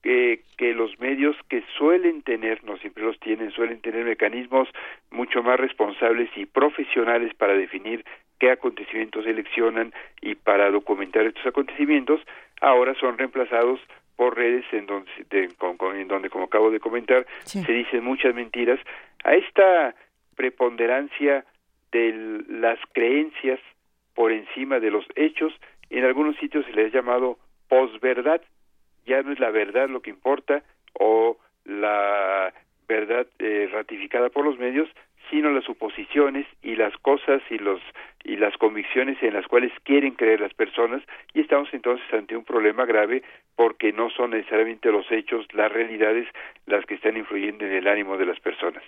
[0.05, 4.69] que, que los medios que suelen tener, no siempre los tienen, suelen tener mecanismos
[5.11, 8.05] mucho más responsables y profesionales para definir
[8.39, 12.21] qué acontecimientos seleccionan y para documentar estos acontecimientos,
[12.61, 13.81] ahora son reemplazados
[14.17, 18.79] por redes en donde, en donde como acabo de comentar, se dicen muchas mentiras.
[19.25, 19.95] A esta
[20.37, 21.47] preponderancia
[21.93, 23.59] de las creencias
[24.15, 25.55] por encima de los hechos,
[25.89, 28.43] en algunos sitios se les ha llamado posverdad,
[29.07, 30.63] ya no es la verdad lo que importa
[30.99, 32.53] o la
[32.89, 34.89] verdad eh, ratificada por los medios,
[35.31, 37.81] sino las suposiciones y las cosas y los
[38.25, 41.03] y las convicciones en las cuales quieren creer las personas
[41.35, 43.23] y estamos entonces ante un problema grave
[43.55, 46.27] porque no son necesariamente los hechos, las realidades
[46.67, 48.83] las que están influyendo en el ánimo de las personas.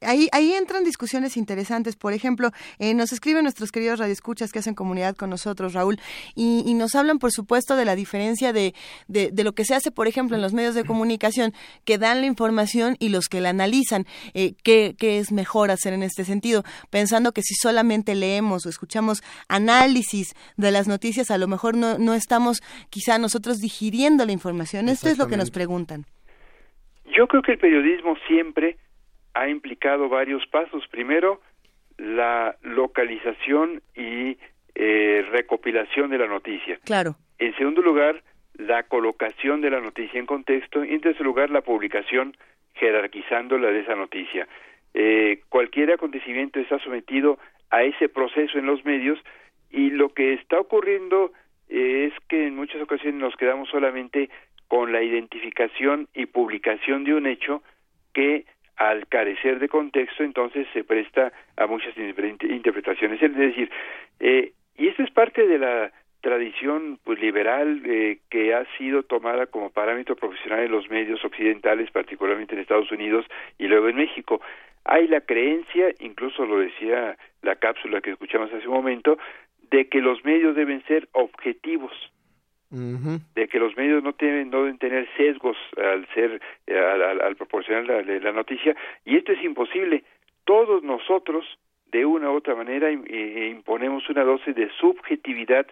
[0.00, 1.96] Ahí, ahí entran discusiones interesantes.
[1.96, 5.98] Por ejemplo, eh, nos escriben nuestros queridos radioescuchas que hacen comunidad con nosotros, Raúl,
[6.34, 8.74] y, nos hablan, por supuesto, de la diferencia de,
[9.08, 11.52] de, lo que se hace, por ejemplo, en los medios de comunicación,
[11.84, 14.06] que dan la información y los que la analizan.
[14.34, 16.62] Eh, ¿qué, ¿Qué es mejor hacer en este sentido?
[16.90, 21.98] Pensando que si solamente leemos o escuchamos análisis de las noticias, a lo mejor no,
[21.98, 24.88] no estamos quizá nosotros digiriendo la información.
[24.88, 26.06] Esto es lo que nos preguntan.
[27.16, 28.76] Yo creo que el periodismo siempre
[29.38, 30.86] ha implicado varios pasos.
[30.88, 31.40] Primero,
[31.96, 34.36] la localización y
[34.74, 36.78] eh, recopilación de la noticia.
[36.84, 37.16] Claro.
[37.38, 38.22] En segundo lugar,
[38.54, 40.84] la colocación de la noticia en contexto.
[40.84, 42.36] Y en tercer lugar, la publicación
[42.74, 44.48] jerarquizándola de esa noticia.
[44.94, 47.38] Eh, cualquier acontecimiento está sometido
[47.70, 49.18] a ese proceso en los medios
[49.70, 51.32] y lo que está ocurriendo
[51.68, 54.30] es que en muchas ocasiones nos quedamos solamente
[54.66, 57.62] con la identificación y publicación de un hecho
[58.14, 58.46] que
[58.78, 63.20] al carecer de contexto, entonces se presta a muchas interpretaciones.
[63.20, 63.70] Es decir,
[64.20, 69.46] eh, y esto es parte de la tradición pues, liberal eh, que ha sido tomada
[69.46, 73.26] como parámetro profesional en los medios occidentales, particularmente en Estados Unidos
[73.58, 74.40] y luego en México.
[74.84, 79.18] Hay la creencia, incluso lo decía la cápsula que escuchamos hace un momento,
[79.70, 81.92] de que los medios deben ser objetivos,
[82.70, 88.04] de que los medios no deben, no deben tener sesgos al ser eh, al, proporcionar
[88.04, 90.04] la, noticia y esto es imposible.
[90.44, 91.46] Todos nosotros
[91.90, 95.66] de una u otra manera eh, imponemos una dosis de subjetividad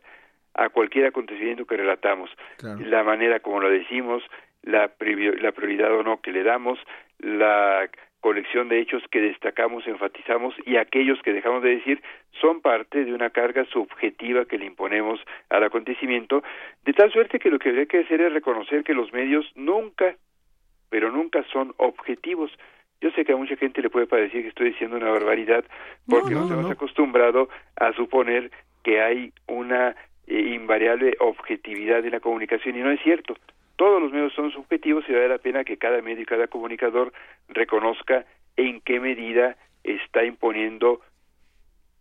[0.54, 2.30] a cualquier acontecimiento que relatamos.
[2.62, 4.22] La manera como lo decimos
[4.62, 4.90] la,
[5.40, 6.78] la prioridad o no que le damos
[7.18, 7.88] la
[8.26, 12.02] colección de hechos que destacamos, enfatizamos y aquellos que dejamos de decir
[12.40, 16.42] son parte de una carga subjetiva que le imponemos al acontecimiento,
[16.84, 20.16] de tal suerte que lo que habría que hacer es reconocer que los medios nunca,
[20.90, 22.50] pero nunca son objetivos.
[23.00, 25.64] Yo sé que a mucha gente le puede parecer que estoy diciendo una barbaridad
[26.08, 28.50] porque nos hemos acostumbrado a suponer
[28.82, 29.94] que hay una
[30.26, 33.36] eh, invariable objetividad en la comunicación y no es cierto
[33.76, 37.12] todos los medios son subjetivos y vale la pena que cada medio y cada comunicador
[37.48, 38.24] reconozca
[38.56, 41.00] en qué medida está imponiendo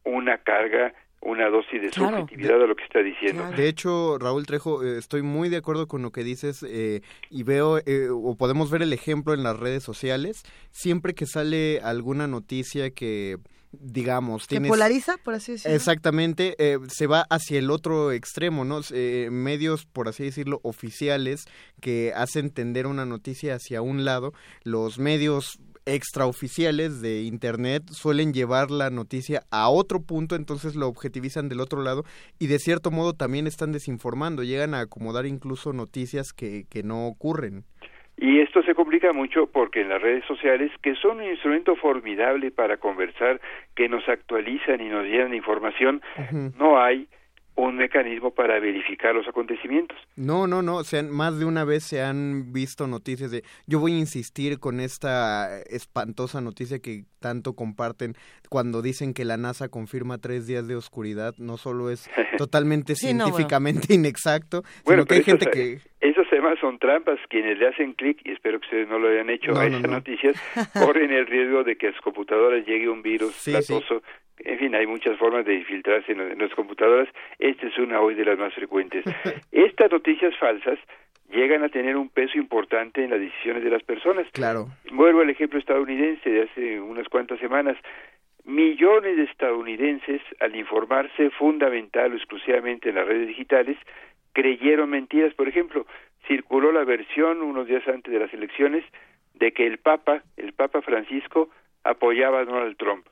[0.04, 0.94] una carga
[1.26, 3.50] una dosis de subjetividad a lo que está diciendo.
[3.52, 7.42] De hecho, Raúl Trejo, eh, estoy muy de acuerdo con lo que dices eh, y
[7.42, 12.28] veo, eh, o podemos ver el ejemplo en las redes sociales, siempre que sale alguna
[12.28, 13.38] noticia que
[13.82, 15.76] digamos, que polariza, por así decirlo.
[15.76, 16.56] Exactamente,
[16.88, 18.82] se va hacia el otro extremo, ¿no?
[19.32, 21.46] medios, por así decirlo, oficiales
[21.82, 24.34] que hacen tender una noticia hacia un lado,
[24.64, 31.48] los medios extraoficiales de Internet suelen llevar la noticia a otro punto, entonces lo objetivizan
[31.48, 32.04] del otro lado
[32.40, 37.08] y de cierto modo también están desinformando, llegan a acomodar incluso noticias que, que no
[37.08, 37.66] ocurren.
[38.18, 42.50] Y esto se complica mucho porque en las redes sociales, que son un instrumento formidable
[42.50, 43.42] para conversar,
[43.76, 46.02] que nos actualizan y nos llenan información,
[46.58, 47.08] no hay
[47.56, 49.98] un mecanismo para verificar los acontecimientos.
[50.16, 53.94] No, no, no, o más de una vez se han visto noticias de yo voy
[53.94, 58.14] a insistir con esta espantosa noticia que tanto comparten
[58.50, 63.94] cuando dicen que la NASA confirma tres días de oscuridad, no solo es totalmente científicamente
[63.94, 65.80] inexacto, sino que hay gente que...
[66.02, 69.30] Esos temas son trampas, quienes le hacen clic, y espero que ustedes no lo hayan
[69.30, 70.36] hecho a esas noticias,
[70.74, 73.54] corren el riesgo de que a sus computadoras llegue un virus sí,
[74.40, 77.08] en fin, hay muchas formas de infiltrarse en, las computadoras.
[77.40, 79.06] Esta es una hoy de las más frecuentes.
[79.52, 80.78] Estas noticias falsas
[81.32, 84.28] llegan a tener un peso importante en las decisiones de las personas.
[84.32, 84.68] Claro.
[84.92, 87.78] Vuelvo al ejemplo estadounidense de hace unas cuantas semanas.
[88.44, 93.78] Millones de estadounidenses, al informarse fundamental o exclusivamente en las redes digitales,
[94.34, 95.34] creyeron mentiras.
[95.34, 95.88] Por ejemplo,
[96.28, 98.84] circuló la versión unos días antes de las elecciones
[99.34, 101.50] de que el Papa, el Papa Francisco,
[101.84, 103.08] apoyaba a Donald Trump.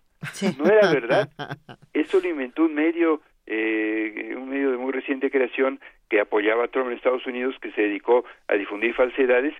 [0.58, 1.30] No era verdad.
[1.94, 5.80] Esto lo inventó un medio, eh, un medio de muy reciente creación
[6.10, 9.54] que apoyaba a Trump en Estados Unidos, que se dedicó a difundir falsedades,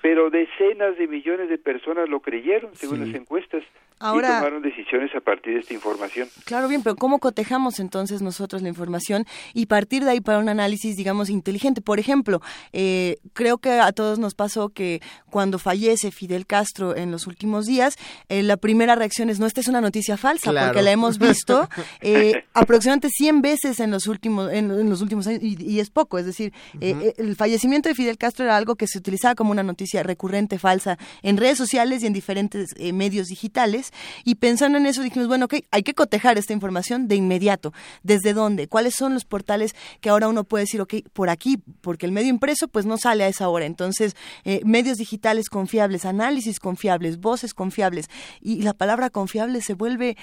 [0.00, 3.62] pero decenas de millones de personas lo creyeron, según las encuestas.
[4.02, 6.28] Ahora, y tomaron decisiones a partir de esta información.
[6.44, 10.48] Claro, bien, pero ¿cómo cotejamos entonces nosotros la información y partir de ahí para un
[10.48, 11.80] análisis, digamos, inteligente?
[11.80, 12.40] Por ejemplo,
[12.72, 15.00] eh, creo que a todos nos pasó que
[15.30, 17.96] cuando fallece Fidel Castro en los últimos días,
[18.28, 21.68] eh, la primera reacción es, no, esta es una noticia falsa, porque la hemos visto
[22.00, 26.26] eh, aproximadamente 100 veces en los últimos, en, los últimos años, y, es poco, es
[26.26, 30.58] decir, el fallecimiento de Fidel Castro era algo que se utilizaba como una noticia recurrente
[30.58, 33.91] falsa en redes sociales y en diferentes medios digitales,
[34.24, 37.72] y pensando en eso dijimos, bueno, ok, hay que cotejar esta información de inmediato.
[38.02, 38.68] ¿Desde dónde?
[38.68, 42.30] ¿Cuáles son los portales que ahora uno puede decir, ok, por aquí, porque el medio
[42.30, 43.66] impreso pues no sale a esa hora.
[43.66, 48.08] Entonces, eh, medios digitales confiables, análisis confiables, voces confiables.
[48.40, 50.16] Y la palabra confiable se vuelve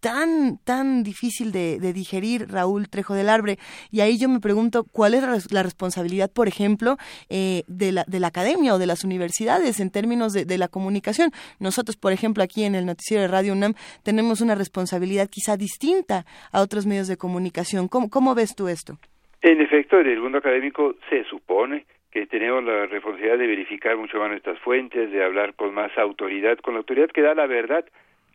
[0.00, 3.58] tan, tan difícil de, digerir, Raúl Trejo del Arbre.
[3.90, 6.96] Y ahí yo me pregunto cuál es la responsabilidad, por ejemplo,
[7.28, 11.30] eh, de, la, de la academia o de las universidades en términos de, la comunicación.
[11.58, 16.24] Nosotros, por ejemplo, aquí en el noticiero de Radio UNAM tenemos una responsabilidad quizá distinta
[16.52, 17.88] a otros medios de comunicación.
[17.88, 18.98] ¿Cómo, cómo ves tú esto?
[19.42, 24.18] En efecto, en el mundo académico se supone que tenemos la responsabilidad de verificar mucho
[24.18, 27.84] más nuestras fuentes, de hablar con más autoridad, con la autoridad que da la verdad,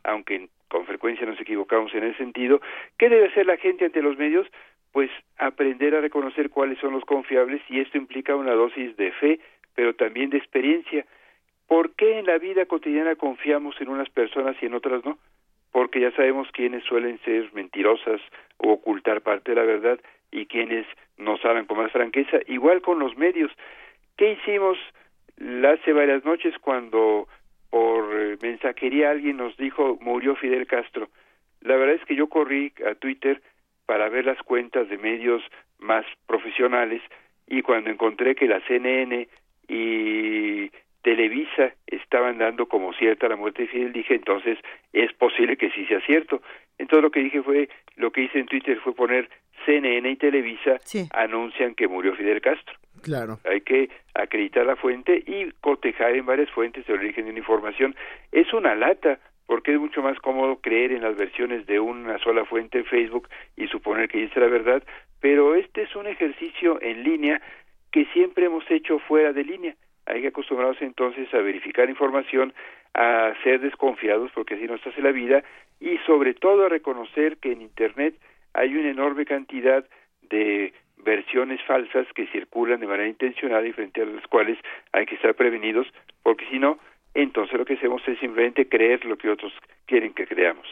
[0.06, 2.60] aunque con frecuencia nos equivocamos en ese sentido.
[2.98, 4.46] ¿Qué debe hacer la gente ante los medios?
[4.92, 9.40] Pues aprender a reconocer cuáles son los confiables y esto implica una dosis de fe,
[9.74, 11.04] pero también de experiencia.
[11.66, 15.18] ¿Por qué en la vida cotidiana confiamos en unas personas y en otras no?
[15.72, 18.20] Porque ya sabemos quiénes suelen ser mentirosas
[18.58, 20.00] o ocultar parte de la verdad
[20.30, 20.86] y quiénes
[21.18, 22.38] nos hablan con más franqueza.
[22.46, 23.52] Igual con los medios.
[24.16, 24.78] ¿Qué hicimos
[25.38, 27.28] hace varias noches cuando
[27.76, 31.10] por eh, mensajería alguien nos dijo murió Fidel Castro.
[31.60, 33.42] La verdad es que yo corrí a Twitter
[33.84, 35.42] para ver las cuentas de medios
[35.78, 37.02] más profesionales
[37.46, 39.28] y cuando encontré que la CNN
[39.68, 40.70] y
[41.02, 44.58] Televisa estaban dando como cierta la muerte de Fidel, dije entonces
[44.94, 46.40] es posible que sí sea cierto.
[46.78, 49.28] Entonces lo que dije fue, lo que hice en Twitter fue poner
[49.66, 50.78] CNN y Televisa
[51.10, 52.74] anuncian que murió Fidel Castro.
[53.02, 53.38] Claro.
[53.44, 57.94] Hay que acreditar la fuente y cotejar en varias fuentes el origen de una información.
[58.32, 62.44] Es una lata, porque es mucho más cómodo creer en las versiones de una sola
[62.44, 64.82] fuente en Facebook y suponer que dice la verdad,
[65.20, 67.40] pero este es un ejercicio en línea
[67.92, 69.76] que siempre hemos hecho fuera de línea.
[70.06, 72.52] Hay que acostumbrarnos entonces a verificar información,
[72.94, 75.42] a ser desconfiados, porque así nos hace la vida,
[75.80, 78.14] y sobre todo a reconocer que en Internet
[78.54, 79.84] hay una enorme cantidad
[80.22, 80.72] de
[81.06, 84.58] versiones falsas que circulan de manera intencionada y frente a las cuales
[84.92, 85.86] hay que estar prevenidos,
[86.22, 86.78] porque si no,
[87.14, 89.52] entonces lo que hacemos es simplemente creer lo que otros
[89.86, 90.66] quieren que creamos.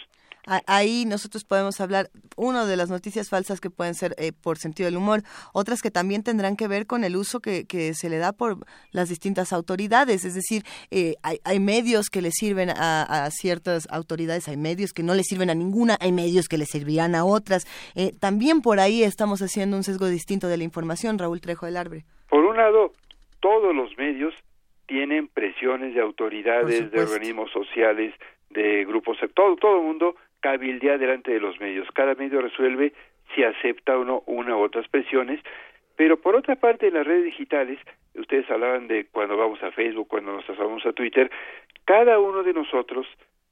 [0.66, 4.86] Ahí nosotros podemos hablar, uno de las noticias falsas que pueden ser eh, por sentido
[4.86, 5.22] del humor,
[5.52, 8.58] otras que también tendrán que ver con el uso que, que se le da por
[8.90, 13.88] las distintas autoridades, es decir, eh, hay, hay, medios que le sirven a, a, ciertas
[13.90, 17.24] autoridades, hay medios que no le sirven a ninguna, hay medios que le servirán a
[17.24, 17.66] otras.
[17.94, 21.76] Eh, también por ahí estamos haciendo un sesgo distinto de la información, Raúl Trejo del
[21.76, 22.04] Arbre.
[22.28, 22.92] Por un lado,
[23.40, 24.34] todos los medios
[24.86, 28.14] tienen presiones de autoridades, de organismos sociales,
[28.50, 30.14] de grupos, todo, todo el mundo
[30.44, 31.88] cabildea delante de los medios.
[31.94, 32.92] Cada medio resuelve
[33.34, 35.40] si acepta o no una u otras presiones,
[35.96, 37.78] pero por otra parte en las redes digitales,
[38.14, 41.30] ustedes hablaban de cuando vamos a Facebook, cuando nos trasladamos a Twitter,
[41.86, 43.06] cada uno de nosotros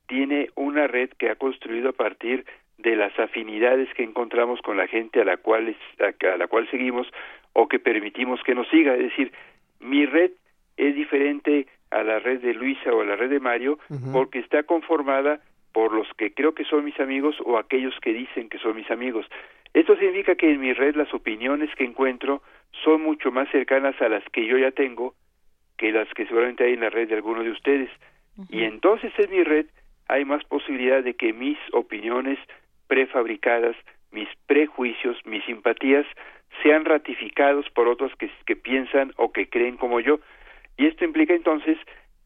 [0.06, 2.44] tiene una red que ha construido a partir
[2.76, 7.06] de las afinidades que encontramos con la gente a la cual a la cual seguimos
[7.54, 9.32] o que permitimos que nos siga, es decir,
[9.80, 10.32] mi red
[10.76, 13.78] es diferente a la red de Luisa o a la red de Mario
[14.12, 15.40] porque está conformada
[15.72, 18.90] por los que creo que son mis amigos o aquellos que dicen que son mis
[18.90, 19.26] amigos.
[19.74, 22.42] Esto significa que en mi red las opiniones que encuentro
[22.84, 25.14] son mucho más cercanas a las que yo ya tengo
[25.78, 27.90] que las que seguramente hay en la red de alguno de ustedes.
[28.50, 29.66] Y entonces en mi red
[30.08, 32.38] hay más posibilidad de que mis opiniones
[32.86, 33.76] prefabricadas,
[34.10, 36.06] mis prejuicios, mis simpatías
[36.62, 40.20] sean ratificados por otros que, que piensan o que creen como yo.
[40.76, 41.78] Y esto implica entonces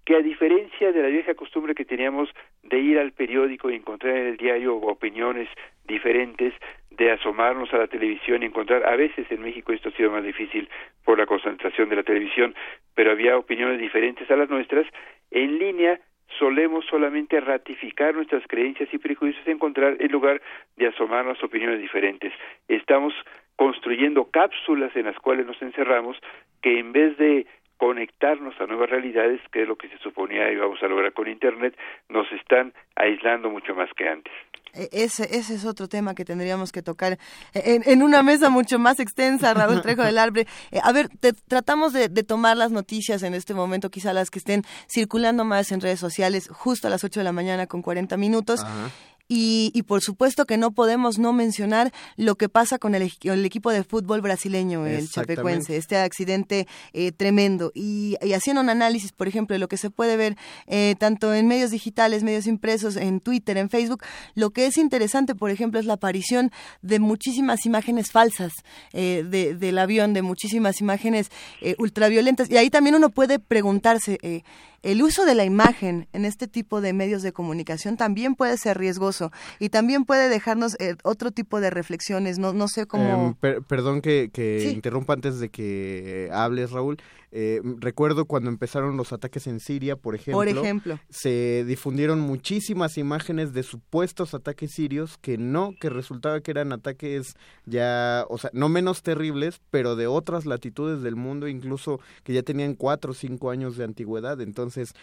[0.07, 2.31] que a diferencia de la vieja costumbre que teníamos
[2.63, 5.49] de ir al periódico y encontrar en el diario opiniones
[5.85, 6.55] diferentes,
[6.91, 10.25] de asomarnos a la televisión y encontrar, a veces en México esto ha sido más
[10.25, 10.69] difícil
[11.05, 12.55] por la concentración de la televisión,
[12.95, 14.87] pero había opiniones diferentes a las nuestras,
[15.31, 16.01] en línea
[16.39, 20.41] solemos solamente ratificar nuestras creencias y prejuicios encontrar en lugar
[20.77, 22.33] de asomarnos opiniones diferentes.
[22.69, 23.13] Estamos
[23.57, 26.17] construyendo cápsulas en las cuales nos encerramos
[26.63, 27.47] que en vez de
[27.77, 31.77] conectarnos a nuevas realidades, que es lo que se suponía íbamos a lograr con Internet,
[32.09, 34.33] nos están aislando mucho más que antes.
[34.73, 37.19] E, ese, ese es otro tema que tendríamos que tocar
[37.55, 40.47] en, en una mesa mucho más extensa, Raúl Trejo del Arbre.
[40.71, 41.09] Eh, a ver,
[41.49, 45.73] tratamos de, de, tomar las noticias en este momento, quizá las que estén circulando más
[45.73, 48.65] en redes sociales, justo a las 8 de la mañana con 40 minutos.
[48.65, 48.91] Ajá.
[49.29, 53.45] Y, y, por supuesto que no podemos no mencionar lo que pasa con el, el
[53.45, 57.73] equipo de fútbol brasileño, el Chapecuense, este accidente eh, tremendo.
[57.75, 60.37] Y, y, haciendo un análisis, por ejemplo, de lo que se puede ver
[60.67, 64.03] eh, tanto en medios digitales, medios impresos, en Twitter, en Facebook,
[64.35, 68.53] lo que es interesante, por ejemplo, es la aparición de muchísimas imágenes falsas
[68.93, 71.31] eh, de, del avión, de muchísimas imágenes
[71.61, 72.51] eh, ultraviolentas.
[72.51, 74.43] Y ahí también uno puede preguntarse, eh,
[74.87, 78.79] el uso de la imagen en este tipo de medios de comunicación también puede ser
[78.79, 82.39] riesgoso y también puede dejarnos eh, otro tipo de reflexiones.
[82.39, 83.31] No, no sé cómo.
[83.31, 84.69] Eh, per perdón que, que sí.
[84.69, 86.99] interrumpa antes de que hables, Raúl.
[87.33, 92.99] Eh, recuerdo cuando empezaron los ataques en Siria, por ejemplo, por ejemplo, se difundieron muchísimas
[92.99, 97.35] imágenes de supuestos ataques sirios que no, que resultaba que eran ataques
[97.65, 102.43] ya, o sea, no menos terribles, pero de otras latitudes del mundo, incluso que ya
[102.43, 104.41] tenían cuatro o cinco años de antigüedad.
[104.41, 104.95] Entonces,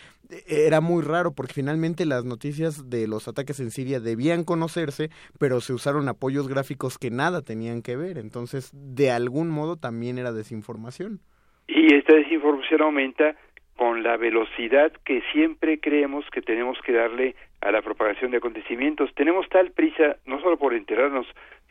[0.47, 5.09] era muy raro porque finalmente las noticias de los ataques en Siria debían conocerse,
[5.39, 8.17] pero se usaron apoyos gráficos que nada tenían que ver.
[8.17, 11.21] Entonces, de algún modo también era desinformación
[11.67, 13.35] y esta desinformación aumenta
[13.75, 19.13] con la velocidad que siempre creemos que tenemos que darle a la propagación de acontecimientos.
[19.15, 21.25] Tenemos tal prisa, no solo por enterarnos,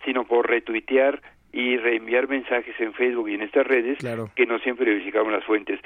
[0.04, 4.30] sino por retuitear y reenviar mensajes en Facebook y en estas redes, claro.
[4.34, 5.80] que no siempre verificamos las fuentes.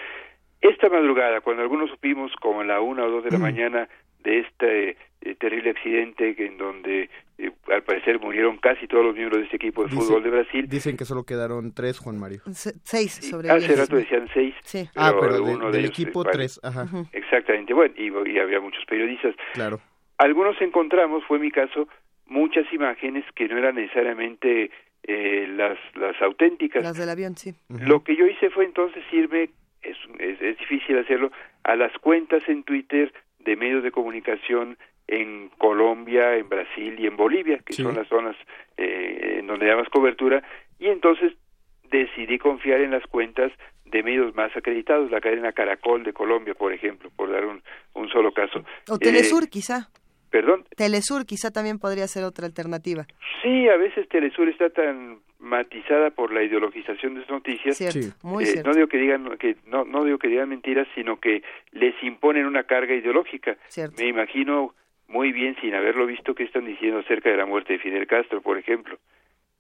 [0.61, 3.43] Esta madrugada, cuando algunos supimos como a la una o dos de la mm.
[3.43, 3.89] mañana
[4.21, 9.15] de este eh, terrible accidente que en donde eh, al parecer murieron casi todos los
[9.15, 10.67] miembros de este equipo de fútbol de Brasil.
[10.69, 12.41] Dicen que solo quedaron tres, Juan Mario.
[12.53, 13.81] Se, seis sobre Hace ellos.
[13.81, 14.55] rato decían seis.
[14.65, 14.89] Sí.
[14.95, 16.33] Pero ah, pero de, uno del de equipo vale.
[16.33, 16.61] tres.
[16.63, 16.83] Ajá.
[16.85, 17.09] Uh -huh.
[17.13, 17.75] Exactamente.
[17.75, 19.35] Bueno, y, y había muchos periodistas.
[19.55, 19.81] Claro.
[20.19, 21.89] Algunos encontramos, fue mi caso,
[22.27, 24.71] muchas imágenes que no eran necesariamente
[25.03, 26.83] eh, las, las auténticas.
[26.83, 27.51] Las del avión, sí.
[27.69, 27.87] Uh -huh.
[27.87, 29.51] Lo que yo hice fue entonces irme,
[29.83, 31.31] es, es, es difícil hacerlo,
[31.65, 34.77] a las cuentas en Twitter de medios de comunicación
[35.09, 37.83] en Colombia, en Brasil y en Bolivia, que sí.
[37.83, 38.37] son las zonas
[38.77, 40.43] eh, en donde hay más cobertura,
[40.79, 41.33] y entonces
[41.91, 43.53] decidí confiar en las cuentas
[43.85, 47.63] de medios más acreditados, la cadena Caracol de Colombia, por ejemplo, por dar un,
[47.95, 48.65] un solo caso.
[48.91, 49.89] O Telesur, eh, quizá.
[50.31, 50.65] ¿Perdón?
[50.77, 53.07] Telesur quizá también podría ser otra alternativa.
[53.43, 57.77] Sí, a veces Telesur está tan matizada por la ideologización de sus noticias.
[57.77, 58.13] Cierto, sí.
[58.23, 58.69] muy eh, cierto.
[58.69, 61.43] No digo que digan que no no digo que digan mentiras, sino que
[61.73, 63.57] les imponen una carga ideológica.
[63.69, 64.03] Cierto.
[64.03, 64.75] Me imagino
[65.09, 68.41] muy bien sin haberlo visto que están diciendo acerca de la muerte de Fidel Castro,
[68.41, 68.99] por ejemplo.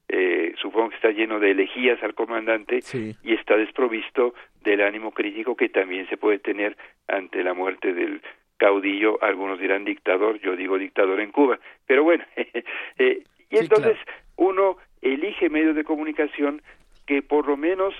[0.09, 3.17] Eh, supongo que está lleno de elegías al comandante sí.
[3.25, 6.77] y está desprovisto del ánimo crítico que también se puede tener
[7.09, 8.23] ante la muerte del
[8.57, 12.25] caudillo, algunos dirán dictador, yo digo dictador en Cuba, pero bueno,
[12.99, 13.99] eh, y entonces
[14.37, 16.63] uno elige medios de comunicación
[17.07, 17.95] que por lo menos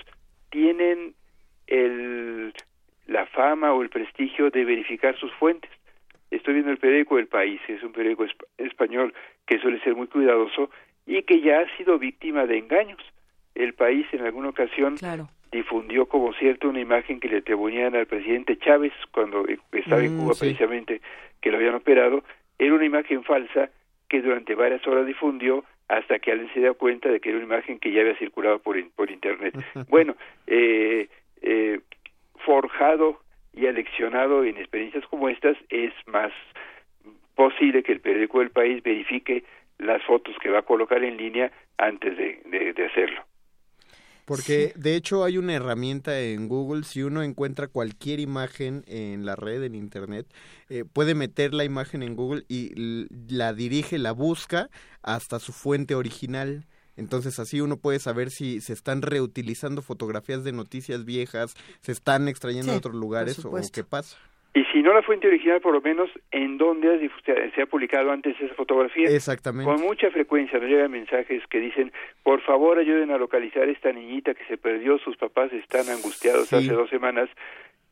[0.49, 1.13] tienen
[1.67, 2.53] el,
[3.05, 5.71] la fama o el prestigio de verificar sus fuentes.
[6.31, 8.25] Estoy viendo el periódico El País, es un periódico
[8.57, 9.13] español
[9.45, 10.69] que suele ser muy cuidadoso
[11.05, 12.99] y que ya ha sido víctima de engaños.
[13.55, 14.95] El País en alguna ocasión
[15.51, 20.19] difundió como cierto una imagen que le atribuían al presidente Chávez cuando estaba en mm,
[20.19, 21.01] Cuba precisamente
[21.41, 22.23] que lo habían operado.
[22.59, 23.69] Era una imagen falsa
[24.09, 27.47] que durante varias horas difundió hasta que alguien se dio cuenta de que era una
[27.47, 29.55] imagen que ya había circulado por, por internet.
[29.89, 31.07] bueno, eh,
[31.41, 31.79] eh,
[32.45, 33.21] forjado
[33.57, 36.31] y aleccionado en experiencias como estas, es más
[37.35, 39.43] posible que el periódico del país verifique
[39.79, 43.25] las fotos que va a colocar en línea antes de, de, hacerlo.
[44.25, 49.35] Porque de hecho hay una herramienta en Google, si uno encuentra cualquier imagen en la
[49.35, 50.27] red, en Internet,
[50.69, 54.69] eh, puede meter la imagen en Google y la dirige, la busca
[55.01, 56.65] hasta su fuente original.
[56.97, 62.27] Entonces así uno puede saber si se están reutilizando fotografías de noticias viejas, se están
[62.27, 64.17] extrayendo de otros lugares o qué pasa.
[64.53, 67.11] Y si no la fuente original, por lo menos en dónde
[67.53, 69.07] se ha publicado antes esa fotografía.
[69.07, 69.71] Exactamente.
[69.71, 71.91] Con mucha frecuencia nos llegan mensajes que dicen,
[72.23, 76.73] por favor ayuden a localizar esta niñita que se perdió, sus papás están angustiados hace
[76.73, 77.29] dos semanas.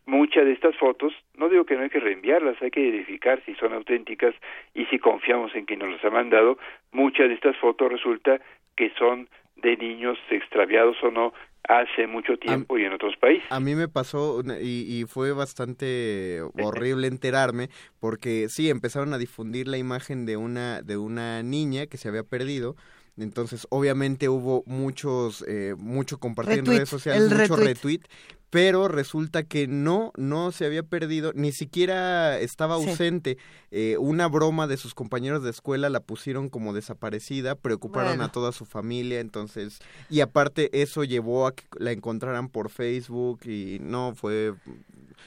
[0.08, 3.54] Muchas de estas fotos, no digo que no hay que reenviarlas, hay que verificar si
[3.56, 4.34] son auténticas
[4.74, 6.58] y si confiamos en quien nos las ha mandado.
[6.92, 8.40] Muchas de estas fotos resulta
[8.76, 11.34] que son de niños extraviados o no
[11.68, 13.52] hace mucho tiempo y en otros países.
[13.52, 17.70] A mí me pasó y, y, fue bastante horrible enterarme
[18.00, 22.24] porque sí empezaron a difundir la imagen de una de una niña que se había
[22.24, 22.76] perdido
[23.18, 28.02] entonces, obviamente hubo muchos, eh, mucho compartir en redes sociales, mucho retweet.
[28.50, 33.38] Pero resulta que no, no se había perdido, ni siquiera estaba ausente.
[33.72, 38.52] Eh, una broma de sus compañeros de escuela la pusieron como desaparecida, preocuparon a toda
[38.52, 44.14] su familia, entonces, y aparte eso llevó a que la encontraran por Facebook y no,
[44.16, 44.54] fue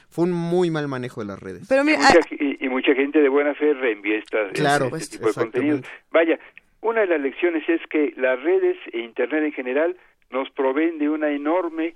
[0.09, 1.67] fue un muy mal manejo de las redes.
[1.69, 5.81] Pero y, mucha, gente de buena fe reenvió estas, claro, este tipo de contenidos.
[6.11, 6.39] Vaya,
[6.81, 9.97] una de las lecciones es que las redes e Internet en general
[10.31, 11.95] nos proveen de una enorme,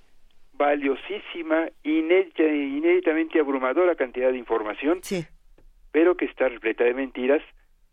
[0.63, 5.01] valiosísima, inédita, inéditamente abrumadora cantidad de información,
[5.91, 7.43] pero que está repleta de mentiras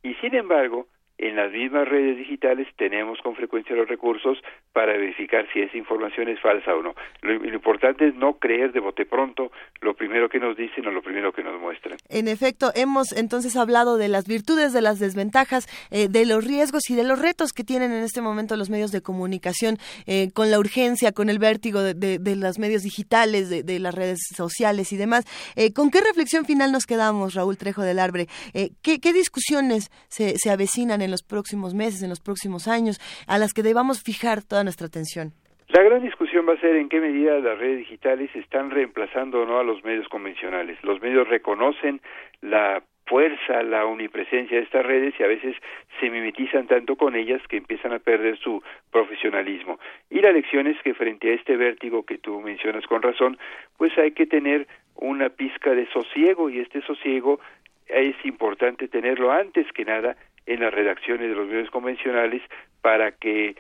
[0.04, 0.88] y sin embargo
[1.20, 4.38] en las mismas redes digitales tenemos con frecuencia los recursos
[4.72, 6.96] para verificar si esa información es falsa o no.
[7.22, 9.52] Lo, importante es no creer de bote pronto
[9.82, 11.98] lo primero que nos dicen o lo primero que nos muestran.
[12.08, 16.90] En efecto, hemos entonces hablado de las virtudes, de las desventajas, eh, de los riesgos
[16.90, 19.78] y de los retos que tienen en este momento los medios de comunicación
[20.08, 24.94] eh, con la urgencia, con el vértigo de, los medios digitales, de, las redes sociales
[24.94, 25.26] y demás.
[25.58, 28.28] Eh, ¿Con qué reflexión final nos quedamos, Raúl Trejo del Arbre?
[28.54, 33.38] ¿qué, ¿qué, discusiones se, se avecinan en los próximos meses, en los próximos años, a
[33.38, 35.34] las que debamos fijar toda nuestra atención?
[35.70, 39.46] La gran discusión va a ser en qué medida las redes digitales están reemplazando o
[39.46, 40.84] no a los medios convencionales.
[40.84, 42.02] Los medios reconocen
[42.42, 45.56] la fuerza, la omnipresencia de estas redes y a veces
[46.00, 49.80] se mimetizan tanto con ellas que empiezan a perder su profesionalismo.
[50.10, 53.38] Y la lección es que frente a este vértigo que tú mencionas con razón,
[53.78, 57.40] pues hay que tener una pizca de sosiego y este sosiego
[57.88, 60.16] es importante tenerlo antes que nada
[60.50, 62.42] en las redacciones de los medios convencionales
[62.82, 63.56] para que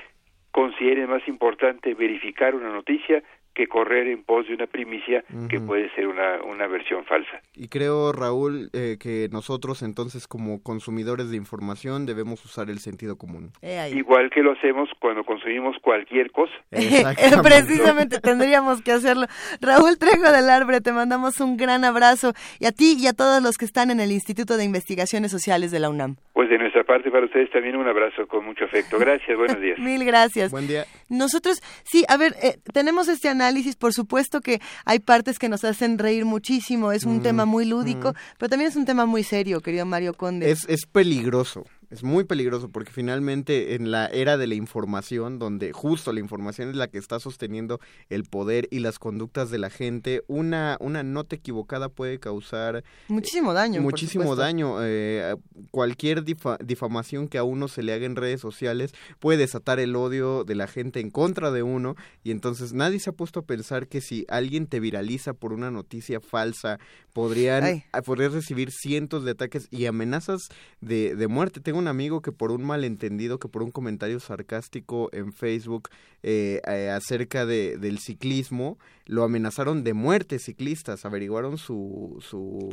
[0.51, 3.23] consideren más importante verificar una noticia
[3.59, 7.41] que correr en pos de una primicia que puede ser una, una versión falsa.
[7.53, 13.17] Y creo, Raúl, eh, que nosotros entonces como consumidores de información debemos usar el sentido
[13.17, 13.51] común.
[13.61, 16.53] Eh, Igual que lo hacemos cuando consumimos cualquier cosa.
[16.71, 19.25] Precisamente tendríamos que hacerlo.
[19.59, 22.31] Raúl Trejo del Arbre, te mandamos un gran abrazo
[22.61, 25.71] y a ti y a todos los que están en el Instituto de Investigaciones Sociales
[25.71, 26.15] de la UNAM.
[26.31, 28.97] Pues de nuestra parte para ustedes también un abrazo con mucho afecto.
[28.97, 29.77] Gracias, buenos días.
[29.89, 30.49] Mil gracias.
[30.49, 30.85] Buen día.
[31.09, 35.63] Nosotros, sí, a ver, eh, tenemos este análisis por supuesto que hay partes que nos
[35.63, 38.15] hacen reír muchísimo, es un mm, tema muy lúdico, mm.
[38.37, 40.51] pero también es un tema muy serio, querido Mario Conde.
[40.51, 45.71] Es, es peligroso es muy peligroso porque finalmente en la era de la información, donde
[45.73, 47.79] justo la información es la que está sosteniendo
[48.09, 53.53] el poder y las conductas de la gente, una, una nota equivocada puede causar muchísimo
[53.53, 53.81] daño.
[53.81, 54.77] Muchísimo daño.
[54.81, 55.35] Eh,
[55.71, 60.43] cualquier difamación que a uno se le haga en redes sociales puede desatar el odio
[60.43, 63.87] de la gente en contra de uno y entonces nadie se ha puesto a pensar
[63.87, 66.79] que si alguien te viraliza por una noticia falsa,
[67.13, 70.49] podrían, podrías recibir cientos de ataques y amenazas
[70.81, 71.59] de, de muerte.
[71.59, 75.89] Tengo un amigo que por un malentendido, que por un comentario sarcástico en Facebook
[76.21, 82.69] eh, eh, acerca de, del ciclismo, lo amenazaron de muerte ciclistas, averiguaron su, su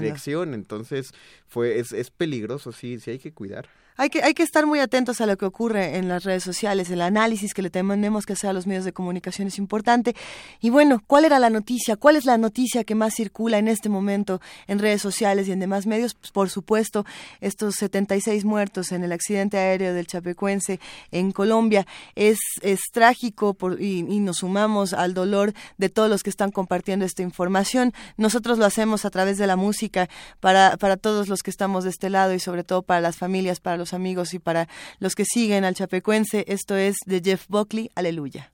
[0.00, 1.12] dirección, entonces
[1.46, 3.68] fue es, es peligroso, sí, sí hay que cuidar.
[3.96, 6.90] Hay que, hay que estar muy atentos a lo que ocurre en las redes sociales,
[6.90, 10.16] el análisis que le tenemos que hacer a los medios de comunicación es importante.
[10.60, 11.96] Y bueno, ¿cuál era la noticia?
[11.96, 15.60] ¿Cuál es la noticia que más circula en este momento en redes sociales y en
[15.60, 16.14] demás medios?
[16.14, 17.06] Pues, por supuesto,
[17.40, 20.80] estos 76 muertos en el accidente aéreo del Chapecuense
[21.12, 21.86] en Colombia.
[22.16, 27.04] Es, es trágico por, y, nos sumamos al dolor de todos los que están compartiendo
[27.04, 27.92] esta información.
[28.16, 30.08] Nosotros lo hacemos a través de la música
[30.40, 33.60] para, para todos los que estamos de este lado y sobre todo para las familias,
[33.60, 36.44] para los amigos y para los que siguen al chapecuense.
[36.48, 38.53] Esto es de Jeff Buckley, Aleluya.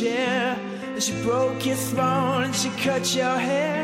[0.00, 0.58] Chair.
[0.94, 3.75] And she broke your throne and she cut your hair.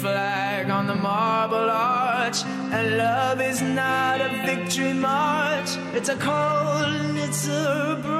[0.00, 2.44] Flag on the marble arch.
[2.72, 8.17] And love is not a victory march, it's a cold and it's a broken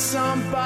[0.00, 0.59] somebody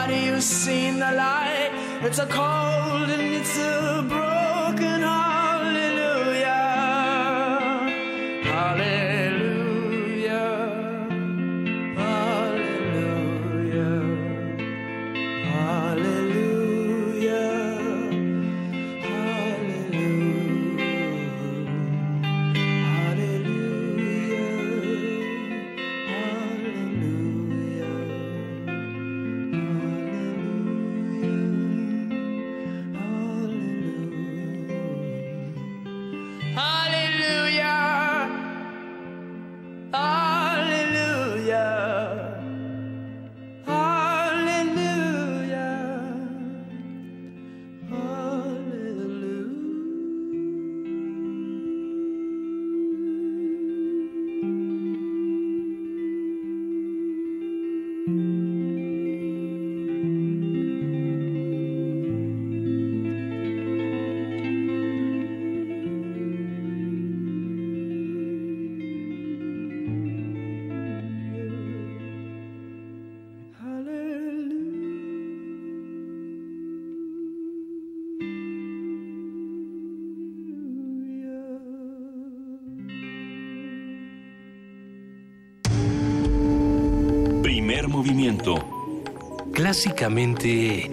[89.75, 90.89] Clásicamente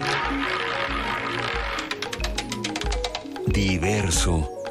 [3.46, 4.61] Diverso.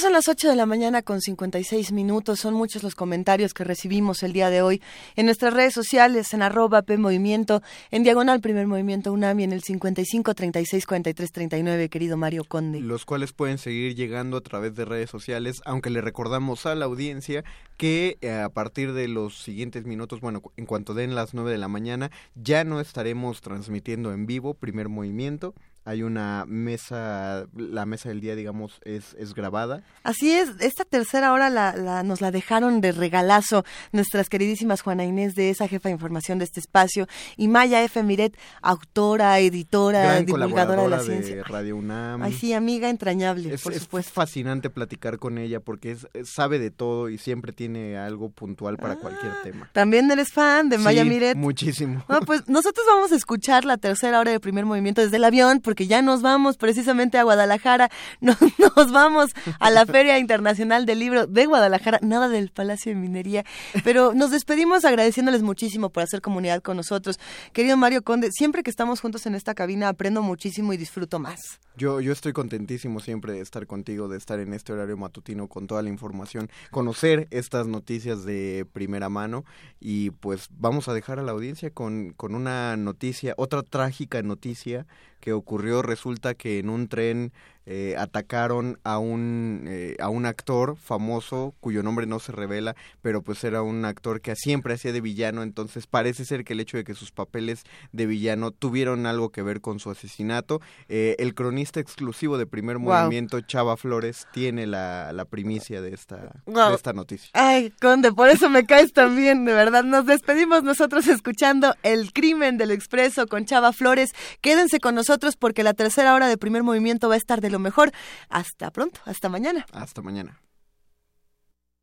[0.00, 2.40] Son las 8 de la mañana con 56 minutos.
[2.40, 4.80] Son muchos los comentarios que recibimos el día de hoy
[5.16, 10.34] en nuestras redes sociales, en arroba P en diagonal Primer Movimiento UNAMI, en el 55
[10.34, 12.80] 36 43 39, querido Mario Conde.
[12.80, 16.84] Los cuales pueden seguir llegando a través de redes sociales, aunque le recordamos a la
[16.84, 17.44] audiencia
[17.76, 21.58] que eh, a partir de los siguientes minutos, bueno, en cuanto den las 9 de
[21.58, 25.54] la mañana, ya no estaremos transmitiendo en vivo Primer Movimiento.
[25.88, 29.82] Hay una mesa, la mesa del día, digamos, es, es grabada.
[30.02, 35.06] Así es, esta tercera hora la, la- nos la dejaron de regalazo nuestras queridísimas Juana
[35.06, 37.06] Inés de esa jefa de información de este espacio
[37.38, 38.02] y Maya F.
[38.02, 41.42] Miret, autora, editora, Gran divulgadora de la ciencia.
[41.44, 42.22] Radio UNAM.
[42.22, 44.12] Ay, sí, amiga entrañable, Es, por es supuesto.
[44.12, 48.96] fascinante platicar con ella porque es, sabe de todo y siempre tiene algo puntual para
[48.96, 49.70] cualquier tema.
[49.72, 51.36] También eres fan de Maya Sí, Miret.
[51.36, 52.04] Muchísimo.
[52.08, 55.60] No, pues nosotros vamos a escuchar la tercera hora de primer movimiento desde el avión
[55.60, 57.90] porque ya nos vamos precisamente a Guadalajara,
[58.20, 59.30] nos, nos vamos
[59.60, 63.44] a la Feria Internacional del Libro de Guadalajara, nada del Palacio de Minería,
[63.84, 67.18] pero nos despedimos agradeciéndoles muchísimo por hacer comunidad con nosotros.
[67.52, 71.60] Querido Mario Conde, siempre que estamos juntos en esta cabina aprendo muchísimo y disfruto más.
[71.76, 75.66] Yo, yo estoy contentísimo siempre de estar contigo, de estar en este horario matutino con
[75.66, 79.44] toda la información, conocer estas noticias de primera mano
[79.80, 84.86] y pues vamos a dejar a la audiencia con, con una noticia, otra trágica noticia
[85.20, 85.82] que ocurrió.
[85.82, 87.32] Resulta que en un tren
[87.70, 93.20] eh, atacaron a un, eh, a un actor famoso cuyo nombre no se revela, pero
[93.20, 96.78] pues era un actor que siempre hacía de villano, entonces parece ser que el hecho
[96.78, 100.62] de que sus papeles de villano tuvieron algo que ver con su asesinato.
[100.88, 106.40] Eh, el cronista exclusivo de primer movimiento, Chava Flores, tiene la, la primicia de esta,
[106.46, 107.28] de esta noticia.
[107.34, 109.84] Ay, Conde, por eso me caes también, de verdad.
[109.84, 114.12] Nos despedimos nosotros escuchando El crimen del expreso con Chava Flores.
[114.40, 117.57] Quédense con nosotros porque la tercera hora de primer movimiento va a estar de lo
[117.58, 117.90] mejor.
[118.28, 119.66] Hasta pronto, hasta mañana.
[119.72, 120.40] Hasta mañana.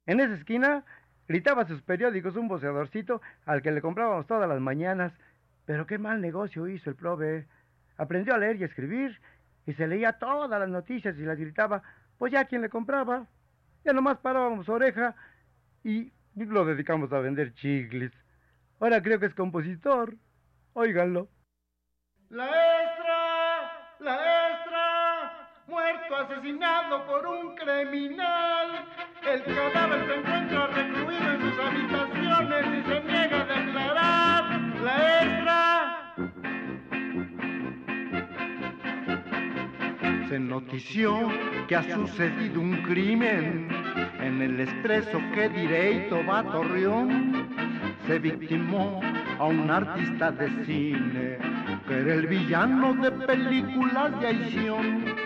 [0.06, 0.86] En esa esquina
[1.28, 5.14] gritaba sus periódicos un voceadorcito al que le comprábamos todas las mañanas.
[5.66, 7.48] Pero qué mal negocio hizo el prove.
[7.98, 9.20] Aprendió a leer y a escribir
[9.66, 11.82] y se leía todas las noticias y las gritaba,
[12.18, 13.28] pues ya quien le compraba.
[13.84, 15.16] Ya nomás parábamos oreja
[15.84, 18.12] y lo dedicamos a vender chicles.
[18.80, 20.16] Ahora creo que es compositor.
[20.74, 21.30] Óiganlo.
[22.30, 24.35] La extra, la extra,
[26.14, 28.86] asesinado por un criminal.
[29.26, 34.44] El cadáver se encuentra recluido en sus habitaciones y se niega a declarar.
[34.84, 36.14] La extra.
[40.30, 41.32] Se notició
[41.68, 43.70] que ha sucedido un crimen
[44.20, 47.48] en el expreso que direito va a Torreón.
[48.06, 49.02] Se victimó
[49.40, 51.38] a un artista de cine
[51.88, 55.25] que era el villano de películas de acción.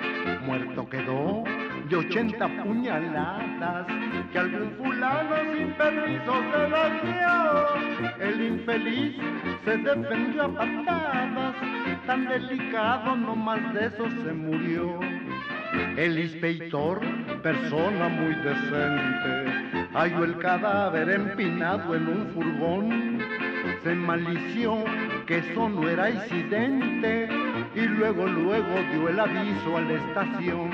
[0.50, 1.44] Muerto quedó
[1.90, 3.86] de ochenta puñaladas
[4.32, 8.28] que algún fulano sin permiso se las dio.
[8.28, 9.16] El infeliz
[9.64, 11.56] se defendió a patadas,
[12.08, 15.00] tan delicado no más de eso se murió.
[15.98, 17.00] El inspector,
[17.44, 23.20] persona muy decente, halló el cadáver empinado en un furgón.
[23.84, 24.84] Se malició
[25.28, 27.49] que eso no era incidente
[27.80, 30.70] y luego, luego dio el aviso a la estación.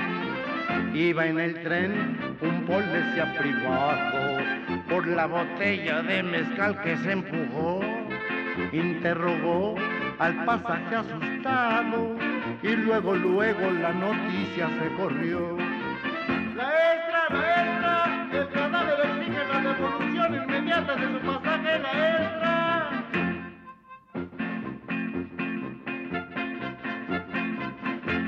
[0.92, 4.42] Iba en el tren un policía privado
[4.88, 7.80] por la botella de mezcal que se empujó.
[8.72, 9.76] Interrogó
[10.18, 12.16] al pasaje asustado
[12.62, 15.56] y luego, luego la noticia se corrió.
[16.56, 22.45] La extra, la extra, el cadáver exige la devolución inmediata de su pasaje, la extra.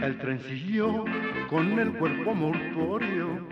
[0.08, 1.04] El tren siguió
[1.50, 3.46] con el cuerpo mortuorio.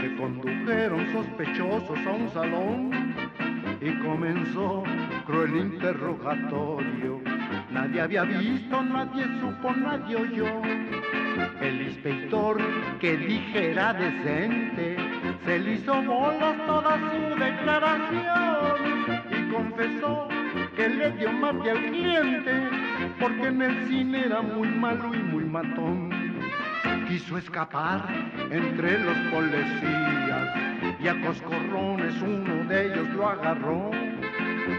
[0.00, 2.90] Se condujeron sospechosos a un salón
[3.80, 4.84] y comenzó
[5.26, 7.20] cruel interrogatorio.
[7.72, 10.62] Nadie había visto, nadie supo, nadie oyó.
[11.60, 12.56] El inspector
[13.00, 14.96] que dijera decente
[15.44, 18.76] se le hizo bolas toda su declaración
[19.28, 20.28] y confesó
[20.76, 22.85] que le dio mate al cliente
[23.20, 26.10] porque en el cine era muy malo y muy matón.
[27.08, 28.04] Quiso escapar
[28.50, 30.66] entre los policías
[31.00, 33.90] y a coscorrones uno de ellos lo agarró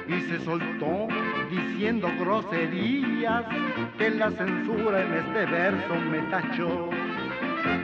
[0.07, 1.07] y se soltó
[1.49, 3.45] diciendo groserías
[3.97, 6.89] que la censura en este verso me tachó.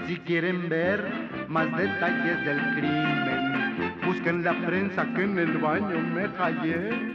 [0.07, 1.03] Si quieren ver
[1.47, 7.13] más detalles del crimen, busquen la prensa que en el baño me hallé.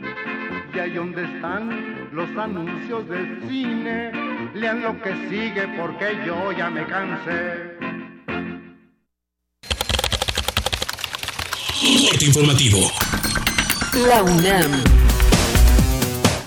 [0.74, 4.12] Y ahí donde están los anuncios del cine,
[4.54, 7.76] lean lo que sigue porque yo ya me cansé.
[12.10, 12.78] Corte informativo.
[14.06, 15.07] La UNAM.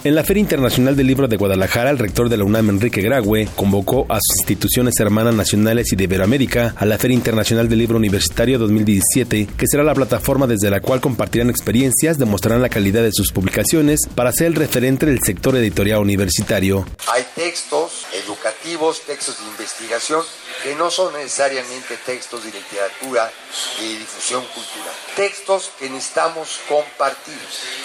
[0.04, 3.48] En la Feria Internacional del Libro de Guadalajara, el rector de la UNAM, Enrique Graue,
[3.56, 7.98] convocó a sus instituciones hermanas nacionales y de Iberoamérica a la Feria Internacional del Libro
[7.98, 13.12] Universitario 2017, que será la plataforma desde la cual compartirán experiencias, demostrarán la calidad de
[13.14, 16.88] sus publicaciones para ser el referente del sector editorial universitario.
[17.14, 20.24] Hay textos educativos, textos de investigación,
[20.64, 23.32] que no son necesariamente textos de literatura
[23.80, 24.96] y difusión cultural.
[25.16, 27.38] Textos que necesitamos compartir.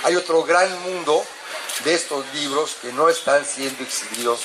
[0.04, 1.22] Hay otro gran mundo
[1.84, 4.40] de estos libros que no están siendo exhibidos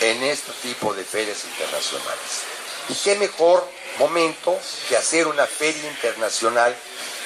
[0.00, 2.42] en este tipo de ferias internacionales.
[2.88, 3.68] Y qué mejor
[3.98, 4.58] momento
[4.88, 6.74] que hacer una feria internacional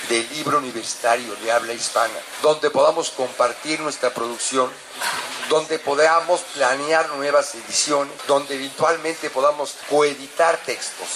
[0.08, 4.70] de libro universitario de habla hispana, donde podamos compartir nuestra producción,
[5.48, 11.08] donde podamos planear nuevas ediciones, donde eventualmente podamos coeditar textos.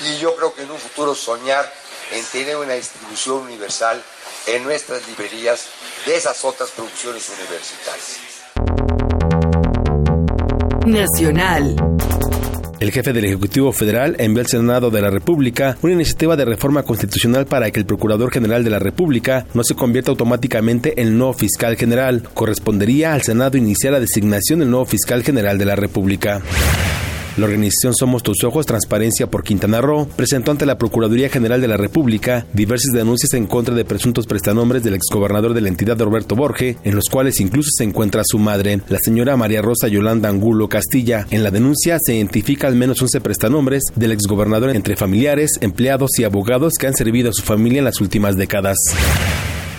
[0.00, 1.72] Y yo creo que en un futuro soñar
[2.10, 4.02] en tener una distribución universal
[4.46, 5.66] en nuestras librerías
[6.06, 8.20] de esas otras producciones universitarias.
[10.86, 11.76] Nacional.
[12.78, 16.82] El jefe del Ejecutivo Federal envió al Senado de la República una iniciativa de reforma
[16.82, 21.18] constitucional para que el Procurador General de la República no se convierta automáticamente en el
[21.18, 22.28] nuevo fiscal general.
[22.34, 26.42] Correspondería al Senado iniciar la designación del nuevo fiscal general de la República.
[27.36, 31.68] La organización Somos Tus Ojos, Transparencia por Quintana Roo, presentó ante la Procuraduría General de
[31.68, 36.34] la República diversas denuncias en contra de presuntos prestanombres del exgobernador de la entidad Roberto
[36.34, 40.70] Borge, en los cuales incluso se encuentra su madre, la señora María Rosa Yolanda Angulo
[40.70, 41.26] Castilla.
[41.30, 46.24] En la denuncia se identifica al menos 11 prestanombres del exgobernador entre familiares, empleados y
[46.24, 48.78] abogados que han servido a su familia en las últimas décadas.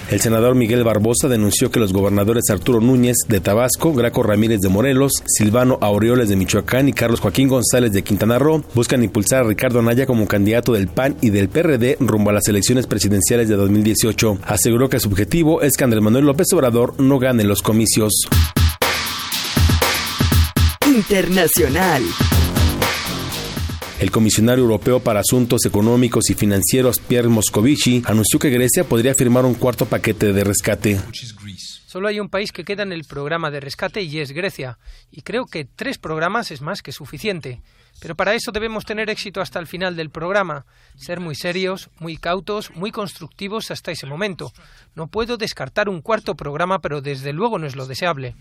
[0.09, 4.69] El senador Miguel Barbosa denunció que los gobernadores Arturo Núñez de Tabasco, Graco Ramírez de
[4.69, 9.47] Morelos, Silvano Aureoles de Michoacán y Carlos Joaquín González de Quintana Roo buscan impulsar a
[9.47, 13.55] Ricardo Anaya como candidato del PAN y del PRD rumbo a las elecciones presidenciales de
[13.55, 14.39] 2018.
[14.45, 18.13] Aseguró que su objetivo es que Andrés Manuel López Obrador no gane los comicios.
[20.85, 22.03] Internacional.
[23.99, 29.43] El comisionario europeo para asuntos económicos y financieros Pierre Moscovici anunció que Grecia podría firmar
[29.43, 31.01] un cuarto paquete de rescate.
[31.87, 34.77] Solo hay un país que queda en el programa de rescate y es Grecia.
[35.09, 37.63] Y creo que tres programas es más que suficiente.
[37.99, 42.17] Pero para eso debemos tener éxito hasta el final del programa, ser muy serios, muy
[42.17, 44.53] cautos, muy constructivos hasta ese momento.
[44.93, 48.35] No puedo descartar un cuarto programa, pero desde luego no es lo deseable.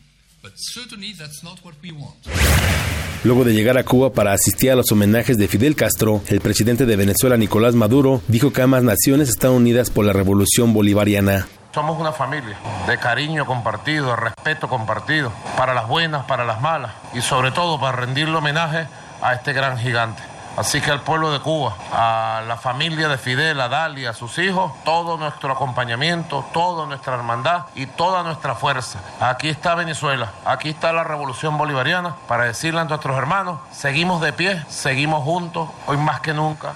[3.27, 6.87] Luego de llegar a Cuba para asistir a los homenajes de Fidel Castro, el presidente
[6.87, 11.49] de Venezuela, Nicolás Maduro, dijo que ambas naciones están unidas por la revolución bolivariana.
[11.75, 16.93] Somos una familia de cariño compartido, de respeto compartido, para las buenas, para las malas
[17.15, 18.87] y sobre todo para rendirle homenaje
[19.21, 20.23] a este gran gigante.
[20.57, 24.39] Así que al pueblo de Cuba, a la familia de Fidel, a Dali, a sus
[24.39, 29.01] hijos, todo nuestro acompañamiento, toda nuestra hermandad y toda nuestra fuerza.
[29.21, 34.33] Aquí está Venezuela, aquí está la revolución bolivariana para decirle a nuestros hermanos, seguimos de
[34.33, 36.75] pie, seguimos juntos, hoy más que nunca.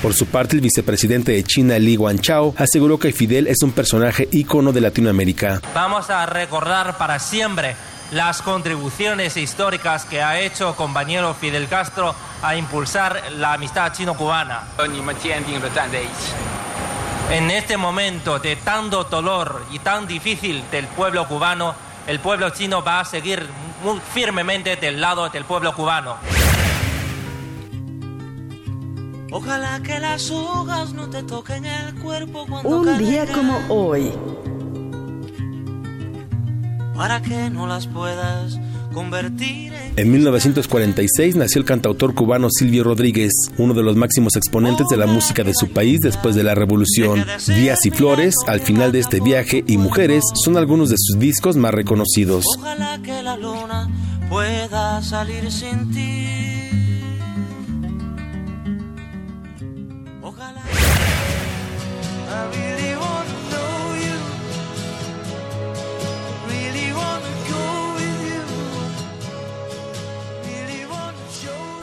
[0.00, 4.28] Por su parte, el vicepresidente de China, Li Guanchao, aseguró que Fidel es un personaje
[4.30, 5.60] ícono de Latinoamérica.
[5.74, 7.74] Vamos a recordar para siempre
[8.10, 14.62] las contribuciones históricas que ha hecho compañero Fidel Castro a impulsar la amistad chino-cubana.
[17.30, 21.74] En este momento de tanto dolor y tan difícil del pueblo cubano,
[22.06, 23.48] el pueblo chino va a seguir
[23.82, 26.16] muy firmemente del lado del pueblo cubano.
[29.32, 34.12] Ojalá que las hojas no te toquen el cuerpo cuando Un día como hoy.
[36.96, 38.58] Para que no las puedas
[38.92, 44.86] convertir en En 1946 nació el cantautor cubano Silvio Rodríguez, uno de los máximos exponentes
[44.88, 47.24] de la música de su país después de la revolución.
[47.46, 51.56] Días y Flores, al final de este viaje, y Mujeres son algunos de sus discos
[51.56, 52.44] más reconocidos.
[52.58, 53.88] Ojalá que la luna
[54.28, 56.26] pueda salir sin ti.
[60.22, 60.62] Ojalá.
[62.28, 62.96] I really
[63.50, 63.75] know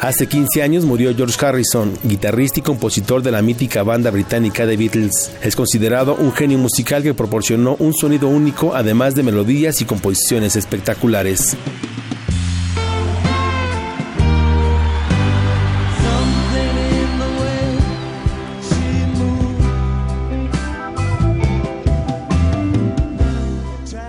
[0.04, 4.76] Hace 15 años murió George Harrison, guitarrista y compositor de la mítica banda británica The
[4.76, 5.32] Beatles.
[5.42, 10.58] Es considerado un genio musical que proporcionó un sonido único, además de melodías y composiciones
[10.58, 11.56] espectaculares.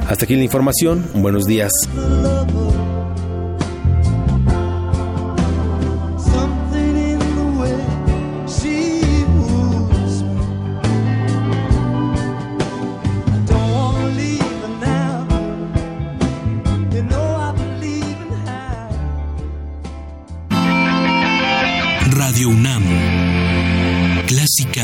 [0.09, 1.07] Hasta aquí la información.
[1.15, 1.71] Buenos días.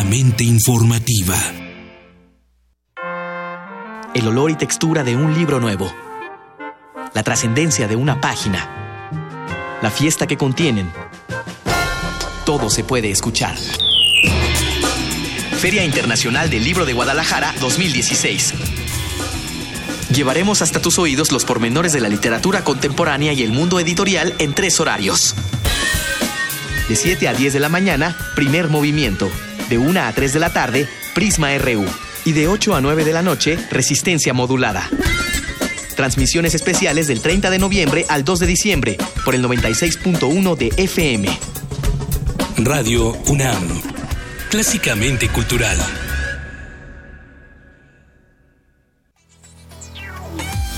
[0.00, 1.36] Clásicamente informativa.
[4.14, 5.92] el olor y textura de un libro nuevo,
[7.12, 10.90] la trascendencia de una página, la fiesta que contienen.
[12.46, 13.54] Todo se puede escuchar.
[15.58, 18.54] Feria Internacional del Libro de Guadalajara 2016.
[20.14, 24.54] Llevaremos hasta tus oídos los pormenores de la literatura contemporánea y el mundo editorial en
[24.54, 25.34] tres horarios.
[26.88, 29.30] De 7 a 10 de la mañana, primer movimiento.
[29.70, 31.86] De 1 a 3 de la tarde, Prisma RU.
[32.24, 34.90] Y de 8 a 9 de la noche, resistencia modulada.
[35.94, 41.28] Transmisiones especiales del 30 de noviembre al 2 de diciembre por el 96.1 de FM.
[42.58, 43.80] Radio UNAM.
[44.50, 45.78] Clásicamente cultural.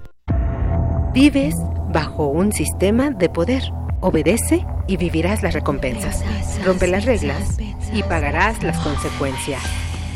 [1.13, 1.55] Vives
[1.93, 3.63] bajo un sistema de poder.
[4.01, 6.25] Obedece y vivirás las recompensas.
[6.65, 7.59] Rompe las reglas
[7.93, 9.63] y pagarás las consecuencias.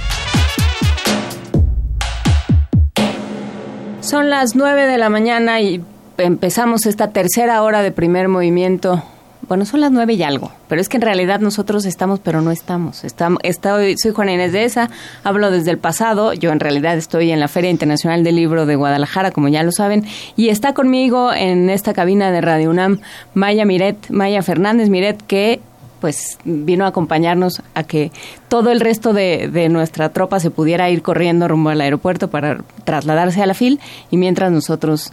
[4.00, 5.82] Son las 9 de la mañana y
[6.18, 9.02] empezamos esta tercera hora de primer movimiento.
[9.48, 12.52] Bueno, son las nueve y algo, pero es que en realidad nosotros estamos, pero no
[12.52, 13.04] estamos.
[13.04, 14.88] estamos estoy, soy Juana Inés de esa,
[15.24, 16.32] hablo desde el pasado.
[16.32, 19.72] Yo en realidad estoy en la Feria Internacional del Libro de Guadalajara, como ya lo
[19.72, 20.04] saben,
[20.36, 23.00] y está conmigo en esta cabina de Radio UNAM
[23.34, 25.60] Maya Miret, Maya Fernández Miret, que
[26.00, 28.10] pues vino a acompañarnos a que
[28.48, 32.58] todo el resto de, de, nuestra tropa se pudiera ir corriendo rumbo al aeropuerto para
[32.84, 33.78] trasladarse a la FIL
[34.10, 35.12] y mientras nosotros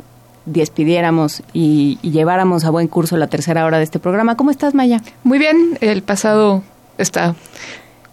[0.50, 4.36] despidiéramos y, lleváramos a buen curso la tercera hora de este programa.
[4.36, 5.02] ¿Cómo estás, Maya?
[5.24, 6.64] Muy bien, el pasado
[6.98, 7.36] está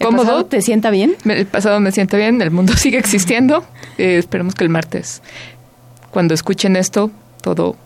[0.01, 0.23] cómodo.
[0.23, 1.17] ¿El pasado te sienta bien?
[1.25, 3.65] El pasado me siente bien, el mundo sigue existiendo.
[3.99, 5.23] Eh, esperemos que el martes,
[6.11, 7.11] cuando escuchen esto,
[7.41, 7.77] todo...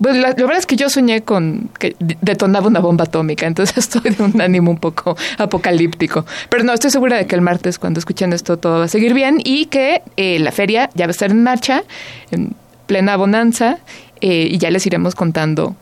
[0.00, 4.10] Pues la, verdad es que yo soñé con que detonaba una bomba atómica, entonces estoy
[4.10, 6.26] de un ánimo un poco apocalíptico.
[6.48, 9.14] Pero no, estoy segura de que el martes, cuando escuchen esto, todo va a seguir
[9.14, 11.84] bien y que eh, la feria ya va a estar en marcha.
[12.32, 13.78] En, plena bonanza
[14.20, 15.76] eh, y ya les iremos contando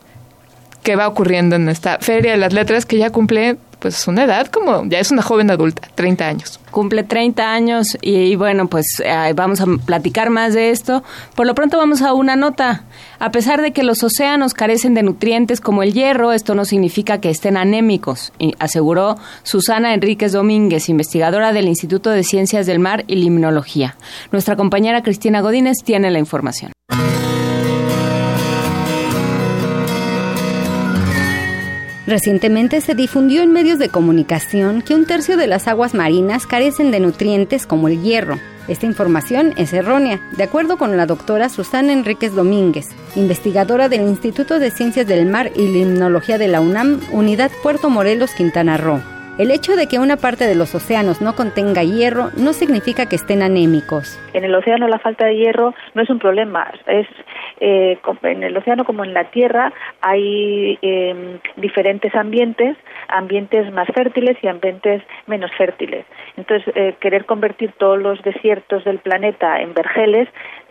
[0.82, 4.46] qué va ocurriendo en esta Feria de las Letras que ya cumple pues una edad
[4.46, 6.60] como ya es una joven adulta, 30 años.
[6.70, 8.86] Cumple 30 años y, bueno, pues
[9.34, 11.02] vamos a platicar más de esto.
[11.34, 12.84] Por lo pronto vamos a una nota.
[13.18, 17.18] A pesar de que los océanos carecen de nutrientes como el hierro, esto no significa
[17.18, 23.16] que estén anémicos, aseguró Susana Enríquez Domínguez, investigadora del Instituto de Ciencias del Mar y
[23.16, 23.96] Limnología.
[24.30, 26.72] Nuestra compañera Cristina Godínez tiene la información.
[32.10, 36.90] Recientemente se difundió en medios de comunicación que un tercio de las aguas marinas carecen
[36.90, 38.40] de nutrientes como el hierro.
[38.66, 44.58] Esta información es errónea, de acuerdo con la doctora Susana Enríquez Domínguez, investigadora del Instituto
[44.58, 49.00] de Ciencias del Mar y Limnología de la UNAM, Unidad Puerto Morelos, Quintana Roo.
[49.40, 53.16] El hecho de que una parte de los océanos no contenga hierro no significa que
[53.16, 54.20] estén anémicos.
[54.34, 57.06] En el océano la falta de hierro no es un problema, es
[57.58, 59.72] eh, en el océano como en la tierra
[60.02, 62.76] hay em, diferentes ambientes,
[63.08, 66.04] ambientes más fértiles y ambientes menos fértiles.
[66.36, 70.28] Entonces, eh, querer convertir todos los desiertos del planeta en vergeles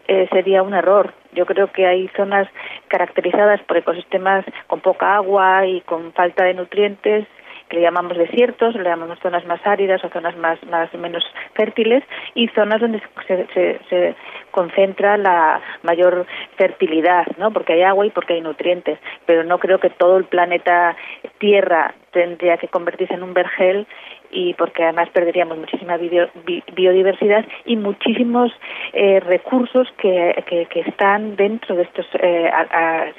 [0.07, 1.15] eh, sería un error.
[1.33, 2.47] Yo creo que hay zonas
[2.87, 7.25] caracterizadas por ecosistemas con poca agua y con falta de nutrientes
[7.69, 11.23] que le llamamos desiertos, le llamamos zonas más áridas o zonas más, más menos
[11.53, 14.15] fértiles y zonas donde se, se,
[14.51, 16.25] concentra la mayor
[16.57, 17.51] fertilidad, ¿no?
[17.51, 20.95] Porque hay agua y porque hay nutrientes, pero no creo que todo el planeta
[21.37, 23.85] Tierra tendría que convertirse en un vergel
[24.31, 28.51] y porque además perderíamos muchísima biodiversidad y muchísimos
[28.93, 32.51] eh, recursos que, que, están dentro de estos eh,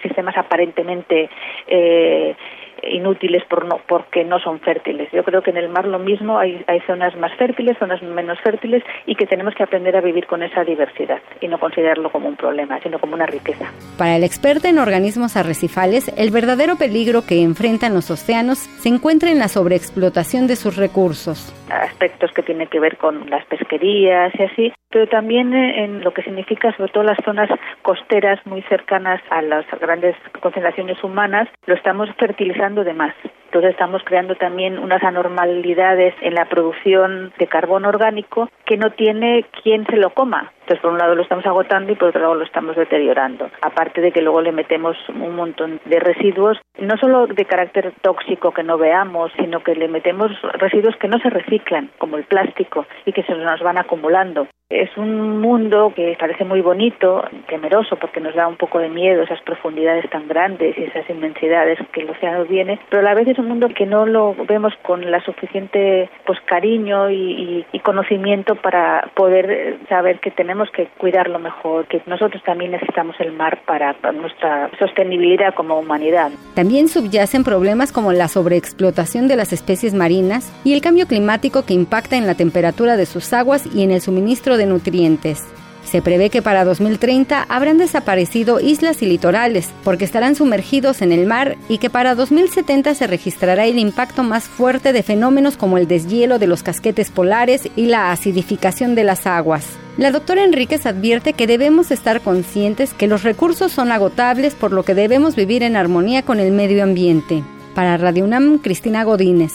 [0.02, 1.28] sistemas aparentemente
[1.66, 2.36] eh,
[2.82, 5.08] inútiles por no, porque no son fértiles.
[5.12, 8.38] Yo creo que en el mar lo mismo, hay, hay zonas más fértiles, zonas menos
[8.40, 12.28] fértiles y que tenemos que aprender a vivir con esa diversidad y no considerarlo como
[12.28, 13.70] un problema, sino como una riqueza.
[13.98, 19.30] Para el experto en organismos arrecifales, el verdadero peligro que enfrentan los océanos se encuentra
[19.30, 21.54] en la sobreexplotación de sus recursos.
[21.70, 26.22] Aspectos que tienen que ver con las pesquerías y así, pero también en lo que
[26.22, 27.48] significa sobre todo las zonas
[27.82, 33.14] costeras muy cercanas a las grandes concentraciones humanas, lo estamos fertilizando de más
[33.46, 39.44] Entonces estamos creando también unas anormalidades en la producción de carbón orgánico que no tiene
[39.62, 40.52] quien se lo coma.
[40.70, 43.50] Entonces, por un lado lo estamos agotando y por otro lado lo estamos deteriorando.
[43.60, 48.52] Aparte de que luego le metemos un montón de residuos, no solo de carácter tóxico
[48.52, 50.30] que no veamos, sino que le metemos
[50.60, 54.46] residuos que no se reciclan, como el plástico, y que se nos van acumulando.
[54.70, 59.24] Es un mundo que parece muy bonito, temeroso, porque nos da un poco de miedo
[59.24, 63.26] esas profundidades tan grandes y esas inmensidades que el océano tiene, pero a la vez
[63.26, 69.10] es un mundo que no lo vemos con la suficiente pues cariño y conocimiento para
[69.14, 74.70] poder saber que tenemos que cuidarlo mejor, que nosotros también necesitamos el mar para, nuestra
[74.78, 76.30] sostenibilidad como humanidad.
[76.54, 81.74] También subyacen problemas como la sobreexplotación de las especies marinas y el cambio climático que
[81.74, 85.46] impacta en la temperatura de sus aguas y en el suministro de nutrientes.
[85.84, 91.26] Se prevé que para 2030 habrán desaparecido islas y litorales porque estarán sumergidos en el
[91.26, 95.88] mar y que para 2070 se registrará el impacto más fuerte de fenómenos como el
[95.88, 99.78] deshielo de los casquetes polares y la acidificación de las aguas.
[100.00, 104.82] La doctora Enríquez advierte que debemos estar conscientes que los recursos son agotables por lo
[104.82, 107.44] que debemos vivir en armonía con el medio ambiente.
[107.74, 109.52] Para Radio UNAM, Cristina Godínez.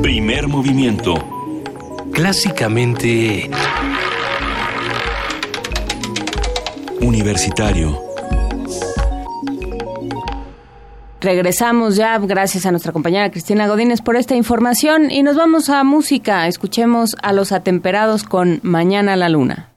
[0.00, 1.14] Primer movimiento.
[2.10, 3.50] Clásicamente...
[7.02, 8.07] Universitario.
[11.20, 15.82] Regresamos ya, gracias a nuestra compañera Cristina Godínez por esta información y nos vamos a
[15.82, 16.46] música.
[16.46, 19.67] Escuchemos a los atemperados con Mañana la Luna.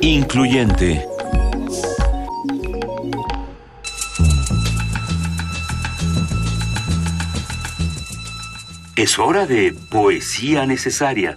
[0.00, 1.06] Incluyente.
[8.96, 11.36] Es hora de poesía necesaria.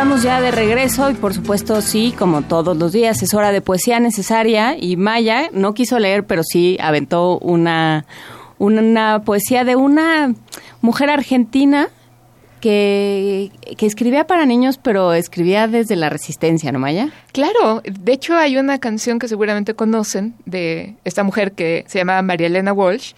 [0.00, 3.60] Estamos ya de regreso y por supuesto sí, como todos los días, es hora de
[3.60, 8.06] poesía necesaria y Maya no quiso leer, pero sí aventó una,
[8.56, 10.34] una poesía de una
[10.80, 11.90] mujer argentina
[12.62, 17.10] que, que, escribía para niños, pero escribía desde la resistencia, ¿no, Maya?
[17.32, 22.22] Claro, de hecho hay una canción que seguramente conocen de esta mujer que se llama
[22.22, 23.12] María Elena Walsh,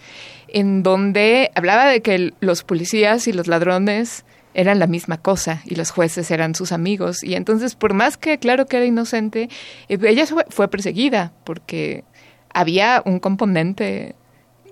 [0.49, 5.75] en donde hablaba de que los policías y los ladrones eran la misma cosa y
[5.75, 7.23] los jueces eran sus amigos.
[7.23, 9.49] Y entonces, por más que claro que era inocente,
[9.89, 12.03] eh, ella fue perseguida porque
[12.53, 14.15] había un componente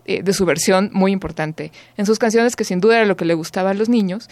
[0.05, 3.25] eh, de su versión muy importante en sus canciones que sin duda era lo que
[3.25, 4.29] le gustaba a los niños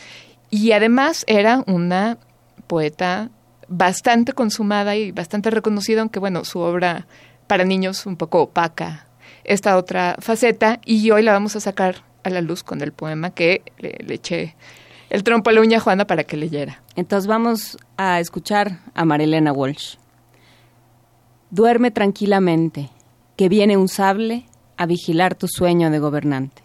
[0.50, 2.18] y además era una
[2.66, 3.30] poeta
[3.68, 7.06] bastante consumada y bastante reconocida, aunque bueno, su obra
[7.46, 9.06] para niños un poco opaca
[9.44, 13.30] esta otra faceta y hoy la vamos a sacar a la luz con el poema
[13.30, 14.56] que le, le eché
[15.10, 16.82] el trompo a la uña Juana para que leyera.
[16.96, 19.96] Entonces vamos a escuchar a Marilena Walsh.
[21.52, 22.90] Duerme tranquilamente,
[23.36, 24.46] que viene un sable
[24.78, 26.62] a vigilar tu sueño de gobernante.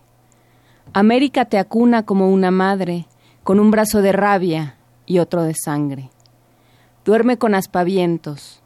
[0.93, 3.07] América te acuna como una madre,
[3.43, 6.11] con un brazo de rabia y otro de sangre.
[7.05, 8.61] Duerme con aspavientos.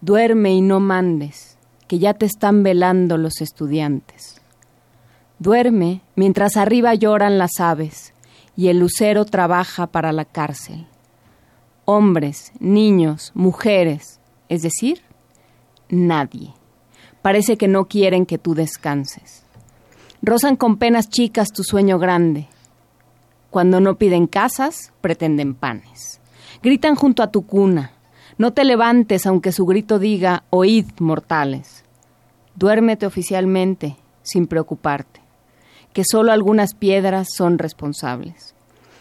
[0.00, 1.58] Duerme y no mandes,
[1.88, 4.40] que ya te están velando los estudiantes.
[5.40, 8.09] Duerme mientras arriba lloran las aves,
[8.60, 10.86] y el lucero trabaja para la cárcel.
[11.86, 15.00] Hombres, niños, mujeres, es decir,
[15.88, 16.52] nadie.
[17.22, 19.46] Parece que no quieren que tú descanses.
[20.20, 22.48] Rozan con penas chicas tu sueño grande.
[23.48, 26.20] Cuando no piden casas, pretenden panes.
[26.62, 27.92] Gritan junto a tu cuna.
[28.36, 31.82] No te levantes aunque su grito diga, oíd, mortales.
[32.56, 35.19] Duérmete oficialmente, sin preocuparte
[35.92, 38.54] que solo algunas piedras son responsables,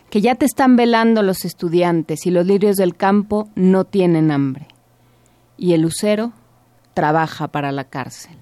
[0.10, 4.68] que ya te están velando los estudiantes y los lirios del campo no tienen hambre,
[5.58, 6.32] y el lucero
[6.94, 8.36] trabaja para la cárcel.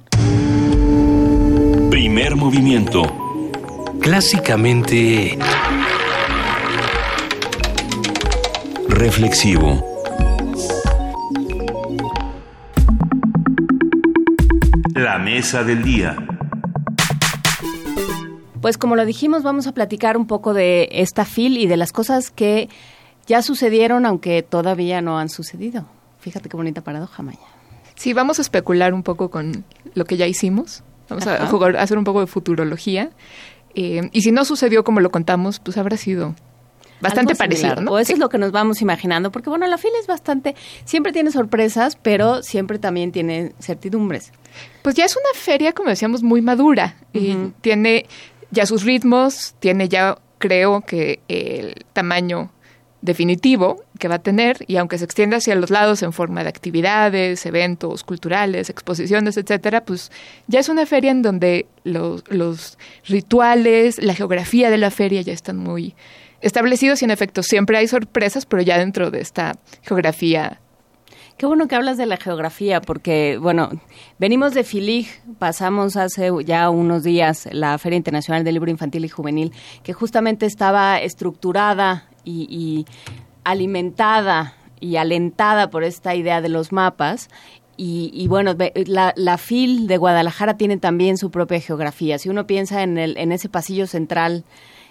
[1.90, 3.04] Primer movimiento.
[4.00, 5.38] Clásicamente...
[8.90, 9.84] Reflexivo.
[14.96, 16.16] La mesa del día.
[18.62, 21.92] Pues como lo dijimos, vamos a platicar un poco de esta FIL y de las
[21.92, 22.70] cosas que
[23.28, 25.86] ya sucedieron, aunque todavía no han sucedido.
[26.20, 27.40] Fíjate qué bonita paradoja, Maya.
[27.96, 30.84] Sí, vamos a especular un poco con lo que ya hicimos.
[31.10, 33.12] Vamos a jugar, a hacer un poco de futurología.
[33.76, 36.36] Eh, y si no sucedió como lo contamos, pues habrá sido
[37.00, 37.92] bastante parecido, ¿no?
[37.92, 40.56] O eso es lo que nos vamos imaginando, porque bueno, la FIL es bastante,
[40.86, 44.32] siempre tiene sorpresas, pero siempre también tiene certidumbres.
[44.82, 48.06] Pues ya es una feria, como decíamos, muy madura y tiene
[48.52, 52.52] ya sus ritmos, tiene ya creo que el tamaño
[53.02, 56.50] definitivo que va a tener y aunque se extienda hacia los lados en forma de
[56.50, 60.12] actividades, eventos culturales, exposiciones, etcétera, pues
[60.48, 65.34] ya es una feria en donde los, los rituales, la geografía de la feria ya
[65.34, 65.96] están muy
[66.42, 69.54] establecidos y en efecto siempre hay sorpresas, pero ya dentro de esta
[69.84, 70.60] geografía
[71.38, 73.70] Qué bueno que hablas de la geografía, porque, bueno,
[74.18, 75.08] venimos de Filig,
[75.38, 80.48] pasamos hace ya unos días la Feria Internacional del Libro Infantil y Juvenil, que justamente
[80.48, 82.88] estaba estructurada y,
[83.44, 87.30] alimentada y alentada por esta idea de los mapas.
[87.80, 88.56] Y, bueno,
[88.88, 92.18] la, la, FIL de Guadalajara tiene también su propia geografía.
[92.18, 94.44] Si uno piensa en, el, en ese pasillo central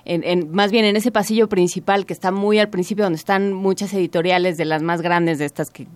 [0.07, 3.93] en, más bien en ese pasillo principal que está muy al principio, donde están muchas
[3.93, 5.87] editoriales de las más grandes de estas que,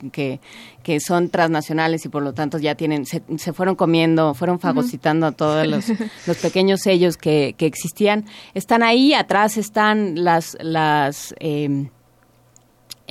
[0.82, 3.20] que, son transnacionales y por lo tanto ya tienen, se,
[3.52, 5.86] fueron comiendo, fueron fagocitando a todos los,
[6.26, 8.24] los pequeños sellos que, que existían.
[8.54, 11.88] Están ahí, atrás están las, las eh,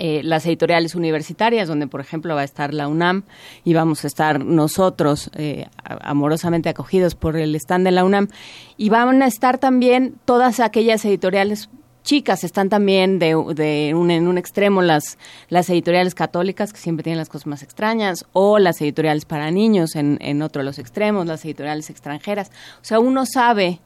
[0.02, 3.24] eh, las editoriales universitarias, donde por ejemplo va a estar la UNAM
[3.66, 8.30] y vamos a estar nosotros eh, amorosamente acogidos por el stand de la UNAM
[8.78, 11.70] y van a estar también todas aquellas editoriales
[12.04, 15.18] chicas están también de, de un, en un extremo las,
[15.50, 19.98] las editoriales católicas que siempre tienen las cosas más extrañas o las editoriales para niños
[19.98, 22.52] en, en otro de los extremos, las editoriales extranjeras.
[22.82, 23.82] O sea, uno sabe,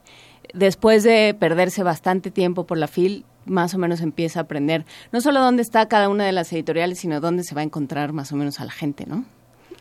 [0.53, 5.21] después de perderse bastante tiempo por la FIL, más o menos empieza a aprender no
[5.21, 8.31] solo dónde está cada una de las editoriales, sino dónde se va a encontrar más
[8.31, 9.25] o menos a la gente, ¿no?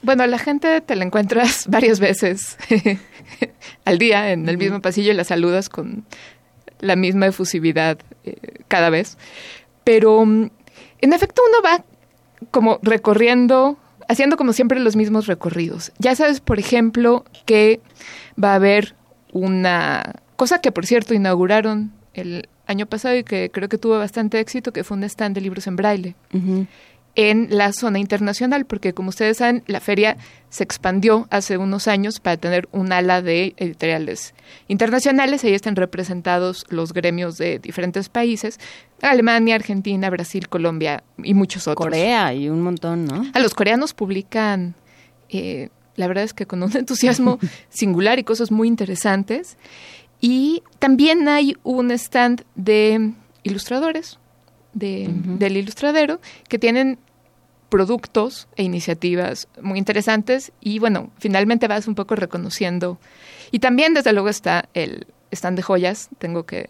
[0.02, 2.58] Bueno, la gente te la encuentras varias veces
[3.84, 6.04] al día en el mismo pasillo y la saludas con
[6.80, 8.36] la misma efusividad eh,
[8.68, 9.16] cada vez.
[9.84, 10.50] Pero mm,
[11.00, 11.84] en efecto uno va
[12.50, 15.92] como recorriendo, haciendo como siempre los mismos recorridos.
[15.98, 17.80] Ya sabes, por ejemplo, que
[18.42, 18.96] va a haber
[19.32, 24.40] una cosa que por cierto inauguraron el año pasado y que creo que tuvo bastante
[24.40, 26.14] éxito, que fue un stand de libros en braille
[27.14, 30.16] en la zona internacional, porque como ustedes saben, la feria
[30.48, 34.34] se expandió hace unos años para tener un ala de editoriales
[34.68, 35.44] internacionales.
[35.44, 38.58] Ahí están representados los gremios de diferentes países,
[39.02, 41.86] Alemania, Argentina, Brasil, Colombia y muchos otros.
[41.86, 43.26] Corea y un montón, ¿no?
[43.34, 44.74] A los coreanos publican,
[45.28, 49.58] eh, la verdad es que con un entusiasmo singular y cosas muy interesantes.
[50.22, 54.18] Y también hay un stand de ilustradores,
[54.72, 56.98] de, del ilustradero, que tienen
[57.68, 62.98] productos e iniciativas muy interesantes y bueno, finalmente vas un poco reconociendo.
[63.50, 66.68] Y también desde luego está el stand de joyas, tengo que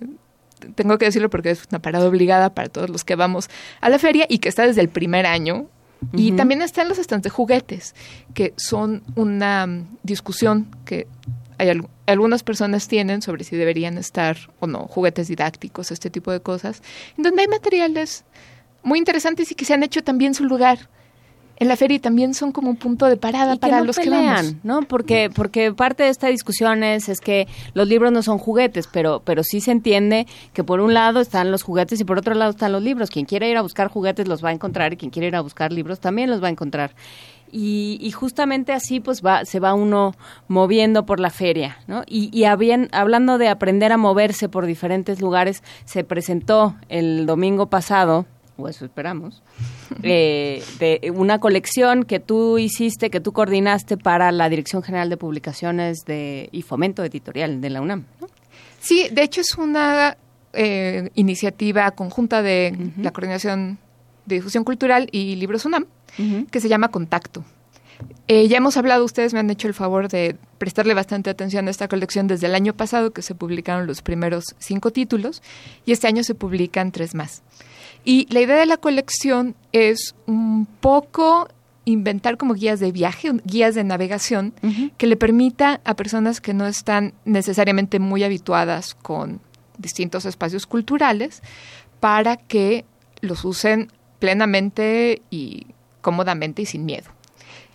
[0.74, 3.50] tengo que decirlo porque es una parada obligada para todos los que vamos
[3.81, 5.66] a la feria y que está desde el primer año.
[6.14, 7.94] Y también están los stands de juguetes,
[8.34, 9.68] que son una
[10.02, 11.06] discusión que
[11.62, 16.41] hay algunas personas tienen sobre si deberían estar o no juguetes didácticos, este tipo de
[16.41, 16.82] cosas,
[17.16, 18.24] en donde hay materiales
[18.82, 20.89] muy interesantes y que se han hecho también su lugar
[21.57, 24.57] en la feria y también son como un punto de parada para los que vamos.
[24.65, 24.82] ¿no?
[24.82, 29.23] Porque porque parte de esta discusión es, es que los libros no son juguetes, pero
[29.24, 32.50] pero sí se entiende que por un lado están los juguetes y por otro lado
[32.50, 33.10] están los libros.
[33.10, 35.41] Quien quiera ir a buscar juguetes los va a encontrar y quien quiera ir a
[35.41, 36.97] buscar libros también los va a encontrar.
[37.55, 40.14] Y, justamente así pues va, se va uno
[40.48, 42.02] moviendo por la feria, ¿no?
[42.06, 48.24] Y, y hablando de aprender a moverse por diferentes lugares, se presentó el domingo pasado,
[48.56, 49.42] o eso esperamos,
[50.02, 55.16] eh, de una colección que tú hiciste, que tú coordinaste para la Dirección General de
[55.16, 58.05] Publicaciones de, y Fomento Editorial de la UNAM.
[58.81, 60.16] Sí, de hecho es una
[60.52, 63.78] eh, iniciativa conjunta de la Coordinación
[64.26, 65.86] de Difusión Cultural y Libros UNAM,
[66.50, 67.44] que se llama Contacto.
[68.28, 71.70] Eh, ya hemos hablado, ustedes me han hecho el favor de prestarle bastante atención a
[71.70, 75.42] esta colección desde el año pasado, que se publicaron los primeros cinco títulos,
[75.84, 77.42] y este año se publican tres más.
[78.05, 81.49] Y la idea de la colección es un poco
[81.84, 84.55] inventar como guías de viaje, guías de navegación,
[84.97, 89.41] que le permita a personas que no están necesariamente muy habituadas con
[89.78, 91.42] distintos espacios culturales,
[91.99, 92.84] para que
[93.20, 95.66] los usen plenamente y
[96.02, 97.10] cómodamente y sin miedo.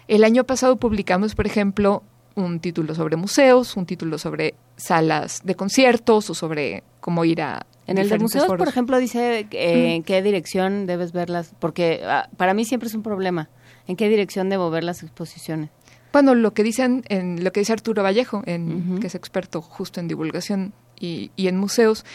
[0.08, 2.04] El año pasado publicamos, por ejemplo,
[2.36, 7.66] un título sobre museos, un título sobre salas de conciertos o sobre cómo ir a...
[7.88, 12.30] En el de museos, por ejemplo, dice eh, en qué dirección debes verlas, porque ah,
[12.36, 13.50] para mí siempre es un problema.
[13.88, 15.70] ¿En qué dirección debo ver las exposiciones?
[16.12, 20.02] Bueno, lo que dicen, en lo que dice Arturo Vallejo, en, que es experto justo
[20.02, 22.06] en divulgación y, y en museos,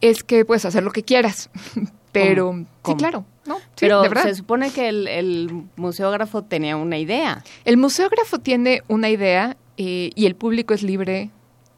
[0.00, 1.50] es que puedes hacer lo que quieras,
[2.12, 3.58] pero sí, claro, ¿no?
[3.78, 7.44] pero se supone que el, museógrafo tenía una idea.
[7.64, 11.30] El museógrafo tiene una idea eh, y el público es libre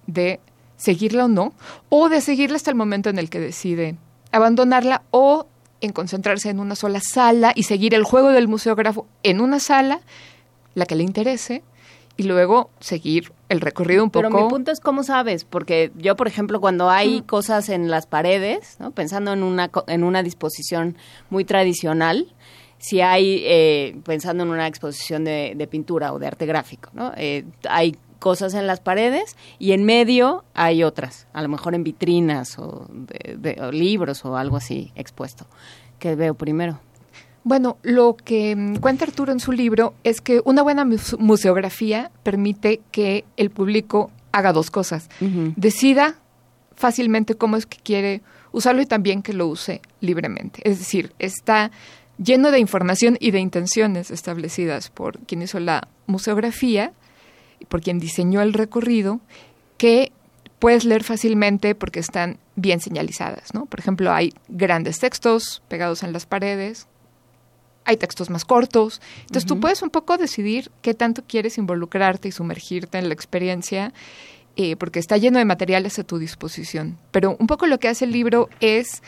[0.06, 0.40] de
[0.76, 1.54] seguirla o no,
[1.88, 3.96] o de seguirla hasta el momento en el que decide
[4.32, 5.46] abandonarla o
[5.80, 10.00] en concentrarse en una sola sala y seguir el juego del museógrafo en una sala,
[10.74, 11.62] la que le interese,
[12.16, 14.28] y luego seguir el recorrido un poco.
[14.28, 18.06] Pero mi punto es cómo sabes, porque yo, por ejemplo, cuando hay cosas en las
[18.06, 18.90] paredes, ¿no?
[18.90, 20.96] pensando en una, en una disposición
[21.30, 22.34] muy tradicional,
[22.78, 27.12] si hay, eh, pensando en una exposición de, de, pintura o de arte gráfico, ¿no?
[27.16, 31.84] Eh, hay cosas en las paredes y en medio hay otras, a lo mejor en
[31.84, 35.46] vitrinas o, de, o libros o algo así expuesto.
[35.98, 36.80] ¿Qué veo primero?
[37.46, 42.80] Bueno, lo que mm, cuenta Arturo en su libro es que una buena museografía permite
[42.90, 45.08] que el público haga dos cosas.
[45.54, 46.16] Decida
[46.74, 50.60] fácilmente cómo es que quiere usarlo y también que lo use libremente.
[50.68, 51.70] Es decir, está
[52.18, 56.94] lleno de información y de intenciones establecidas por quien hizo la museografía,
[57.68, 59.20] por quien diseñó el recorrido,
[59.78, 60.10] que
[60.58, 63.66] puedes leer fácilmente porque están bien señalizadas, ¿no?
[63.66, 66.88] Por ejemplo, hay grandes textos pegados en las paredes
[67.86, 69.00] hay textos más cortos.
[69.22, 73.94] Entonces tú puedes un poco decidir qué tanto quieres involucrarte y sumergirte en la experiencia,
[74.56, 76.98] eh, porque está lleno de materiales a tu disposición.
[77.12, 79.02] Pero un poco lo que hace el libro es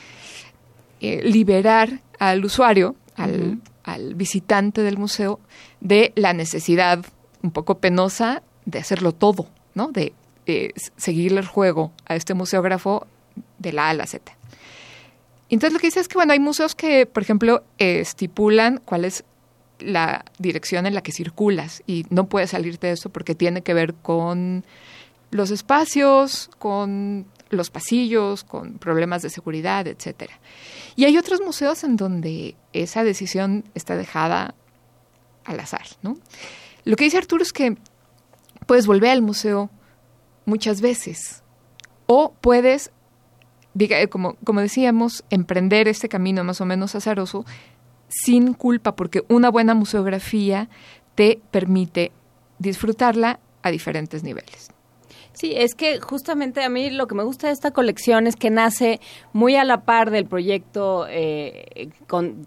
[1.00, 5.40] eh, liberar al usuario, al, al visitante del museo,
[5.80, 7.04] de la necesidad
[7.42, 9.90] un poco penosa de hacerlo todo, ¿no?
[9.92, 10.12] De
[10.96, 13.06] seguirle el juego a este museógrafo
[13.58, 14.37] de la A a la Z.
[15.50, 19.24] Entonces lo que dice es que, bueno, hay museos que, por ejemplo, estipulan cuál es
[19.80, 23.74] la dirección en la que circulas y no puedes salirte de eso porque tiene que
[23.74, 24.64] ver con
[25.30, 30.38] los espacios, con los pasillos, con problemas de seguridad, etcétera.
[30.96, 34.54] Y hay otros museos en donde esa decisión está dejada
[35.44, 36.16] al azar, ¿no?
[36.84, 37.76] Lo que dice Arturo es que
[38.66, 39.70] puedes volver al museo
[40.44, 41.42] muchas veces
[42.06, 42.90] o puedes,
[43.74, 47.44] diga, eh, como, como decíamos, emprender este camino más o menos azaroso
[48.08, 50.68] sin culpa, porque una buena museografía
[51.14, 52.12] te permite
[52.58, 54.70] disfrutarla a diferentes niveles.
[55.38, 58.50] Sí, es que justamente a mí lo que me gusta de esta colección es que
[58.50, 59.00] nace
[59.32, 61.90] muy a la par del proyecto eh,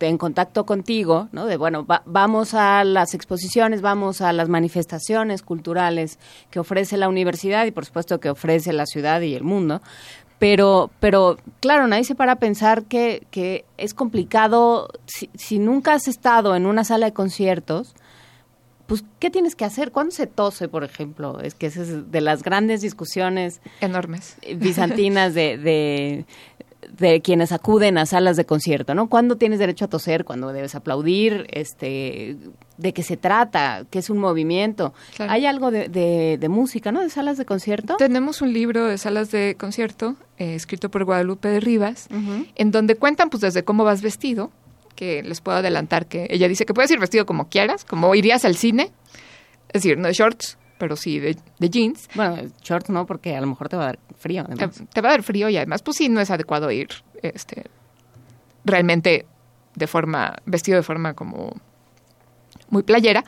[0.01, 1.45] En Contacto Contigo, ¿no?
[1.45, 6.19] De, bueno, vamos a las exposiciones, vamos a las manifestaciones culturales
[6.49, 9.81] que ofrece la universidad y por supuesto que ofrece la ciudad y el mundo,
[10.41, 15.93] pero, pero claro, nadie se para a pensar que, que es complicado, si, si, nunca
[15.93, 17.93] has estado en una sala de conciertos,
[18.87, 19.91] pues, ¿qué tienes que hacer?
[19.91, 21.39] ¿Cuándo se tose, por ejemplo?
[21.41, 26.25] Es que es de las grandes discusiones enormes bizantinas de, de,
[26.97, 29.07] de, quienes acuden a salas de concierto, ¿no?
[29.07, 30.25] ¿Cuándo tienes derecho a toser?
[30.25, 31.47] ¿Cuándo debes aplaudir?
[31.51, 32.37] Este,
[32.77, 33.85] ¿De qué se trata?
[33.89, 34.93] ¿Qué es un movimiento?
[35.19, 37.01] Hay algo de, de, música, ¿no?
[37.01, 37.97] De salas de concierto.
[37.97, 42.07] Tenemos un libro de salas de concierto eh, escrito por Guadalupe de Rivas,
[42.55, 44.51] en donde cuentan pues desde cómo vas vestido,
[44.95, 48.45] que les puedo adelantar que ella dice que puedes ir vestido como quieras, como irías
[48.45, 48.91] al cine,
[49.69, 52.09] es decir, no de shorts, pero sí de, jeans.
[52.15, 54.43] Bueno, shorts no, porque a lo mejor te va a dar frío.
[54.91, 56.87] Te, va a dar frío y además, pues sí, no es adecuado ir
[57.21, 57.65] este,
[58.65, 59.27] realmente
[59.75, 61.53] de forma, vestido de forma como
[62.71, 63.23] muy playera.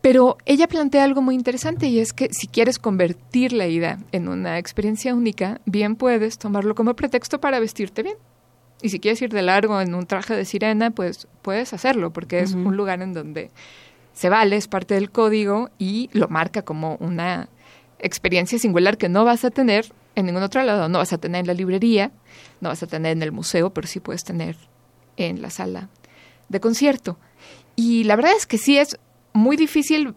[0.00, 4.26] Pero ella plantea algo muy interesante y es que si quieres convertir la ida en
[4.26, 8.16] una experiencia única, bien puedes tomarlo como pretexto para vestirte bien.
[8.82, 12.40] Y si quieres ir de largo en un traje de sirena, pues puedes hacerlo, porque
[12.40, 13.52] es un lugar en donde
[14.18, 17.48] se vale, es parte del código y lo marca como una
[18.00, 20.88] experiencia singular que no vas a tener en ningún otro lado.
[20.88, 22.10] No vas a tener en la librería,
[22.60, 24.56] no vas a tener en el museo, pero sí puedes tener
[25.18, 25.88] en la sala
[26.48, 27.16] de concierto.
[27.76, 28.98] Y la verdad es que sí es
[29.34, 30.16] muy difícil.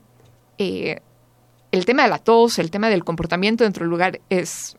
[0.58, 1.00] Eh,
[1.72, 4.78] el tema de la tos, el tema del comportamiento dentro del lugar es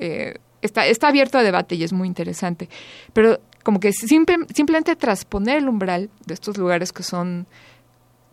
[0.00, 2.68] eh, está, está abierto a debate y es muy interesante.
[3.12, 7.46] Pero como que simplemente trasponer el umbral de estos lugares que son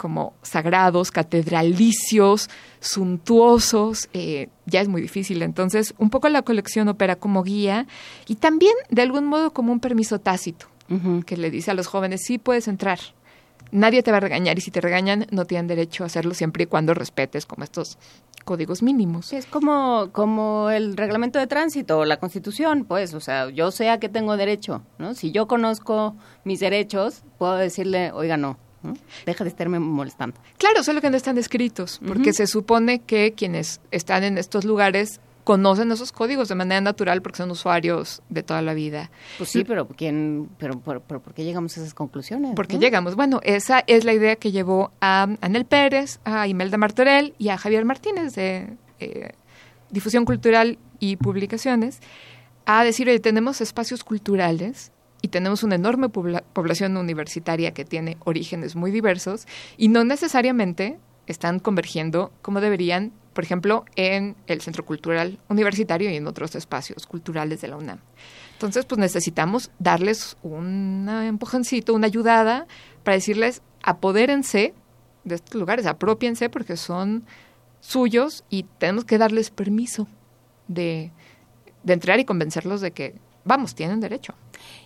[0.04, 2.50] como sagrados, catedralicios,
[2.82, 5.42] suntuosos, eh, ya es muy difícil.
[5.42, 7.88] Entonces, un poco la colección opera como guía
[8.28, 10.66] y también, de algún modo, como un permiso tácito,
[11.26, 13.00] que le dice a los jóvenes, sí puedes entrar,
[13.72, 16.64] nadie te va a regañar y si te regañan no tienen derecho a hacerlo siempre
[16.64, 17.98] y cuando respetes como estos
[18.44, 19.32] códigos mínimos.
[19.32, 23.90] Es como, como el reglamento de tránsito o la constitución, pues, o sea, yo sé
[23.90, 25.14] a qué tengo derecho, ¿no?
[25.14, 28.58] Si yo conozco mis derechos, puedo decirle, oiga, no,
[29.26, 30.40] Deja de estarme molestando.
[30.58, 35.20] Claro, solo que no están descritos, porque se supone que quienes están en estos lugares
[35.44, 39.12] conocen esos códigos de manera natural porque son usuarios de toda la vida.
[39.38, 42.54] Pues sí, pero ¿quién, pero, pero, ¿por qué llegamos a esas conclusiones?
[42.56, 47.34] Porque llegamos, bueno, esa es la idea que llevó a Anel Pérez, a Imelda Martorell
[47.38, 49.32] y a Javier Martínez de eh,
[49.92, 52.00] Difusión Cultural y Publicaciones
[52.66, 54.93] a decir, oye, tenemos espacios culturales
[55.24, 61.58] y tenemos una enorme población universitaria que tiene orígenes muy diversos y no necesariamente están
[61.58, 67.62] convergiendo como deberían por ejemplo, en el Centro Cultural Universitario y en otros espacios culturales
[67.62, 68.00] de la UNAM.
[68.54, 72.68] Entonces, pues necesitamos darles un empujoncito, una ayudada
[73.04, 74.74] para decirles, apodérense
[75.24, 77.26] de estos lugares, apropiense porque son
[77.82, 80.08] suyos y tenemos que darles permiso
[80.68, 81.12] de,
[81.84, 84.36] de entrar y convencerlos de que, vamos, tienen derecho.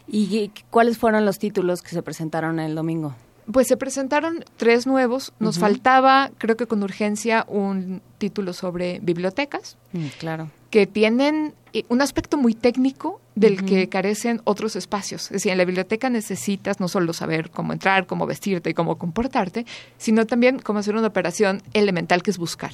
[0.08, 3.16] ¿Y cuáles fueron los títulos que se presentaron el domingo?
[3.52, 5.34] Pues se presentaron tres nuevos.
[5.40, 9.78] Nos faltaba, creo que con urgencia, un título sobre bibliotecas.
[9.94, 10.52] Mm, claro.
[10.70, 15.26] Que tienen eh, un aspecto muy técnico del que carecen otros espacios.
[15.26, 18.98] Es decir, en la biblioteca necesitas no solo saber cómo entrar, cómo vestirte y cómo
[18.98, 19.66] comportarte,
[19.98, 22.72] sino también cómo hacer una operación elemental que es buscar.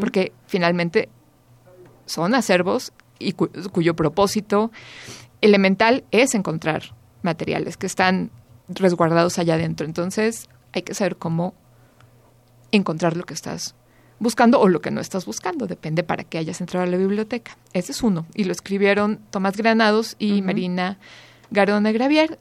[0.00, 1.08] Porque finalmente
[2.06, 4.70] son acervos y cuyo propósito
[5.44, 8.30] elemental es encontrar materiales que están
[8.68, 9.86] resguardados allá adentro.
[9.86, 11.54] Entonces hay que saber cómo
[12.72, 13.74] encontrar lo que estás
[14.18, 17.58] buscando o lo que no estás buscando, depende para qué hayas entrado a la biblioteca.
[17.72, 18.26] Ese es uno.
[18.34, 20.98] Y lo escribieron Tomás Granados y Marina
[21.50, 22.38] Garona Gravier.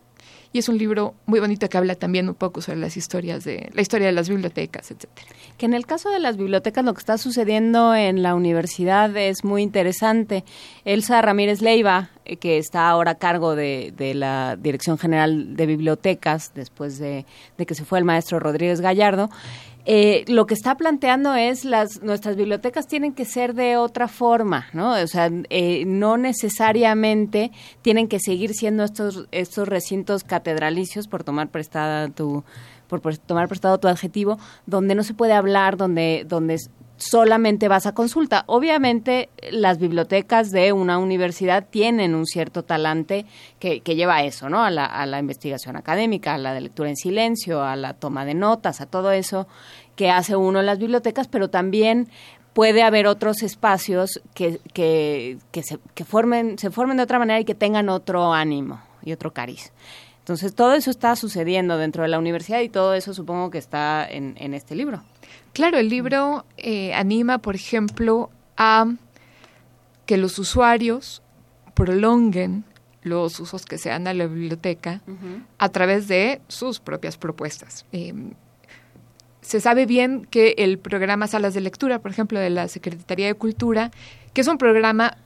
[0.53, 3.71] Y es un libro muy bonito que habla también un poco sobre las historias de
[3.73, 5.27] la historia de las bibliotecas, etcétera.
[5.57, 9.43] Que en el caso de las bibliotecas lo que está sucediendo en la universidad es
[9.43, 10.43] muy interesante.
[10.85, 16.51] Elsa Ramírez Leiva, eh, que está ahora a cargo de, la Dirección General de Bibliotecas
[16.53, 17.25] después de,
[17.57, 19.31] de que se fue el maestro Rodríguez Gallardo,
[19.85, 24.67] eh, lo que está planteando es las nuestras bibliotecas tienen que ser de otra forma,
[24.71, 24.93] ¿no?
[24.93, 31.49] O sea, eh, no necesariamente tienen que seguir siendo estos estos recintos catedralicios por tomar
[31.49, 32.45] prestada tu
[32.87, 36.57] por, tomar prestado tu adjetivo, donde no se puede hablar, donde donde
[36.97, 38.43] solamente vas a consulta.
[38.47, 43.25] Obviamente las bibliotecas de una universidad tienen un cierto talante
[43.59, 44.63] que, lleva a eso, ¿no?
[44.63, 48.25] A la, a la investigación académica, a la de lectura en silencio, a la toma
[48.25, 49.47] de notas, a todo eso
[49.95, 52.07] que hace uno en las bibliotecas, pero también
[52.53, 57.39] puede haber otros espacios que, que, que, se, que formen, se formen de otra manera
[57.39, 59.71] y que tengan otro ánimo y otro cariz.
[60.19, 64.07] Entonces, todo eso está sucediendo dentro de la universidad y todo eso supongo que está
[64.09, 65.03] en este libro.
[65.53, 68.85] Claro, el libro eh, anima, por ejemplo, a
[70.05, 71.21] que los usuarios
[71.73, 72.65] prolonguen
[73.03, 75.43] los usos que se dan a la biblioteca uh -huh.
[75.57, 77.85] a través de sus propias propuestas.
[77.91, 78.13] Eh,
[79.41, 83.33] se sabe bien que el programa Salas de Lectura, por ejemplo, de la Secretaría de
[83.33, 83.91] Cultura,
[84.33, 85.17] que es un programa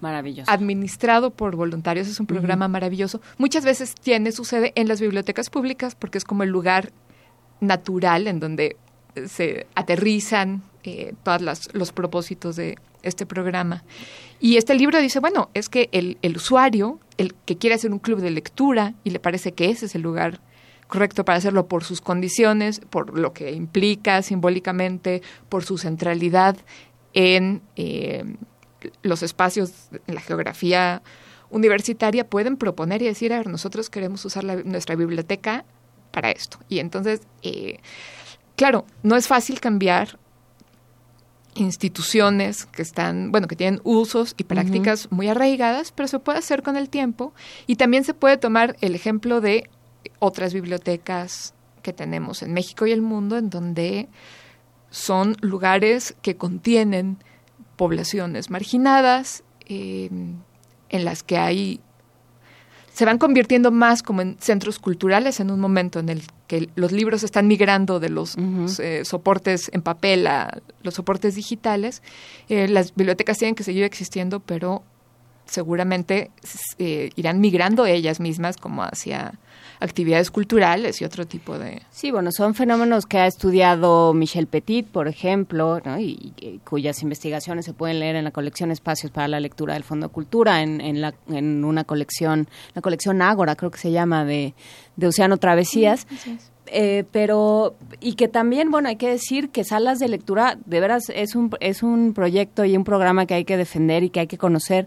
[0.00, 2.72] maravilloso administrado por voluntarios, es un programa uh -huh.
[2.72, 6.90] maravilloso, muchas veces tiene su sede en las bibliotecas públicas porque es como el lugar
[7.60, 8.76] natural en donde
[9.26, 13.84] se aterrizan eh, todos los propósitos de este programa.
[14.40, 17.98] Y este libro dice, bueno, es que el, el, usuario, el que quiere hacer un
[17.98, 20.40] club de lectura y le parece que ese es el lugar
[20.90, 26.56] correcto para hacerlo por sus condiciones, por lo que implica simbólicamente, por su centralidad
[27.12, 28.24] en eh,
[29.02, 29.72] los espacios,
[30.06, 31.02] en la geografía
[31.50, 35.64] universitaria, pueden proponer y decir, a ver, nosotros queremos usar la, nuestra biblioteca
[36.10, 36.58] para esto.
[36.68, 37.20] Y entonces...
[37.42, 37.78] Eh,
[38.60, 40.18] Claro, no es fácil cambiar
[41.54, 45.12] instituciones que están, bueno, que tienen usos y prácticas uh -huh.
[45.12, 47.32] muy arraigadas, pero se puede hacer con el tiempo
[47.66, 49.70] y también se puede tomar el ejemplo de
[50.18, 54.10] otras bibliotecas que tenemos en México y el mundo en donde
[54.90, 57.16] son lugares que contienen
[57.76, 60.10] poblaciones marginadas, eh,
[60.90, 61.80] en las que hay
[63.00, 66.92] se van convirtiendo más como en centros culturales en un momento en el que los
[66.92, 68.80] libros están migrando de los uh -huh.
[68.80, 72.02] eh, soportes en papel a los soportes digitales.
[72.50, 74.82] Eh, las bibliotecas tienen que seguir existiendo, pero
[75.46, 76.30] seguramente
[76.76, 79.32] eh, irán migrando ellas mismas como hacia
[79.80, 81.82] actividades culturales y otro tipo de...
[81.90, 85.98] Sí, bueno, son fenómenos que ha estudiado Michel Petit, por ejemplo, ¿no?
[85.98, 89.82] y, y, cuyas investigaciones se pueden leer en la colección Espacios para la Lectura del
[89.82, 93.90] Fondo de Cultura, en, en, la, en una colección, la colección Ágora, creo que se
[93.90, 94.54] llama, de,
[94.96, 96.06] de Océano Travesías.
[96.22, 96.38] Sí,
[96.72, 101.10] eh, pero y que también bueno hay que decir que salas de lectura de veras
[101.12, 104.26] es un es un proyecto y un programa que hay que defender y que hay
[104.28, 104.86] que conocer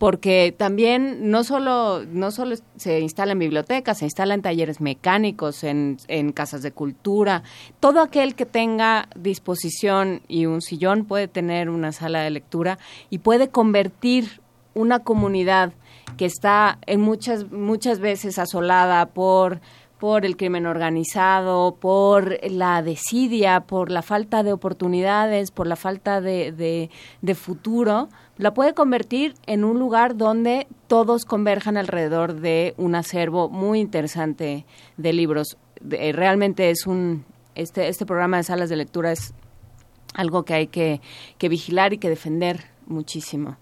[0.00, 5.62] porque también no solo no solo se instala en bibliotecas, se instala en talleres mecánicos,
[5.62, 7.42] en, en casas de cultura.
[7.80, 12.78] Todo aquel que tenga disposición y un sillón puede tener una sala de lectura
[13.10, 14.40] y puede convertir
[14.72, 15.74] una comunidad
[16.16, 19.60] que está en muchas muchas veces asolada por
[20.00, 26.22] por el crimen organizado, por la desidia, por la falta de oportunidades, por la falta
[26.22, 26.88] de, de,
[27.20, 28.08] de, futuro,
[28.40, 34.64] la puede convertir en un lugar donde todos converjan alrededor de un acervo muy interesante
[34.96, 35.58] de libros.
[35.80, 39.34] De, realmente es un este este programa de salas de lectura es
[40.14, 41.00] algo que hay que,
[41.38, 43.58] que vigilar y que defender muchísimo.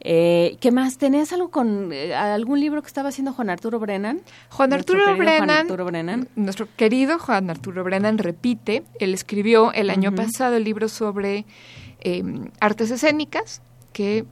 [0.00, 0.98] Eh, ¿Qué más?
[0.98, 4.20] ¿Tenías algo con eh, algún libro que estaba haciendo Juan Arturo Brennan?
[4.50, 8.82] Juan Arturo Brennan, Juan Arturo Brennan, nuestro querido Juan Arturo Brennan repite.
[8.98, 10.16] Él escribió el año uh -huh.
[10.16, 11.44] pasado el libro sobre
[12.00, 12.22] eh,
[12.60, 13.62] artes escénicas,
[13.96, 14.26] que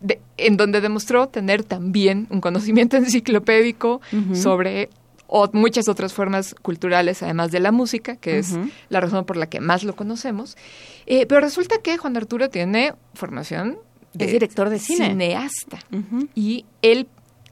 [0.00, 4.34] de, en donde demostró tener también un conocimiento enciclopédico uh -huh.
[4.34, 4.88] sobre
[5.26, 8.64] o muchas otras formas culturales, además de la música, que uh -huh.
[8.64, 10.56] es la razón por la que más lo conocemos.
[11.04, 13.76] Eh, pero resulta que Juan Arturo tiene formación
[14.18, 15.08] es director de cine.
[15.08, 15.78] Cineasta.
[15.90, 16.28] Uh -huh.
[16.34, 17.06] Y él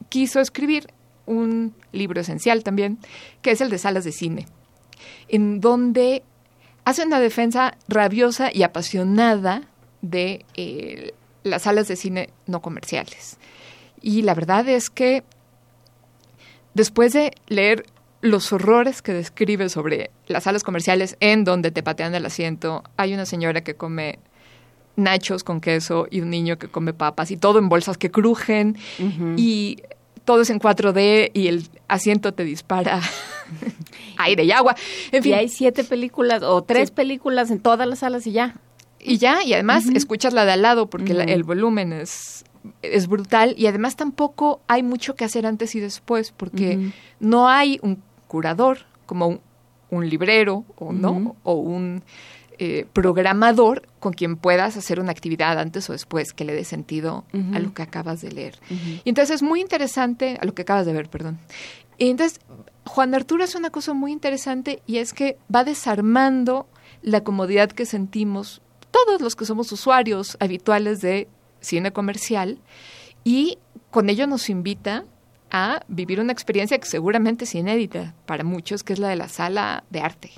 [0.09, 0.87] quiso escribir
[1.27, 2.99] un libro esencial también,
[3.43, 4.47] que es el de salas de cine,
[5.29, 6.23] en donde
[6.85, 9.63] hace una defensa rabiosa y apasionada
[10.03, 11.13] de eh,
[11.43, 13.39] las salas de cine no comerciales.
[14.03, 15.25] Y la verdad es que
[16.75, 17.85] después de leer
[18.23, 23.15] los horrores que describe sobre las salas comerciales en donde te patean el asiento, hay
[23.15, 24.19] una señora que come
[24.97, 28.77] nachos con queso y un niño que come papas y todo en bolsas que crujen
[28.99, 29.35] uh -huh.
[29.39, 29.83] y
[30.25, 33.01] todo es en 4D y el asiento te dispara
[34.19, 34.77] aire y agua.
[35.13, 35.33] En fin.
[35.33, 38.55] Y hay siete películas o tres películas en todas las salas y ya.
[39.03, 42.45] Y ya, y además escuchas la de al lado porque la- el volumen es,
[42.83, 47.79] es brutal y además tampoco hay mucho que hacer antes y después porque no hay
[47.83, 49.41] un curador como un,
[49.91, 52.03] un librero o no o un
[52.59, 57.25] eh, programador con quien puedas hacer una actividad antes o después que le dé sentido
[57.55, 58.59] a lo que acabas de leer.
[59.03, 61.39] Y entonces es muy interesante, a lo que acabas de ver, perdón.
[61.97, 62.39] Y entonces
[62.85, 66.67] Juan Arturo hace una cosa muy interesante y es que va desarmando
[67.03, 71.29] la comodidad que sentimos todos los que somos usuarios habituales de
[71.61, 72.59] cine comercial
[73.25, 73.59] y
[73.91, 75.05] con ello nos invita
[75.51, 79.29] a vivir una experiencia que seguramente es inédita para muchos, que es la de la
[79.29, 80.31] sala de arte.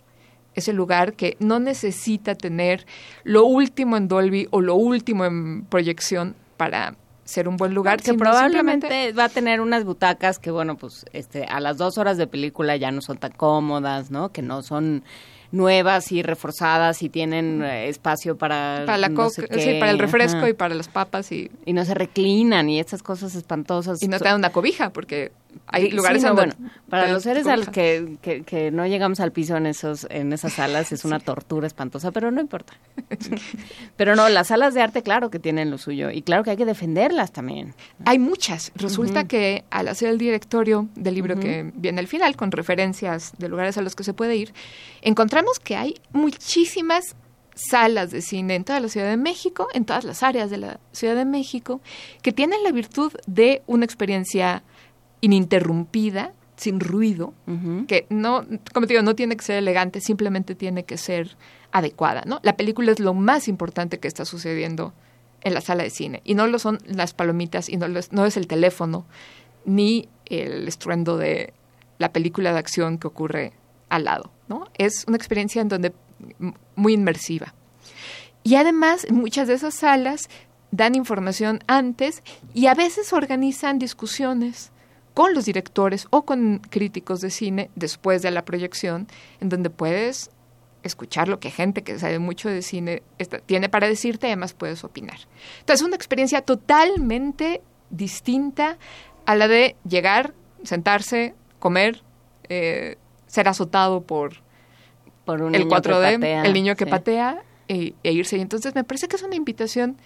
[0.55, 2.87] Es el lugar que no necesita tener
[3.25, 8.03] lo último en Dolby o lo último en proyección para ser un buen lugar.
[8.03, 11.97] que probablemente simplemente- va a tener unas butacas que, bueno, pues este, a las dos
[11.97, 14.31] horas de película ya no son tan cómodas, ¿no?
[14.33, 15.05] Que no son
[15.53, 19.99] nuevas y reforzadas y tienen eh, espacio para para la no coca, sí, para el
[19.99, 20.49] refresco ajá.
[20.49, 24.19] y para las papas y, y no se reclinan y estas cosas espantosas y no
[24.19, 25.31] te dan una cobija porque
[25.67, 27.73] hay Sí, lugares no, en bueno, donde para los seres a los cobija.
[27.73, 31.67] que, que, que no llegamos al piso en esos en esas salas es una tortura
[31.67, 32.75] espantosa, pero no importa.
[33.97, 36.57] pero no, las salas de arte claro que tienen lo suyo y claro que hay
[36.57, 37.75] que defenderlas también.
[38.05, 38.73] Hay muchas.
[38.75, 43.49] Resulta que al hacer el directorio del libro que viene al final, con referencias de
[43.49, 44.53] lugares a los que se puede ir,
[45.03, 47.17] encontramos que hay muchísimas
[47.55, 50.81] salas de cine en toda la Ciudad de México, en todas las áreas de la
[50.93, 51.81] Ciudad de México,
[52.23, 54.63] que tienen la virtud de una experiencia
[55.23, 57.33] ininterrumpida, sin ruido,
[57.89, 58.45] que no,
[58.75, 61.37] como te digo, no tiene que ser elegante, simplemente tiene que ser
[61.73, 62.41] adecuada, ¿no?
[62.43, 64.93] La película es lo más importante que está sucediendo
[65.41, 68.13] en la sala de cine y no lo son las palomitas y no, lo es,
[68.13, 69.07] no es el teléfono
[69.65, 71.53] ni el estruendo de
[71.99, 73.53] la película de acción que ocurre
[73.89, 74.69] al lado, ¿no?
[74.77, 75.93] Es una experiencia en donde
[76.75, 77.55] muy inmersiva.
[78.45, 80.29] Y además, muchas de esas salas
[80.73, 82.23] dan información antes
[82.55, 84.72] y a veces organizan discusiones
[85.15, 89.07] con los directores o con críticos de cine después de la proyección,
[89.41, 90.31] en donde puedes
[90.83, 94.83] escuchar lo que gente que sabe mucho de cine está- tiene para decirte, además puedes
[94.85, 95.19] opinar.
[95.61, 97.61] Entonces, es una experiencia totalmente
[97.91, 98.79] distinta
[99.27, 100.35] a la de llegar,
[100.65, 102.03] sentarse, comer,
[102.49, 104.43] eh, ser azotado por,
[105.25, 106.91] Por un el niño que 4D, patea, el niño que sí.
[106.91, 108.37] patea e, e irse.
[108.37, 109.97] Y entonces me parece que es una invitación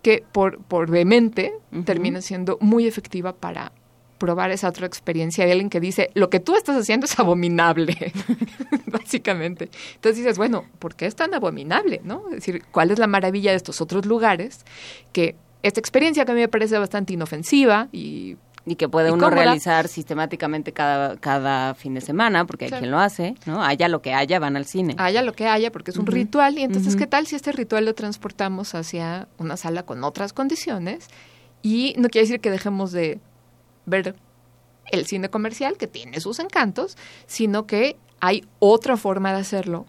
[0.00, 1.52] que por, por vehemente
[1.84, 3.72] termina siendo muy efectiva para
[4.24, 8.12] probar esa otra experiencia de alguien que dice, lo que tú estás haciendo es abominable,
[8.86, 9.68] básicamente.
[9.96, 12.00] Entonces dices, bueno, ¿por qué es tan abominable?
[12.04, 12.24] ¿no?
[12.28, 14.64] Es decir, ¿cuál es la maravilla de estos otros lugares?
[15.12, 18.36] Que esta experiencia que a mí me parece bastante inofensiva y...
[18.66, 22.68] Y que puede y uno cómoda, realizar sistemáticamente cada, cada fin de semana, porque hay
[22.70, 22.80] Claro.
[22.80, 23.62] quien lo hace, ¿no?
[23.62, 24.94] Haya lo que haya, van al cine.
[24.96, 26.58] haya lo que haya, porque es un ritual.
[26.58, 26.96] Y entonces.
[26.96, 31.08] ¿qué tal si este ritual lo transportamos hacia una sala con otras condiciones?
[31.60, 33.20] Y no quiere decir que dejemos de
[33.86, 34.14] ver
[34.90, 36.96] el cine comercial, que tiene sus encantos,
[37.26, 39.86] sino que hay otra forma de hacerlo.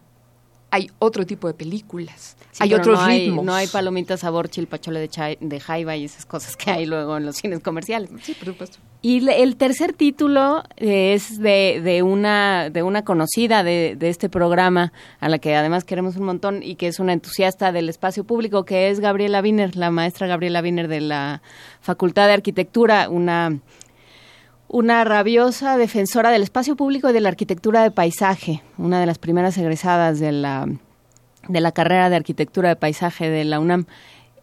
[0.72, 2.36] Hay otro tipo de películas.
[2.50, 3.44] Sí, hay otros no hay, ritmos.
[3.44, 7.16] no hay palomitas sabor chilpachole de, chai- de jaiba y esas cosas que hay luego
[7.16, 8.10] en los cines comerciales.
[8.22, 8.78] Sí, por supuesto.
[9.00, 14.28] Y el tercer título eh, es de, de una de una conocida de, de este
[14.28, 18.24] programa, a la que además queremos un montón y que es una entusiasta del espacio
[18.24, 21.42] público, que es Gabriela Wiener, la maestra Gabriela Wiener de la
[21.80, 23.60] Facultad de Arquitectura, una
[24.68, 29.18] una rabiosa defensora del espacio público y de la arquitectura de paisaje, una de las
[29.18, 30.66] primeras egresadas de la,
[31.48, 33.86] de la carrera de arquitectura de paisaje de la UNAM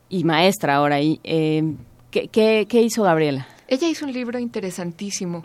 [0.10, 1.02] y maestra ahora.
[1.02, 1.76] Y, eh,
[2.12, 3.48] ¿qué, hizo Gabriela?
[3.68, 5.44] Ella hizo un libro interesantísimo.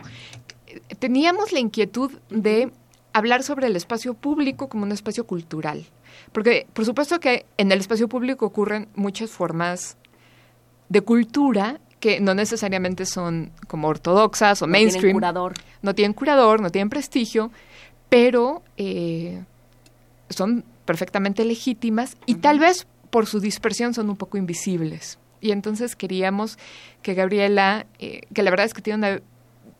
[0.99, 2.71] Teníamos la inquietud de
[3.11, 5.85] hablar sobre el espacio público como un espacio cultural.
[6.31, 9.97] Porque, por supuesto que en el espacio público ocurren muchas formas
[10.89, 15.53] de cultura que no necesariamente son como ortodoxas o No tienen curador.
[15.81, 17.51] No tienen curador, no tienen prestigio,
[18.09, 19.43] pero eh,
[20.29, 25.19] son perfectamente legítimas y tal vez por su dispersión son un poco invisibles.
[25.41, 26.57] Y entonces queríamos
[27.01, 29.21] que Gabriela, eh, que la verdad es que tiene una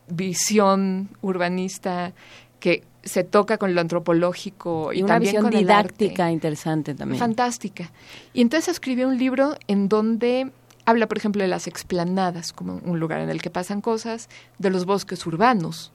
[0.08, 2.14] visión urbanista
[2.60, 5.94] que se toca con lo antropológico y, Y una también visión con el arte.
[5.94, 7.20] didáctica interesante también.
[7.20, 7.92] Fantástica.
[8.34, 10.52] Y entonces escribió un libro en donde
[10.90, 14.28] habla, por ejemplo, de las explanadas, como un lugar en el que pasan cosas,
[14.58, 15.92] de los bosques urbanos,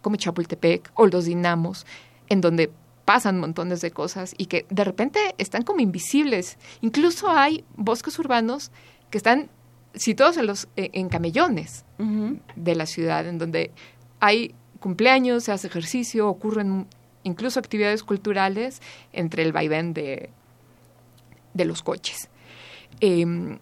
[0.00, 1.86] como Chapultepec o los dinamos,
[2.28, 2.70] en donde
[3.04, 6.56] pasan montones de cosas y que de repente están como invisibles.
[6.80, 8.70] Incluso hay bosques urbanos
[9.10, 9.50] que están
[9.94, 11.84] situados en, los, en camellones
[12.56, 13.70] de la ciudad, en donde
[14.18, 16.86] hay cumpleaños, se hace ejercicio, ocurren
[17.22, 18.80] incluso actividades culturales
[19.12, 20.30] entre el vaivén de,
[21.52, 22.30] de los coches.
[23.00, 23.58] Em,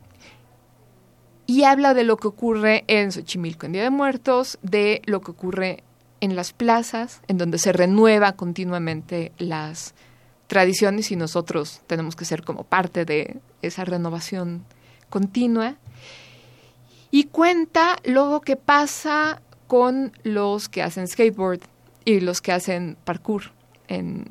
[1.51, 5.33] y habla de lo que ocurre en Xochimilco en Día de Muertos, de lo que
[5.33, 5.83] ocurre
[6.21, 9.97] en las plazas, en donde se renueva continuamente las
[10.47, 14.65] tradiciones y nosotros tenemos que ser como parte de esa renovación
[15.09, 15.75] continua.
[17.11, 21.63] Y cuenta luego qué pasa con los que hacen skateboard
[22.05, 23.51] y los que hacen parkour
[23.89, 24.27] en,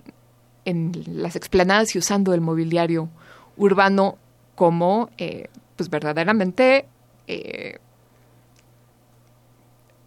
[0.63, 3.09] en las explanadas y usando el mobiliario
[3.57, 4.17] urbano
[4.55, 6.87] como eh, pues verdaderamente
[7.29, 7.77] eh,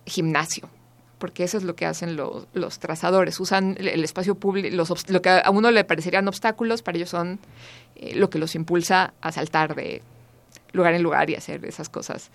[0.06, 0.68] gimnasio
[1.22, 5.22] porque eso es lo que hacen los, los trazadores, usan el, espacio público, los, lo
[5.22, 7.38] que a uno le parecerían obstáculos, para ellos son
[7.94, 10.02] eh, lo que los impulsa a saltar de
[10.72, 12.32] lugar en lugar y hacer esas cosas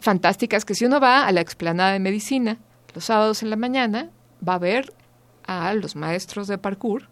[0.00, 2.56] fantásticas que si uno va a la explanada de medicina
[2.94, 4.08] los sábados en la mañana,
[4.48, 4.94] va a ver
[5.44, 7.08] a los maestros de parkour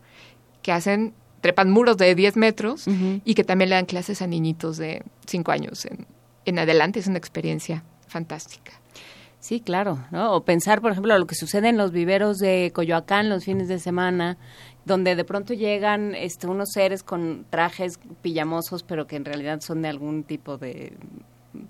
[0.63, 2.87] que hacen, trepan muros de 10 metros
[3.27, 6.07] y que también le dan clases a niñitos de 5 años en,
[6.45, 6.99] en adelante.
[6.99, 8.73] Es una experiencia fantástica.
[9.41, 10.35] Sí, claro, ¿no?
[10.35, 13.79] O pensar, por ejemplo, lo que sucede en los viveros de Coyoacán los fines de
[13.79, 14.37] semana,
[14.85, 19.81] donde de pronto llegan este, unos seres con trajes pijamosos, pero que en realidad son
[19.81, 20.93] de algún tipo de,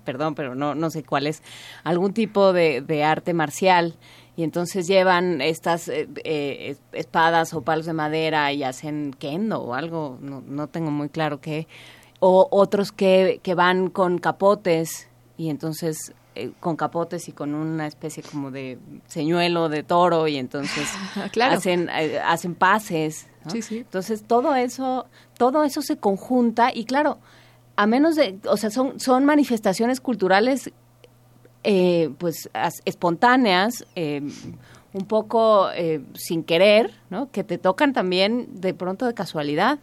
[0.03, 1.41] perdón, pero no, no sé cuál es,
[1.85, 3.95] algún tipo de, de arte marcial
[4.35, 9.73] y entonces llevan estas eh, eh, espadas o palos de madera y hacen kendo o
[9.73, 11.67] algo, no, no tengo muy claro qué,
[12.21, 17.87] o otros que, que van con capotes y entonces eh, con capotes y con una
[17.87, 20.87] especie como de señuelo de toro y entonces
[21.41, 27.17] hacen hacen pases entonces todo eso todo eso se conjunta y claro
[27.75, 30.71] a menos de o sea son son manifestaciones culturales
[31.63, 32.49] eh, pues
[32.85, 34.23] espontáneas, eh,
[34.93, 37.29] un poco eh, sin querer, ¿no?
[37.29, 39.77] que te tocan también de pronto de casualidad.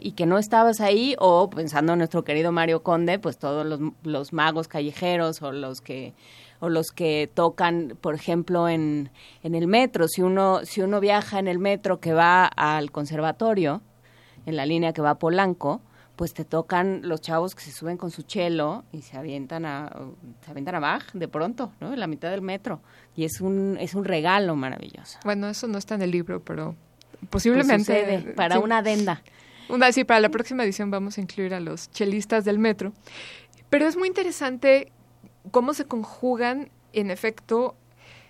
[0.00, 3.80] Y que no estabas ahí o pensando en nuestro querido Mario Conde pues todos los,
[4.02, 6.14] los magos callejeros o los que
[6.60, 9.10] o los que tocan por ejemplo en,
[9.42, 13.82] en el metro si uno si uno viaja en el metro que va al conservatorio
[14.46, 15.80] en la línea que va a Polanco
[16.18, 19.88] pues te tocan los chavos que se suben con su chelo y se avientan a
[20.44, 21.92] se avientan a Bach de pronto, ¿no?
[21.92, 22.80] En la mitad del metro
[23.14, 25.20] y es un es un regalo maravilloso.
[25.24, 26.74] Bueno, eso no está en el libro, pero
[27.30, 29.22] posiblemente pues para una adenda.
[29.92, 32.92] Sí, para la próxima edición vamos a incluir a los chelistas del metro.
[33.70, 34.90] Pero es muy interesante
[35.50, 37.76] cómo se conjugan en efecto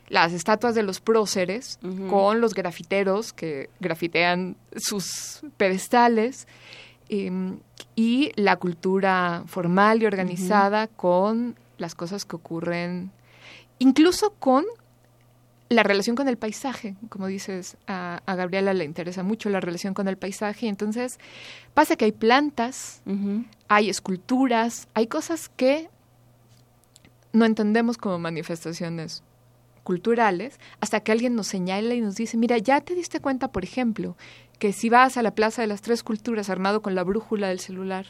[0.09, 6.47] las estatuas de los próceres con los grafiteros que grafitean sus pedestales
[7.09, 7.61] Em,
[7.97, 13.11] y la cultura formal y organizada con las cosas que ocurren,
[13.79, 14.67] incluso con
[15.69, 20.09] la relación con el paisaje, como dices, a, Gabriela le interesa mucho la relación con
[20.09, 21.19] el paisaje, entonces
[21.75, 23.03] pasa que hay plantas,
[23.69, 25.91] hay esculturas, hay cosas que
[27.33, 29.23] no entendemos como manifestaciones
[29.85, 33.65] culturales hasta que alguien nos señala y nos dice, mira, ya te diste cuenta, por
[33.65, 34.17] ejemplo,
[34.59, 37.61] que si vas a la Plaza de las Tres Culturas armado con la brújula del
[37.61, 38.07] celular,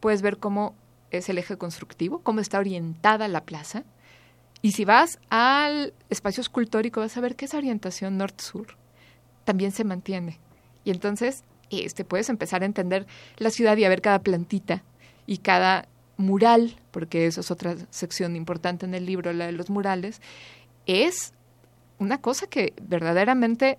[0.00, 0.74] puedes ver cómo
[1.10, 3.84] es el eje constructivo, cómo está orientada la plaza.
[4.62, 8.76] Y si vas al espacio escultórico, vas a ver que esa orientación norte-sur
[9.44, 10.38] también se mantiene.
[10.84, 13.06] Y entonces este, puedes empezar a entender
[13.38, 14.82] la ciudad y a ver cada plantita
[15.26, 19.70] y cada mural, porque eso es otra sección importante en el libro, la de los
[19.70, 20.20] murales,
[20.86, 21.32] es
[21.98, 23.78] una cosa que verdaderamente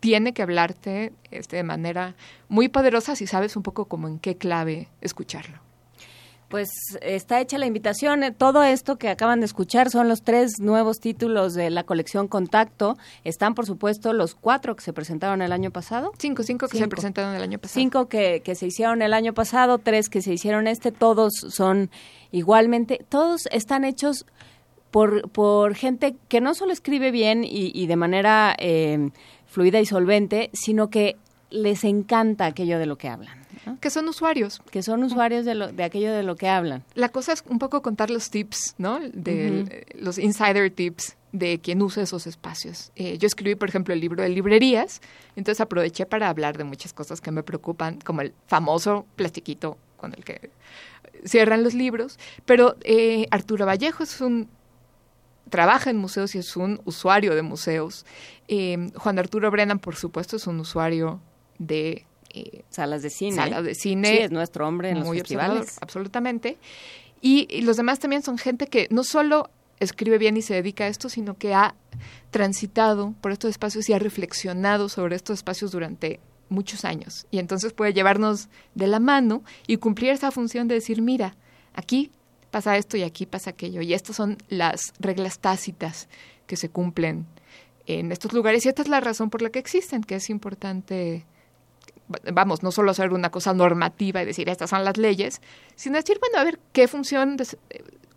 [0.00, 2.14] tiene que hablarte este, de manera
[2.48, 5.69] muy poderosa si sabes un poco como en qué clave escucharlo.
[6.50, 6.68] Pues
[7.00, 8.22] está hecha la invitación.
[8.36, 12.98] Todo esto que acaban de escuchar son los tres nuevos títulos de la colección Contacto.
[13.22, 16.10] Están, por supuesto, los cuatro que se presentaron el año pasado.
[16.18, 17.80] Cinco, cinco que se presentaron el año pasado.
[17.80, 20.90] Cinco que, que se hicieron el año pasado, tres que se hicieron este.
[20.90, 21.88] Todos son
[22.32, 24.26] igualmente, todos están hechos
[24.90, 29.10] por, por gente que no solo escribe bien y, y de manera eh,
[29.46, 31.16] fluida y solvente, sino que
[31.50, 33.39] les encanta aquello de lo que hablan.
[33.80, 34.62] Que son usuarios.
[34.70, 36.84] Que son usuarios de, lo, de aquello de lo que hablan.
[36.94, 38.98] La cosa es un poco contar los tips, ¿no?
[39.00, 42.90] De los insider tips de quien usa esos espacios.
[42.96, 45.00] Eh, yo escribí, por ejemplo, el libro de librerías,
[45.36, 50.12] entonces aproveché para hablar de muchas cosas que me preocupan, como el famoso plastiquito con
[50.14, 50.50] el que
[51.24, 52.18] cierran los libros.
[52.46, 54.48] Pero eh, Arturo Vallejo es un
[55.50, 58.06] trabaja en museos y es un usuario de museos.
[58.48, 61.20] Eh, Juan Arturo Brennan, por supuesto, es un usuario
[61.58, 63.36] de eh, salas de cine.
[63.36, 64.08] Salas de cine.
[64.08, 65.78] Sí, es nuestro hombre en los festivales.
[65.80, 66.58] Absolutamente.
[67.20, 70.88] Y, los demás también son gente que no solo escribe bien y se dedica a
[70.88, 71.74] esto, sino que ha
[72.30, 77.26] transitado por estos espacios y ha reflexionado sobre estos espacios durante muchos años.
[77.30, 81.36] Y entonces puede llevarnos de la mano y cumplir esa función de decir, mira,
[81.74, 82.10] aquí
[82.50, 83.80] pasa esto y aquí pasa aquello.
[83.82, 86.08] Y estas son las reglas tácitas
[86.46, 87.26] que se cumplen
[87.86, 88.64] en estos lugares.
[88.66, 91.24] Y esta es la razón por la que existen, que es importante,
[92.32, 95.40] vamos, no solo hacer una cosa normativa y decir estas son las leyes,
[95.76, 97.36] sino decir, bueno, a ver qué función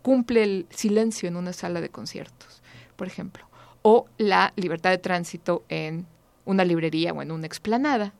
[0.02, 2.62] cumple el silencio en una sala de conciertos,
[2.96, 3.46] por ejemplo,
[3.82, 6.06] o la libertad de tránsito en
[6.44, 8.12] una librería o en una explanada.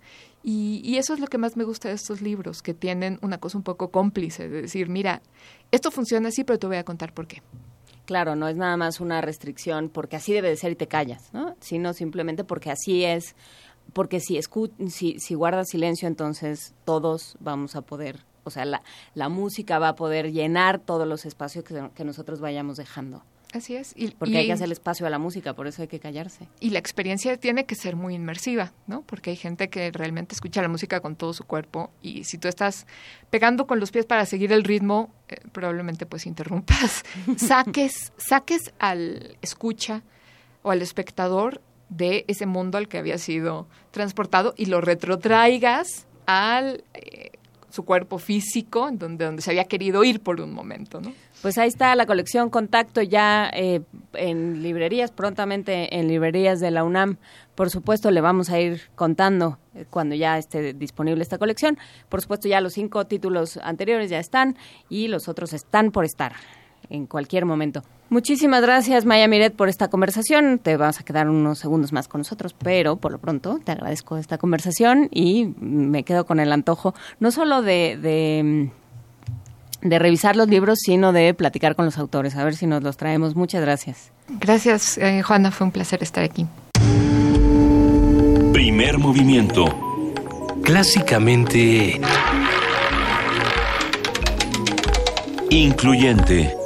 [0.42, 3.38] Y, y, eso es lo que más me gusta de estos libros, que tienen una
[3.38, 5.22] cosa un poco cómplice, de decir, mira,
[5.70, 7.40] esto funciona así, pero te voy a contar por qué.
[8.04, 11.32] Claro, no es nada más una restricción porque así debe de ser y te callas,
[11.32, 11.56] ¿no?
[11.60, 13.34] Sino simplemente porque así es,
[13.94, 14.39] porque si,
[14.89, 18.82] si, si guardas silencio, entonces todos vamos a poder, o sea, la,
[19.14, 23.23] la música va a poder llenar todos los espacios que nosotros vayamos dejando.
[23.55, 23.92] Así es.
[23.97, 26.48] Y, porque hay que hacer espacio a la música, por eso hay que callarse.
[26.58, 29.02] Y la experiencia tiene que ser muy inmersiva, ¿no?
[29.02, 32.48] Porque hay gente que realmente escucha la música con todo su cuerpo y si tú
[32.48, 32.89] estás
[33.31, 37.05] pegando con los pies para seguir el ritmo, eh, probablemente pues interrumpas.
[37.36, 40.02] saques, saques al escucha
[40.62, 41.60] o al espectador
[41.97, 47.32] de ese mundo al que había sido transportado y lo retrotraigas al eh,
[47.74, 51.12] su cuerpo físico, donde, donde se había querido ir por un momento, ¿no?
[51.42, 53.81] Pues ahí está la colección Contacto ya eh,
[54.14, 57.18] en librerías, prontamente en librerías de la UNAM.
[57.56, 61.76] Por supuesto, le vamos a ir contando eh, cuando ya esté disponible esta colección.
[62.08, 64.56] Por supuesto, ya los cinco títulos anteriores ya están
[64.89, 66.32] y los otros están por estar
[66.94, 67.82] en cualquier momento.
[68.08, 70.58] Muchísimas gracias, Maya Miret, por esta conversación.
[70.58, 74.16] Te vas a quedar unos segundos más con nosotros, pero por lo pronto te agradezco
[74.16, 78.70] esta conversación y me quedo con el antojo no solo de
[79.84, 82.97] de revisar los libros, sino de platicar con los autores, a ver si nos los
[82.97, 83.36] traemos.
[83.36, 84.10] Muchas gracias.
[84.40, 86.47] Gracias, eh, Juana, fue un placer estar aquí.
[88.52, 89.66] Primer movimiento.
[90.62, 92.00] Clásicamente...
[95.50, 96.56] Incluyente.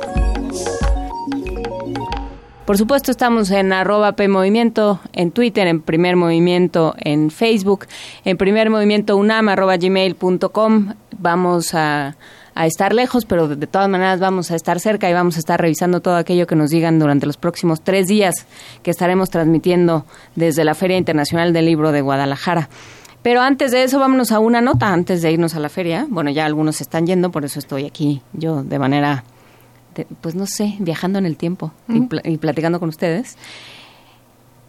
[2.68, 7.86] Por supuesto, estamos en arroba PMovimiento, en Twitter, en Primer Movimiento, en Facebook,
[8.26, 10.92] en Primer Movimiento UNAM, arroba gmail.com.
[11.18, 12.14] Vamos a
[12.54, 15.58] a estar lejos, pero de, todas maneras vamos a estar cerca y vamos a estar
[15.58, 18.34] revisando todo aquello que nos digan durante los próximos tres días
[18.82, 22.68] que estaremos transmitiendo desde la Feria Internacional del Libro de Guadalajara.
[23.22, 26.06] Pero antes de eso, vámonos a una nota, antes de irnos a la feria.
[26.10, 29.24] Bueno, ya algunos están yendo, por eso estoy aquí yo de manera,
[30.20, 33.36] pues no sé, viajando en el tiempo y platicando con ustedes.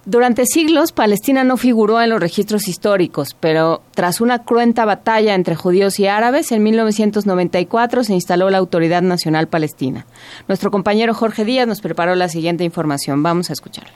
[0.06, 5.56] Durante siglos, Palestina no figuró en los registros históricos, pero tras una cruenta batalla entre
[5.56, 10.08] judíos y árabes, en 1994 se instaló la Autoridad Nacional Palestina.
[10.48, 13.22] Nuestro compañero Jorge Díaz nos preparó la siguiente información.
[13.22, 13.94] Vamos a escucharla.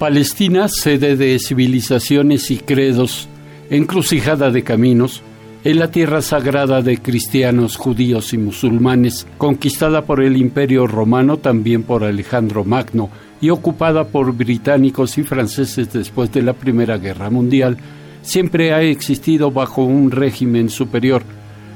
[0.00, 3.28] Palestina, sede de civilizaciones y credos,
[3.70, 5.22] encrucijada de caminos,
[5.64, 11.84] en la tierra sagrada de cristianos, judíos y musulmanes, conquistada por el Imperio romano también
[11.84, 13.10] por Alejandro Magno
[13.40, 17.76] y ocupada por británicos y franceses después de la Primera Guerra Mundial,
[18.22, 21.22] siempre ha existido bajo un régimen superior.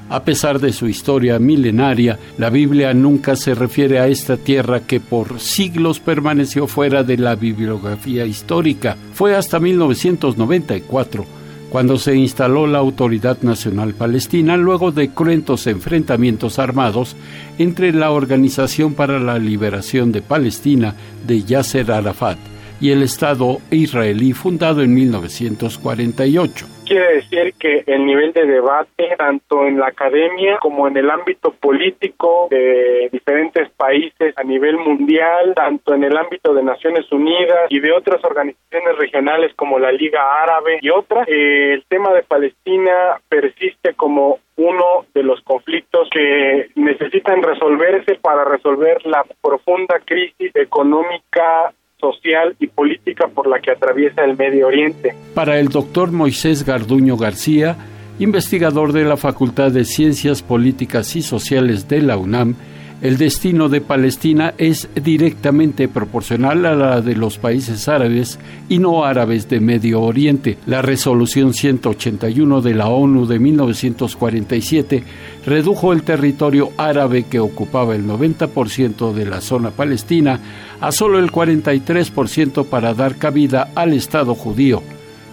[0.09, 4.99] A pesar de su historia milenaria, la Biblia nunca se refiere a esta tierra que
[4.99, 8.97] por siglos permaneció fuera de la bibliografía histórica.
[9.13, 11.37] Fue hasta 1994
[11.71, 17.17] cuando se instaló la Autoridad Nacional Palestina luego de cruentos enfrentamientos armados
[17.59, 20.95] entre la Organización para la Liberación de Palestina
[21.27, 22.39] de Yasser Arafat
[22.81, 29.67] y el Estado israelí fundado en 1948 quiere decir que el nivel de debate, tanto
[29.67, 35.95] en la academia como en el ámbito político de diferentes países a nivel mundial, tanto
[35.95, 40.79] en el ámbito de Naciones Unidas y de otras organizaciones regionales como la Liga Árabe
[40.81, 47.43] y otras, eh, el tema de Palestina persiste como uno de los conflictos que necesitan
[47.43, 51.73] resolverse para resolver la profunda crisis económica
[52.13, 55.15] social y política por la que atraviesa el Medio Oriente.
[55.35, 57.77] Para el doctor Moisés Garduño García,
[58.19, 62.57] investigador de la Facultad de Ciencias Políticas y Sociales de la UNAM,
[63.03, 68.39] el destino de Palestina es directamente proporcional a la de los países árabes
[68.71, 70.57] y no árabes de Medio Oriente.
[70.65, 75.05] La resolución 181 de la ONU de 1947
[75.45, 80.41] redujo el territorio árabe que ocupaba el 90% de la zona palestina
[80.81, 84.83] a solo el 43% para dar cabida al Estado judío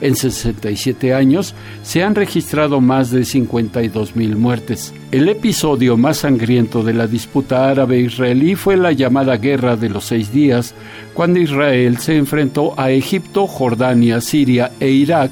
[0.02, 4.94] En 67 años se han registrado más de 52 mil muertes.
[5.12, 10.34] El episodio más sangriento de la disputa árabe-israelí fue la llamada Guerra de los Seis
[10.34, 10.76] Días,
[11.14, 15.32] cuando Israel se enfrentó a Egipto, Jordania, Siria e Irak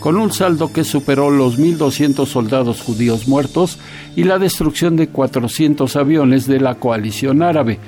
[0.00, 3.78] con un saldo que superó los 1.200 soldados judíos muertos
[4.16, 7.78] y la destrucción de 400 aviones de la coalición árabe.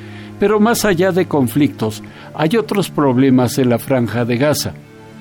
[0.42, 2.02] Pero más allá de conflictos,
[2.34, 4.74] hay otros problemas en la franja de Gaza.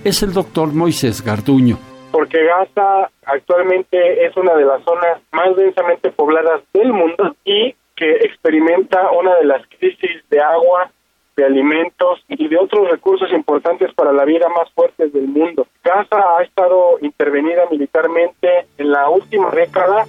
[0.04, 1.78] Es el doctor Moisés Garduño.
[2.12, 8.10] Porque Gaza actualmente es una de las zonas más densamente pobladas del mundo y que
[8.24, 10.90] experimenta una de las crisis de agua
[11.36, 15.68] de alimentos y de otros recursos importantes para la vida más fuertes del mundo.
[15.84, 20.06] Gaza ha estado intervenida militarmente en la última década.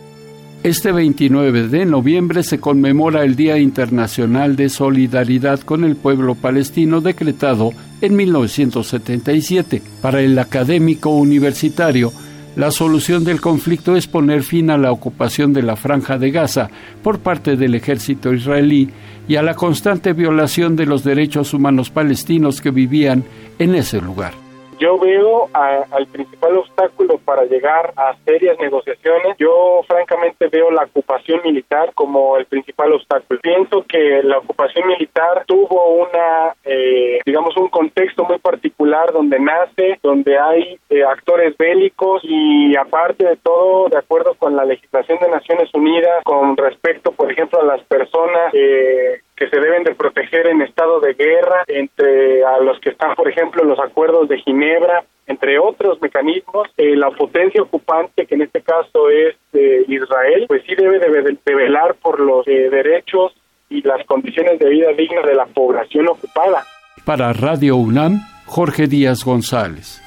[0.64, 7.00] Este 29 de noviembre se conmemora el Día Internacional de Solidaridad con el Pueblo Palestino
[7.00, 9.82] decretado en 1977.
[10.00, 12.12] Para el académico universitario,
[12.54, 16.70] la solución del conflicto es poner fin a la ocupación de la franja de Gaza
[17.02, 18.88] por parte del ejército israelí
[19.26, 23.24] y a la constante violación de los derechos humanos palestinos que vivían
[23.58, 24.41] en ese lugar.
[24.82, 29.36] Yo veo al principal obstáculo para llegar a serias negociaciones.
[29.38, 33.38] Yo francamente veo la ocupación militar como el principal obstáculo.
[33.40, 40.00] Pienso que la ocupación militar tuvo una, eh, digamos, un contexto muy particular donde nace,
[40.02, 45.30] donde hay eh, actores bélicos y aparte de todo, de acuerdo con la legislación de
[45.30, 50.46] Naciones Unidas, con respecto, por ejemplo, a las personas eh, que se deben de proteger
[50.46, 55.04] en estado de guerra, entre a los que están, por ejemplo, los acuerdos de Ginebra,
[55.26, 60.62] entre otros mecanismos, eh, la potencia ocupante, que en este caso es eh, Israel, pues
[60.64, 63.32] sí debe de, velar por los eh, derechos
[63.68, 66.62] y las condiciones de vida dignas de la población ocupada.
[67.04, 70.00] Para Radio UNAM, Jorge Díaz González.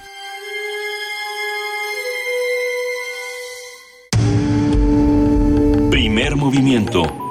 [5.91, 7.24] Primer movimiento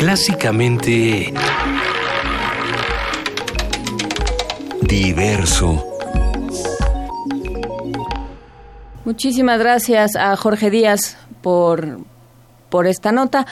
[0.00, 1.30] clásicamente
[4.80, 5.84] diverso.
[9.04, 11.98] Muchísimas gracias a Jorge Díaz por,
[12.70, 13.46] por esta nota.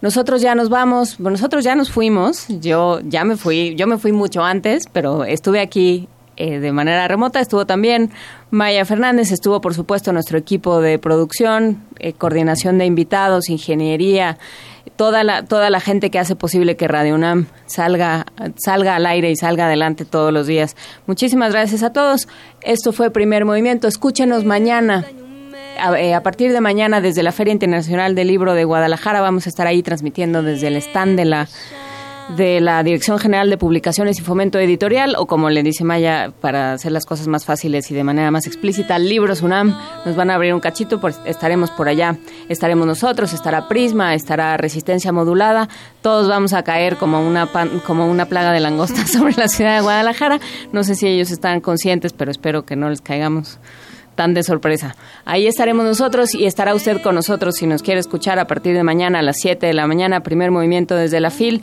[0.00, 4.10] Nosotros ya nos vamos, nosotros ya nos fuimos, yo ya me fui, yo me fui
[4.10, 7.38] mucho antes, pero estuve aquí eh, de manera remota.
[7.38, 8.10] Estuvo también
[8.50, 14.38] Maya Fernández, estuvo por supuesto nuestro equipo de producción, eh, coordinación de invitados, ingeniería,
[14.96, 19.30] toda la, toda la gente que hace posible que Radio UNAM salga, salga al aire
[19.30, 20.76] y salga adelante todos los días.
[21.06, 22.28] Muchísimas gracias a todos.
[22.62, 23.88] Esto fue Primer Movimiento.
[23.88, 25.04] Escúchenos mañana.
[25.80, 29.46] A, eh, a, partir de mañana desde la Feria Internacional del Libro de Guadalajara vamos
[29.46, 31.48] a estar ahí transmitiendo desde el stand de la
[32.36, 36.72] de la Dirección General de Publicaciones y Fomento Editorial, o como le dice Maya, para
[36.72, 39.76] hacer las cosas más fáciles y de manera más explícita, Libros UNAM.
[40.04, 42.16] Nos van a abrir un cachito, pues estaremos por allá.
[42.48, 45.68] Estaremos nosotros, estará Prisma, estará Resistencia Modulada.
[46.00, 47.48] Todos vamos a caer como una,
[47.86, 50.40] como una plaga de langosta sobre la ciudad de Guadalajara.
[50.72, 53.58] No sé si ellos están conscientes, pero espero que no les caigamos
[54.14, 54.96] tan de sorpresa.
[55.24, 58.82] Ahí estaremos nosotros y estará usted con nosotros si nos quiere escuchar a partir de
[58.82, 61.62] mañana a las 7 de la mañana, primer movimiento desde la FIL.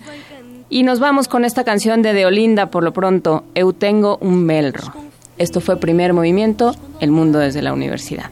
[0.69, 4.93] Y nos vamos con esta canción de Deolinda por lo pronto, Eu tengo un melro.
[5.39, 8.29] Esto fue primer movimiento, El mundo desde la universidad.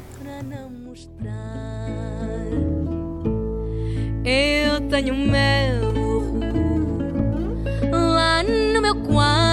[4.23, 4.77] Eu
[5.11, 5.27] um
[8.73, 9.47] no meu quarto.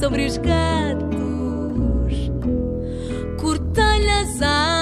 [0.00, 1.23] Sobre.
[4.34, 4.74] As asas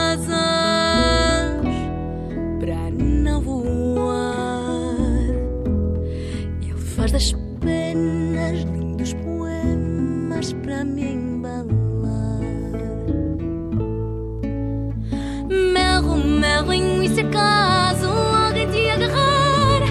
[7.12, 12.40] das penas, lindos poemas para me embalar.
[15.50, 19.82] Melro, melrinho, e se acaso alguém te agarrar,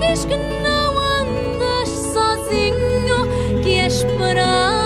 [0.00, 4.79] diz que não andas sozinho, que é esperado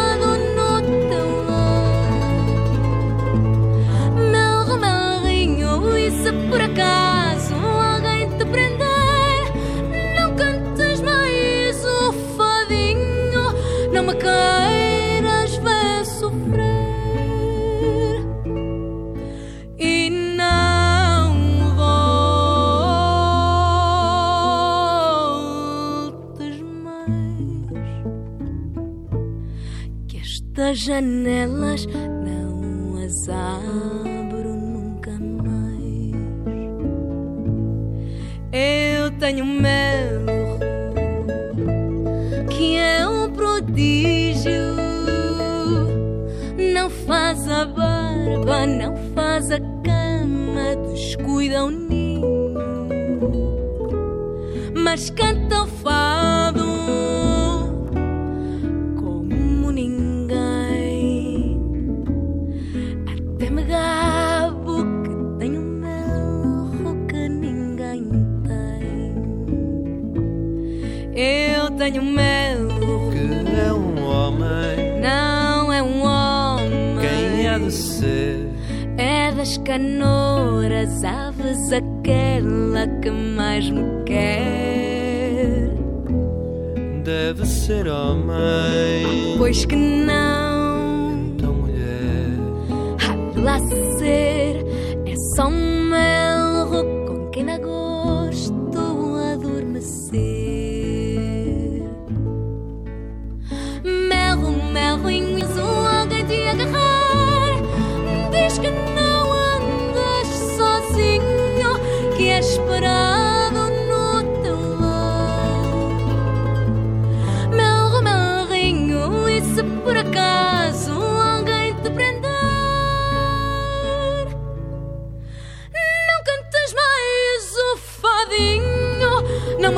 [6.54, 8.84] por acaso alguém te prender.
[14.04, 16.60] me queiras ver sofrer
[19.78, 21.74] e não
[26.04, 27.08] voltes mais.
[30.06, 34.13] Que estas janelas não as abro
[39.18, 40.32] tenho medo
[42.50, 44.74] que é um prodígio.
[46.72, 52.54] Não faz a barba, não faz a cama, descuida o ninho,
[54.74, 56.64] mas canta o fado
[71.84, 75.00] Tenho melro que é um homem.
[75.02, 76.96] Não é um homem.
[76.98, 78.48] Quem é de ser?
[78.96, 85.68] É das canoras, aves, aquela que mais me quer.
[87.04, 89.36] Deve ser homem.
[89.36, 92.30] Pois que não, Então, mulher.
[93.06, 93.58] há de lá
[93.98, 94.64] ser.
[95.04, 96.23] É só um melro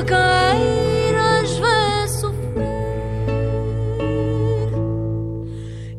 [0.06, 2.64] queiras ver sofrer.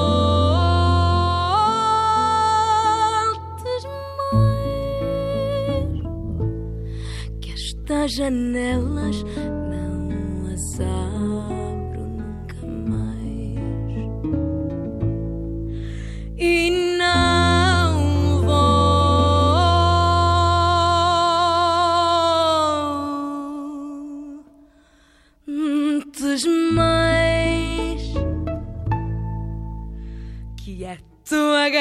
[4.32, 4.62] mais
[7.42, 8.91] Que estas janelas